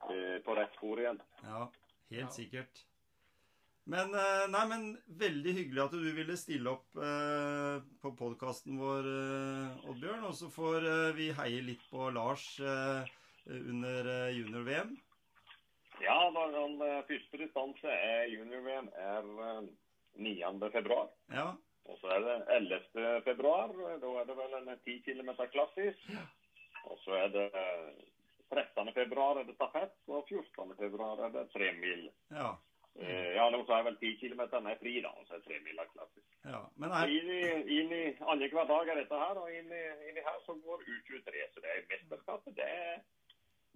eh, 0.09 0.39
på 0.45 0.55
rett 0.57 0.73
spor 0.77 0.99
igjen. 0.99 1.21
ja 1.43 1.67
helt 2.11 2.21
Ja. 2.21 2.27
sikkert. 2.29 2.83
Men, 3.87 4.15
eh, 4.15 4.47
nei, 4.49 4.65
men 4.67 4.97
veldig 5.07 5.53
hyggelig 5.53 5.83
at 5.83 5.91
du 5.91 6.11
ville 6.15 6.35
stille 6.37 6.71
opp 6.71 6.95
eh, 6.97 7.81
på 8.01 8.15
podkasten 8.17 8.79
vår, 8.79 9.05
eh, 9.05 9.89
Oddbjørn. 9.91 10.23
Og 10.25 10.33
så 10.33 10.49
får 10.49 10.87
eh, 10.89 11.11
vi 11.13 11.31
heie 11.31 11.61
litt 11.61 11.83
på 11.91 12.09
Lars 12.13 12.59
eh, 12.59 13.05
under 13.47 14.07
eh, 14.07 14.31
junior-VM. 14.39 14.95
Ja, 16.01 16.17
den 16.33 16.79
første 17.07 17.37
distanse 17.37 17.87
er 17.87 18.25
junior-VM 18.27 18.89
er 18.97 19.29
eh, 19.45 19.61
9. 20.17 20.71
februar. 20.73 21.09
Ja. 21.31 21.53
Og 21.85 21.97
så 22.01 22.11
er 22.15 22.25
det 22.25 22.35
11. 22.57 23.23
februar. 23.27 23.73
Da 24.01 24.11
er 24.21 24.29
det 24.29 24.37
vel 24.41 24.57
en 24.59 24.69
10 24.77 24.99
km 25.05 25.31
klassisk. 25.53 26.11
Og 26.85 26.99
så 27.01 27.17
er 27.23 27.33
det 27.33 27.49
eh, 27.53 28.05
13. 28.53 28.93
februar 28.93 29.39
er 29.39 29.43
det 29.43 29.55
stafett, 29.57 29.95
og 30.07 30.25
14. 30.29 30.75
februar 30.79 31.21
er 31.25 31.33
det 31.33 31.49
tremil. 31.53 32.09
Ja. 32.31 32.53
Eh, 32.95 33.35
ja, 33.35 33.49
nå 33.51 33.59
så 33.67 33.75
er 33.75 33.87
vel 33.89 33.97
10 33.99 34.13
km 34.21 34.43
nei, 34.63 34.75
fri, 34.79 34.93
da, 35.03 35.11
og 35.11 35.25
så 35.27 35.35
er 35.35 35.43
tremila 35.43 35.83
klassisk. 35.91 36.27
Ja, 36.45 36.61
men 36.79 36.93
er, 36.95 37.11
Inn 37.11 37.31
i, 37.33 37.41
inn 37.79 37.91
i 37.91 38.03
annenhver 38.23 38.69
dag 38.69 38.91
er 38.91 39.01
dette 39.01 39.19
her, 39.19 39.41
og 39.41 39.51
inn 39.51 39.73
i, 39.73 39.83
inn 40.07 40.19
i 40.21 40.23
her 40.23 40.37
så 40.45 40.55
går 40.61 40.85
U23. 40.85 41.41
Så 41.51 41.63
det 41.63 41.73
er 41.73 41.89
mesterskapet. 41.89 42.55
Det, 42.61 42.69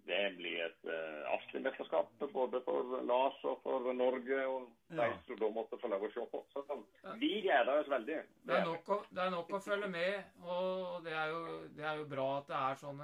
det 0.09 0.21
blir 0.37 0.59
et 0.65 0.87
uh, 0.89 1.31
artig 1.35 1.61
mesterskap 1.63 2.11
både 2.33 2.61
for 2.65 2.99
Lars 3.07 3.39
og 3.47 3.59
for 3.63 3.89
Norge 3.95 4.39
og 4.49 4.69
de 4.89 5.09
som 5.25 5.41
da 5.41 5.49
måtte 5.53 5.79
få 5.81 5.91
lov 5.91 6.07
å 6.07 6.11
se 6.13 6.27
på. 6.31 6.43
Så 6.53 6.63
sånn, 6.67 6.85
vi 7.21 7.33
gleder 7.45 7.81
oss 7.81 7.91
veldig. 7.91 8.21
Det 8.45 8.57
er, 8.57 8.65
nok 8.67 8.93
å, 8.95 9.01
det 9.09 9.25
er 9.25 9.35
nok 9.35 9.53
å 9.53 9.61
følge 9.63 9.91
med, 9.93 10.31
og 10.45 11.03
det 11.05 11.13
er 11.13 11.35
jo, 11.35 11.43
det 11.77 11.85
er 11.85 12.01
jo 12.01 12.07
bra 12.15 12.29
at 12.39 12.49
det 12.49 12.63
er 12.63 12.81
sånn 12.81 13.03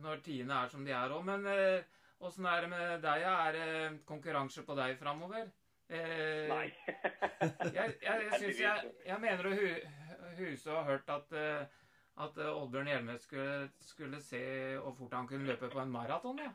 når 0.00 0.20
tidene 0.26 0.60
er 0.60 0.70
som 0.70 0.84
de 0.86 0.92
er 0.94 1.16
òg. 1.16 1.24
Men 1.26 1.48
åssen 2.20 2.46
er 2.46 2.66
det 2.66 2.70
med 2.70 3.00
deg? 3.02 3.24
Er 3.30 3.56
det 3.56 4.04
konkurranse 4.08 4.62
på 4.66 4.76
deg 4.78 5.00
framover? 5.00 5.48
Eh, 5.90 6.46
Nei. 6.46 6.66
jeg, 7.74 7.94
jeg, 8.02 8.26
jeg, 8.62 8.90
jeg 9.06 9.18
mener 9.18 9.48
å 9.48 9.54
hu, 9.58 9.64
huse 10.38 10.70
og 10.70 10.86
hørt 10.86 11.10
at, 11.10 11.32
eh, 11.34 11.79
at 12.24 12.40
eh, 12.40 12.56
Oddbjørn 12.62 12.90
Hjelmøy 12.92 13.18
skulle, 13.22 13.70
skulle 13.84 14.20
se 14.24 14.42
hvor 14.82 14.96
fort 14.98 15.16
han 15.16 15.28
kunne 15.30 15.48
løpe 15.48 15.70
på 15.72 15.80
en 15.82 15.94
maraton. 15.94 16.40
Ja. 16.42 16.52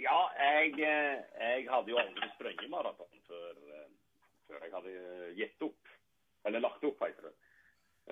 Ja, 0.00 0.18
jeg, 0.38 0.72
eh, 0.80 1.18
jeg 1.36 1.66
hadde 1.68 1.92
jo 1.92 2.00
aldri 2.00 2.28
sprunget 2.34 2.70
maraton 2.72 3.24
før, 3.28 3.58
eh, 3.76 3.88
før 4.48 4.64
jeg 4.64 4.74
hadde 4.76 5.32
gitt 5.36 5.66
opp. 5.68 5.90
Eller 6.48 6.64
lagt 6.64 6.84
opp, 6.84 7.02
heter 7.04 7.28
det. 7.28 7.34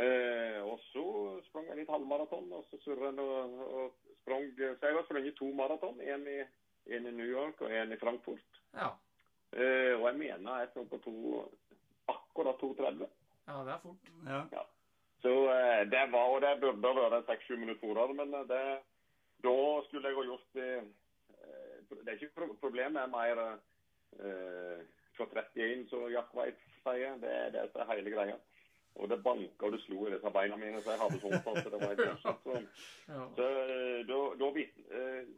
Eh, 0.05 0.59
og 0.63 0.79
så 0.93 1.05
sprang 1.49 1.67
jeg 1.67 1.81
litt 1.81 1.91
halvmaraton, 1.91 2.53
og 2.55 2.67
så 2.71 2.79
surra 2.85 3.11
jeg 3.11 3.25
og, 3.25 3.63
og 3.75 4.13
sprang 4.21 4.45
Så 4.55 4.87
jeg 4.87 4.95
har 4.95 5.07
sprunget 5.09 5.39
to 5.39 5.49
maraton. 5.57 5.99
En 6.01 6.27
i, 6.31 6.41
i 6.87 7.01
New 7.09 7.27
York 7.27 7.65
og 7.65 7.73
en 7.75 7.93
i 7.93 7.99
Frankfurt. 7.99 8.61
Ja. 8.77 8.93
Eh, 9.51 9.97
og 9.97 10.07
jeg 10.07 10.19
mener 10.21 10.61
jeg 10.61 10.71
sprang 10.71 10.91
på 10.93 11.01
to 11.09 11.17
akkurat 12.13 12.63
2,30. 12.63 13.09
ja, 13.49 13.65
det 13.65 13.73
er 13.73 13.83
fort. 13.83 14.13
Ja. 14.27 14.45
ja. 14.53 14.63
Så 15.23 15.33
eh, 15.53 15.83
det 15.93 16.05
var, 16.13 16.27
og 16.35 16.41
det 16.43 16.55
burde 16.61 17.03
være 17.11 17.25
seks-sju 17.29 17.57
minutter 17.57 18.13
men 18.13 18.35
eh, 18.35 18.47
det, 18.49 18.63
da 19.45 19.57
skulle 19.87 20.09
jeg 20.09 20.17
ha 20.17 20.25
gjort 20.25 20.49
det 20.55 20.71
eh, 20.77 21.77
Det 21.91 22.09
er 22.09 22.13
ikke 22.13 22.35
pro 22.37 22.47
problemet, 22.61 23.03
er 23.03 23.07
mer 23.07 23.41
uh, 24.21 24.79
31, 25.19 25.89
som 25.91 26.07
Jack 26.13 26.31
White 26.35 26.63
sier. 26.85 27.17
Det 27.21 27.33
det 27.53 27.61
er 27.75 27.93
hele 27.93 28.11
greia. 28.15 28.37
Og 28.99 29.09
det 29.09 29.21
banka 29.23 29.67
og 29.67 29.73
det 29.73 29.81
slo 29.85 30.07
i 30.07 30.11
disse 30.13 30.31
beina 30.35 30.57
mine, 30.59 30.81
så 30.83 30.91
jeg 30.95 31.01
hadde 31.01 31.21
sånn 31.23 31.45
fast. 31.45 31.63
Så 31.65 31.71
det 31.73 31.79
var 31.81 31.93
helt 31.95 32.03
voldsomt. 32.09 32.43
Så, 33.07 33.27
så 33.37 33.47
eh, 33.47 34.01
da, 34.09 34.19
da 34.41 34.49
eh, 34.61 35.31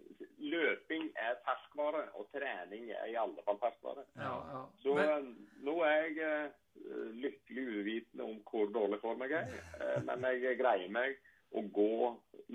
Løping 0.43 1.11
er 1.21 1.37
ferskvare, 1.47 2.07
og 2.19 2.31
trening 2.35 2.89
er 2.91 3.11
i 3.13 3.19
alle 3.21 3.45
fall 3.47 3.61
ferskvare. 3.63 4.07
Ja, 4.17 4.33
ja. 4.55 4.63
Så 4.83 4.97
Men, 4.97 5.29
eh, 5.29 5.61
nå 5.69 5.77
er 5.87 6.09
jeg 6.09 6.49
uh, 6.89 7.13
lykkelig 7.23 7.67
uvitende 7.77 8.27
om 8.27 8.41
hvor 8.49 8.73
dårlig 8.75 8.99
form 9.05 9.23
jeg 9.29 9.37
er. 9.39 9.61
uh, 9.79 10.01
men 10.09 10.27
jeg 10.43 10.59
greier 10.59 10.91
meg 10.91 11.21
å 11.53 11.63
gå 11.69 11.93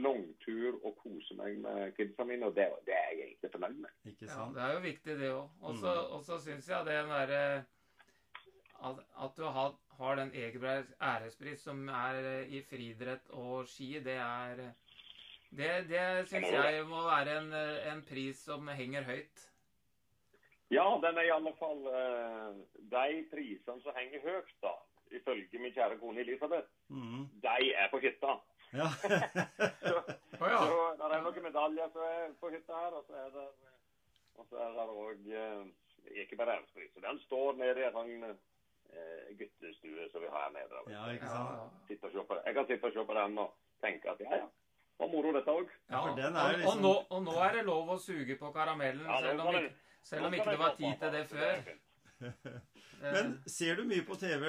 langtur 0.01 0.79
og 0.81 0.97
kose 1.03 1.35
meg 1.37 1.59
med 1.61 1.93
kidsa 1.97 2.25
mine, 2.25 2.49
og 2.49 2.55
det, 2.57 2.67
det 2.87 2.95
er 2.97 3.11
jeg 3.13 3.23
egentlig 3.27 3.51
fornøyd 3.53 3.79
med. 3.85 3.97
Ja, 4.25 4.47
det 4.55 4.63
er 4.65 4.73
jo 4.73 4.83
viktig, 4.85 5.17
det 5.21 5.31
òg. 5.31 5.49
Og 5.61 5.75
så 5.77 5.93
Mm. 6.17 6.41
syns 6.47 6.69
jeg 6.69 6.85
det 6.89 6.97
derre 7.05 7.43
at, 8.83 8.99
at 9.23 9.37
du 9.37 9.43
har, 9.43 9.73
har 9.97 10.15
den 10.15 10.31
Egebergs 10.35 10.93
ærespris 11.01 11.61
som 11.63 11.87
er 11.89 12.19
eh, 12.21 12.53
i 12.53 12.61
friidrett 12.69 13.29
og 13.29 13.67
ski, 13.67 13.99
det 14.03 14.17
er 14.21 14.61
Det, 15.57 15.69
det 15.89 16.27
syns 16.27 16.49
jeg 16.51 16.83
må 16.87 17.01
være 17.07 17.37
en, 17.41 17.53
eh, 17.53 17.91
en 17.93 18.01
pris 18.03 18.37
som 18.43 18.67
henger 18.67 19.03
høyt. 19.07 19.45
Ja, 20.71 20.83
den 21.03 21.17
er 21.17 21.21
i 21.23 21.31
alle 21.31 21.53
fall 21.55 21.85
eh, 21.87 22.57
De 22.91 23.23
prisene 23.31 23.81
som 23.81 23.95
henger 23.95 24.19
høyt, 24.25 24.51
da, 24.61 24.73
ifølge 25.15 25.59
min 25.59 25.73
kjære 25.73 25.99
kone 25.99 26.19
Elisabeth, 26.19 26.67
Mhm. 26.89 27.29
de 27.43 27.73
er 27.73 27.89
på 27.91 27.99
hytta. 28.03 28.37
Ja. 28.73 28.87
Så, 29.87 30.43
oh, 30.43 30.49
ja. 30.51 30.57
så 30.59 31.07
det 31.07 31.15
er 31.15 31.21
noen 31.23 31.43
medaljer 31.43 31.89
som 31.93 32.01
er 32.03 32.33
på 32.41 32.49
hytta 32.51 32.73
her, 32.83 32.97
og 32.99 33.05
så 33.07 33.13
er 33.15 33.29
det 33.31 33.47
og 34.37 34.45
så 34.49 34.57
er 34.61 34.73
det 34.75 34.83
òg 35.01 35.23
ikke 36.21 36.43
ærespris. 36.43 36.91
Den 37.01 37.19
står 37.19 37.55
nede 37.57 37.79
i 37.81 37.87
en 37.87 38.37
guttestue 39.39 40.07
som 40.11 40.23
vi 40.23 40.29
har 40.33 40.45
her 40.47 40.53
nede. 40.55 40.83
ja, 40.93 41.03
ikke 41.13 41.27
sant? 41.31 41.73
Jeg 41.89 42.55
kan 42.55 42.67
sitte 42.67 42.85
og 42.89 42.93
se 42.93 43.05
på 43.09 43.17
den 43.19 43.37
og 43.43 43.53
tenke 43.83 44.11
at 44.11 44.23
ja, 44.23 44.39
ja, 44.41 44.47
det 44.97 45.03
var 45.03 45.11
moro 45.13 45.33
dette 45.35 45.57
òg. 45.59 45.73
ja. 45.89 45.97
er 45.97 46.07
og, 46.07 46.37
og, 46.37 46.57
liksom- 46.57 47.25
nå, 47.27 47.35
er 47.47 47.53
det 47.53 47.65
lov 47.65 47.91
å 47.95 47.99
suge 48.01 48.37
på 48.39 48.53
karamellen, 48.55 49.05
selv, 49.05 49.41
om 49.41 49.47
ikke, 49.47 49.61
det- 49.61 49.75
selv 50.03 50.25
om 50.25 50.33
ikke 50.33 50.49
det 50.51 50.59
var 50.59 50.75
tid 50.79 50.97
til 50.99 51.11
det 51.11 51.27
før. 51.27 51.75
Eh, 52.17 52.59
Men 53.13 53.35
ser 53.45 53.75
du 53.75 53.83
mye 53.85 54.01
på 54.05 54.15
TV 54.17 54.47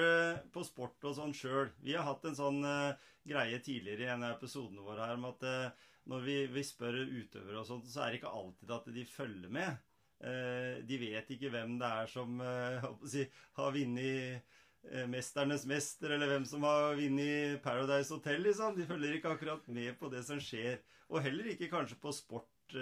på 0.53 0.63
sport 0.65 1.05
og 1.05 1.13
sånn 1.15 1.35
sjøl? 1.37 1.69
Vi 1.85 1.93
har 1.93 2.07
hatt 2.07 2.25
en 2.25 2.37
sånn 2.37 2.63
uh, 2.65 2.97
greie 3.29 3.59
tidligere 3.61 4.07
i 4.07 4.09
en 4.09 4.25
av 4.25 4.39
episodene 4.39 4.81
våre 4.81 5.05
her 5.05 5.19
om 5.19 5.27
at 5.29 5.45
uh, 5.45 5.69
når 6.09 6.25
vi, 6.25 6.37
vi 6.49 6.63
spør 6.65 6.97
utøvere 7.05 7.59
og 7.61 7.67
sånt, 7.67 7.85
så 7.85 8.01
er 8.01 8.09
det 8.09 8.21
ikke 8.23 8.33
alltid 8.33 8.71
at 8.73 8.89
de 8.95 9.05
følger 9.05 9.53
med. 9.53 9.77
Eh, 10.19 10.81
de 10.83 10.97
vet 10.99 11.29
ikke 11.31 11.51
hvem 11.53 11.77
det 11.79 11.87
er 11.87 12.09
som 12.11 12.41
eh, 12.43 12.87
si, 13.07 13.21
har 13.55 13.71
vunnet 13.71 14.41
eh, 14.83 15.05
'Mesternes 15.07 15.63
mester', 15.69 16.11
eller 16.11 16.27
hvem 16.27 16.45
som 16.45 16.63
har 16.67 16.97
vunnet 16.99 17.61
'Paradise 17.63 18.11
Hotel'. 18.11 18.43
liksom. 18.43 18.75
De 18.75 18.87
følger 18.87 19.13
ikke 19.15 19.29
akkurat 19.29 19.67
med 19.67 19.95
på 19.99 20.09
det 20.11 20.25
som 20.25 20.39
skjer. 20.39 20.81
Og 21.09 21.23
heller 21.23 21.45
ikke 21.45 21.71
kanskje 21.71 21.95
på 21.95 22.11
sport, 22.11 22.75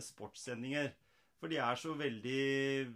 sportssendinger. 0.00 0.90
For 1.38 1.46
de 1.46 1.60
er 1.62 1.74
så 1.78 1.92
veldig 1.94 2.94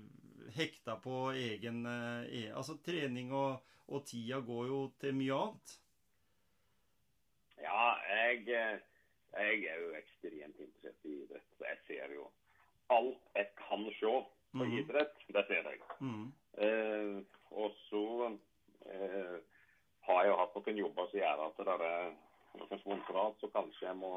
hekta 0.57 0.97
på 0.99 1.31
egen 1.31 1.87
e 1.87 2.51
Altså 2.51 2.75
trening 2.83 3.31
og, 3.33 3.63
og 3.87 4.05
tida 4.07 4.41
går 4.41 4.67
jo 4.67 4.81
til 4.99 5.15
mye 5.15 5.37
annet. 5.37 5.79
Ja, 7.63 7.95
jeg, 8.11 8.43
jeg 9.39 9.65
er 9.71 9.79
jo 9.85 9.95
ekstremt 9.95 10.59
interessert 10.59 11.05
i 11.05 11.23
idrett. 11.23 11.61
Jeg 11.61 11.79
ser 11.87 12.15
jo 12.17 12.27
alt 12.93 13.19
jeg 13.37 13.49
kan 13.59 13.85
se 13.99 14.13
på 14.53 14.65
Mhm. 14.65 14.73
idrett. 14.79 15.15
Det 15.33 15.47
ser 15.49 15.63
jeg. 15.71 15.81
Mm. 16.01 16.33
Eh, 16.59 17.23
og 17.57 17.73
så 17.89 18.05
eh, 18.87 19.39
har 20.07 20.23
jeg 20.25 20.31
jo 20.33 20.37
hatt 20.37 20.55
noen 20.57 20.77
jobber 20.83 21.07
som 21.11 21.21
gjør 21.21 21.43
at 21.47 21.57
det 21.57 21.77
er 21.89 22.13
noen 22.59 22.81
sponsorat, 22.83 23.37
så 23.41 23.49
kanskje 23.55 23.87
jeg 23.89 23.97
må 23.97 24.13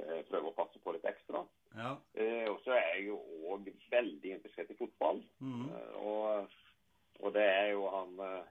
eh, 0.00 0.22
prøve 0.30 0.50
å 0.50 0.54
passe 0.56 0.78
på 0.84 0.92
litt 0.92 1.04
ekstra. 1.04 1.44
Ja. 1.76 1.96
Eh, 2.14 2.48
og 2.50 2.60
så 2.64 2.72
er 2.76 2.94
jeg 2.96 3.06
jo 3.06 3.18
òg 3.52 3.68
veldig 3.90 4.32
interessert 4.36 4.70
i 4.70 4.76
fotball. 4.78 5.22
Mm. 5.40 5.68
Eh, 5.70 5.94
og, 6.02 6.48
og 7.20 7.32
det 7.36 7.44
er 7.46 7.70
jo 7.72 7.88
han 7.92 8.18
eh, 8.20 8.44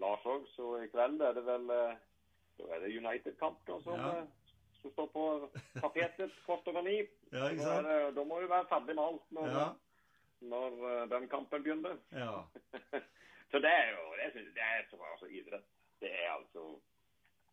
Lars 0.00 0.24
òg, 0.24 0.46
så 0.56 0.82
i 0.82 0.88
kveld 0.88 1.20
er 1.20 1.34
det 1.36 1.44
vel 1.46 1.66
Da 1.68 2.64
er 2.76 2.80
det 2.80 2.96
United-kamp 2.98 3.58
som, 3.82 3.94
Ja. 3.98 4.26
Som 4.82 4.92
står 4.92 5.06
på 5.14 5.24
tapetet 5.80 6.34
kvart 6.46 6.68
over 6.68 6.82
ni. 6.86 6.98
ja, 7.32 7.48
ikke 7.50 7.62
er 7.62 7.66
sant? 7.66 7.86
Da, 7.88 8.10
da 8.18 8.24
må 8.28 8.40
vi 8.42 8.48
være 8.50 8.68
ferdig 8.70 8.96
med 8.98 9.04
alt 9.04 9.30
når, 9.38 9.50
Ja. 9.56 9.66
når 10.52 10.78
eh, 10.92 11.04
den 11.16 11.28
kampen 11.28 11.62
begynner. 11.62 11.98
ja. 12.10 12.42
så 13.52 13.58
det 13.60 13.70
er 13.70 13.90
jo 13.92 14.06
det, 14.18 14.30
synes, 14.32 14.54
det 14.56 14.62
er 14.64 14.86
så 14.90 14.96
altså, 15.12 15.26
idrett. 15.26 15.68
Det 16.00 16.10
er 16.10 16.30
altså 16.38 16.66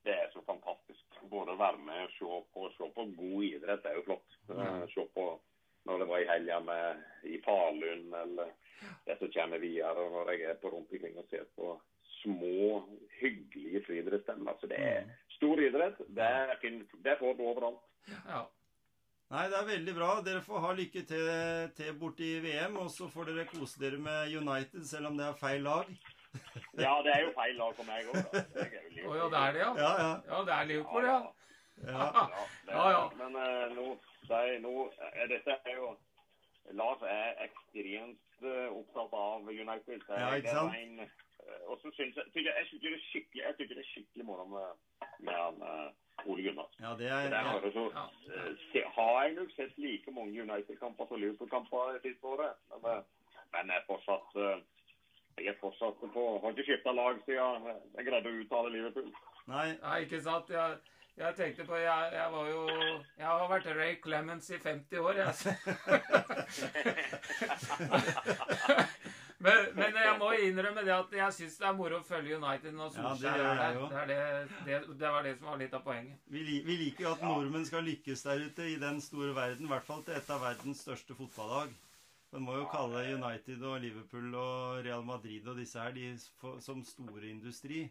det 0.07 0.13
er 0.15 0.30
så 0.34 0.41
fantastisk. 0.47 1.05
Både 1.30 1.51
å 1.51 1.59
være 1.59 1.77
med 1.84 2.05
og 2.05 2.11
se 2.15 2.30
på, 2.53 2.69
se 2.77 2.86
på 2.95 3.03
god 3.17 3.43
idrett 3.43 3.82
det 3.84 3.91
er 3.91 3.97
jo 3.99 4.05
flott. 4.07 4.38
Eh, 4.55 4.86
Se 4.93 5.03
på 5.13 5.25
når 5.86 5.99
det 5.99 6.07
var 6.07 6.19
i 6.23 6.27
helga 6.30 6.59
med 6.63 7.03
i 7.27 7.38
Falun, 7.43 8.13
eller 8.13 8.51
det 9.05 9.17
som 9.19 9.32
kommer 9.34 9.57
videre. 9.59 10.05
Når 10.13 10.32
jeg 10.32 10.41
er 10.49 10.57
på 10.61 10.69
rundt 10.71 10.91
omkring 10.95 11.17
og 11.19 11.27
ser 11.30 11.43
på 11.55 11.73
små, 12.21 12.84
hyggelige 13.19 13.82
friidrettsstevner. 13.86 14.55
Så 14.61 14.67
det 14.71 14.80
er 14.80 15.01
Mm. 15.03 15.11
Stor 15.39 15.63
idrett. 15.65 15.97
Det, 16.07 16.29
er, 16.29 16.55
det 17.07 17.17
får 17.23 17.35
du 17.39 17.43
overalt. 17.49 17.81
ja. 18.27 18.45
Nei, 19.29 19.43
det 19.45 19.57
er 19.59 19.65
veldig 19.67 19.93
bra. 19.93 20.07
Dere 20.25 20.39
får 20.41 20.61
ha 20.63 20.69
lykke 20.73 21.01
til, 21.05 21.27
til 21.77 21.97
borti 22.01 22.29
VM, 22.41 22.79
og 22.81 22.87
så 22.89 23.05
får 23.13 23.27
dere 23.29 23.43
kose 23.51 23.77
dere 23.77 23.99
med 24.01 24.31
United, 24.33 24.81
selv 24.89 25.11
om 25.11 25.19
det 25.19 25.27
er 25.27 25.35
feil 25.37 25.61
lag. 25.67 25.85
Ja, 26.79 26.95
det 27.05 27.11
er 27.13 27.23
jo 27.25 27.29
feil 27.35 27.55
lag 27.57 27.71
for 27.77 27.85
meg 27.89 28.05
òg, 28.09 28.17
da. 28.33 28.41
Jeg 28.57 28.73
er 28.79 28.97
jo 29.03 29.13
ja, 29.17 29.27
det 29.33 29.39
er 29.41 29.53
det, 29.55 29.61
ja? 29.61 29.69
Ja, 29.77 29.91
ja. 30.01 30.09
Ja, 30.31 30.39
det 30.47 30.53
er 30.55 30.67
Liverpool, 30.71 31.05
ja. 31.05 31.19
ja. 31.85 32.09
Ja, 32.17 32.25
det, 32.65 32.73
Ja, 32.73 32.83
ja. 32.95 32.99
Men 33.21 33.37
uh, 33.37 33.75
nå, 33.77 33.85
de, 34.29 34.41
nå 34.65 34.73
er 35.09 35.29
dette 35.31 35.55
er 35.65 35.77
jo 35.77 35.89
Lars 36.81 37.01
er 37.09 37.41
ekstremt 37.47 38.45
uh, 38.45 38.67
opptatt 38.77 39.15
av 39.17 39.49
United. 39.49 40.05
så 40.05 40.13
Ja, 40.17 40.27
jeg- 40.33 40.43
ikke 40.43 40.49
det 40.49 40.53
er 40.53 40.59
sant? 40.59 41.17
Og 41.69 41.75
så 41.81 41.87
syns 41.95 42.15
jeg, 42.19 42.25
tykker, 42.33 42.53
jeg 42.59 42.65
synes 42.67 42.81
det 42.83 42.89
er 42.93 42.99
skikkelig 43.09 43.41
jeg 43.43 43.53
synes 43.55 43.69
det 43.69 43.77
er 43.83 43.91
skikkelig 43.93 44.25
moro 44.25 44.45
med, 44.53 44.67
med 45.25 45.35
han, 45.43 45.55
eh, 45.69 45.89
Ole 46.29 46.41
Gunnar. 46.43 46.69
Ja, 46.83 46.89
det 46.99 47.07
er 47.07 47.11
det 47.31 47.37
er 47.39 47.45
ja. 47.47 47.51
så, 47.77 47.83
Ja. 47.95 48.03
eh, 48.35 48.51
se, 48.71 48.79
har 48.97 49.13
jeg 49.23 49.31
nok 49.39 49.51
sett 49.55 49.73
like 49.77 50.09
mange 50.11 50.33
United-kamper 50.41 51.05
som 51.07 51.17
Liverpool-kamper 51.21 51.81
det 51.95 52.01
siste 52.07 52.25
året. 52.33 52.53
Men, 52.71 52.79
eh, 52.91 53.01
men 53.53 53.63
jeg 53.73 53.77
er 53.81 53.85
fortsatt 53.87 54.29
jeg 55.39 55.47
er 55.53 55.59
fortsatt 55.61 55.97
på 56.13 56.23
Har 56.43 56.49
ikke 56.51 56.63
skifta 56.67 56.91
lag 56.91 57.15
siden 57.25 57.63
jeg 57.95 58.05
greide 58.09 58.29
å 58.29 58.37
uttale 58.43 58.69
Liverpool. 58.73 59.09
Nei, 59.47 59.67
Nei, 59.81 59.97
ikke 60.03 60.21
sant? 60.21 60.49
Jeg, 60.51 60.77
jeg 61.17 61.35
tenkte 61.35 61.65
på 61.65 61.75
jeg, 61.79 62.11
jeg 62.13 62.31
var 62.31 62.47
jo 62.49 62.67
Jeg 63.17 63.25
har 63.25 63.47
vært 63.49 63.65
Ray 63.77 63.95
Clemens 64.03 64.49
i 64.49 64.57
50 64.57 64.99
år, 64.99 65.13
jeg. 65.23 65.33
Men, 69.39 69.69
men 69.75 69.95
jeg 69.95 70.15
må 70.19 70.29
innrømme 70.35 70.81
det 70.83 70.91
at 70.91 71.13
jeg 71.15 71.33
syns 71.37 71.53
det 71.61 71.67
er 71.69 71.75
moro 71.77 71.99
å 72.01 72.03
følge 72.03 72.35
United 72.41 72.73
når 72.75 72.89
Ja, 72.89 72.89
det 72.91 73.03
Solskjær 73.03 73.37
gjør 73.39 73.49
er 73.49 73.59
der. 73.59 73.77
Det, 73.79 73.99
er 73.99 74.09
det, 74.09 74.55
det, 74.65 74.97
det 74.99 75.11
var 75.13 75.23
det 75.23 75.31
som 75.39 75.47
var 75.47 75.61
litt 75.61 75.75
av 75.77 75.83
poenget. 75.85 76.17
Vi, 76.27 76.41
vi 76.65 76.75
liker 76.81 77.05
jo 77.05 77.13
at 77.13 77.23
nordmenn 77.23 77.67
skal 77.69 77.85
lykkes 77.87 78.25
der 78.27 78.43
ute 78.49 78.65
i 78.67 78.75
den 78.81 78.99
store 79.05 79.31
verden. 79.37 79.69
I 79.69 79.71
hvert 79.71 79.87
fall 79.87 80.03
til 80.03 80.17
et 80.19 80.33
av 80.35 80.43
verdens 80.43 80.81
største 80.83 81.15
fotballag. 81.15 81.71
Man 82.35 82.43
må 82.45 82.57
jo 82.59 82.65
kalle 82.69 83.05
United 83.15 83.63
og 83.65 83.79
Liverpool 83.81 84.35
og 84.37 84.83
Real 84.85 85.07
Madrid 85.07 85.47
og 85.49 85.55
disse 85.57 85.79
her 85.81 85.95
de 85.95 86.11
for- 86.41 86.59
som 86.61 86.83
store 86.85 87.31
industri. 87.31 87.85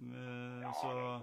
Eh, 0.00 0.64
Så 0.80 1.20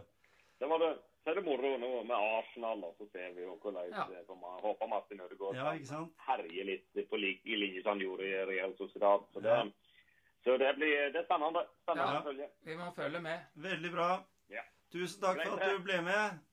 Det 0.61 0.69
var 0.69 0.77
det 0.85 0.93
så 1.23 1.31
er 1.31 1.39
det 1.39 1.45
moro 1.45 1.77
nå 1.79 1.91
med 2.03 2.15
Arsenal, 2.17 2.83
og 2.83 2.97
så 2.99 3.07
ser 3.13 3.31
vi 3.37 3.45
jo 3.45 3.55
hvordan 3.63 3.87
ja. 3.93 4.03
det 4.11 4.25
kommer. 4.27 4.59
Håper 4.61 4.91
Martin 4.91 5.21
Ødegaard 5.23 5.55
ja, 5.55 5.71
kan 5.87 6.09
herje 6.27 6.67
litt 6.67 7.01
på 7.09 7.19
like, 7.21 7.41
i 7.47 7.55
linje 7.55 7.83
som 7.83 7.95
han 7.95 8.03
gjorde 8.03 8.27
i 8.27 8.43
Real 8.51 8.75
Sociedad. 8.77 9.23
Så 9.33 9.39
det, 9.45 9.55
så 10.43 10.57
det 10.59 10.75
blir 10.75 11.09
det 11.15 11.23
er 11.23 11.27
spennende, 11.29 11.63
spennende 11.85 12.19
å 12.19 12.27
følge. 12.27 12.49
Vi 12.67 12.77
må 12.77 12.91
følge 12.97 13.23
med. 13.23 13.49
Veldig 13.69 13.93
bra. 13.95 14.11
Tusen 14.93 15.21
takk 15.21 15.39
for 15.41 15.57
at 15.57 15.71
du 15.71 15.79
ble 15.81 16.01
med. 16.05 16.43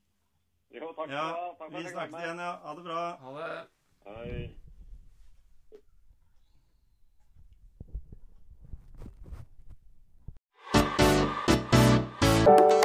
Jo, 0.73 0.87
takk 0.97 1.11
ja, 1.11 1.27
for, 1.29 1.59
takk 1.59 1.67
for 1.67 1.77
Vi 1.77 1.91
snakkes 1.91 2.23
igjen, 2.23 2.39
ja. 2.41 2.51
Ha 2.63 2.73
det 2.79 2.83
bra. 2.87 3.03
Ha 3.21 3.29
det. 3.37 3.67
Hei. 4.07 4.57
thank 12.41 12.80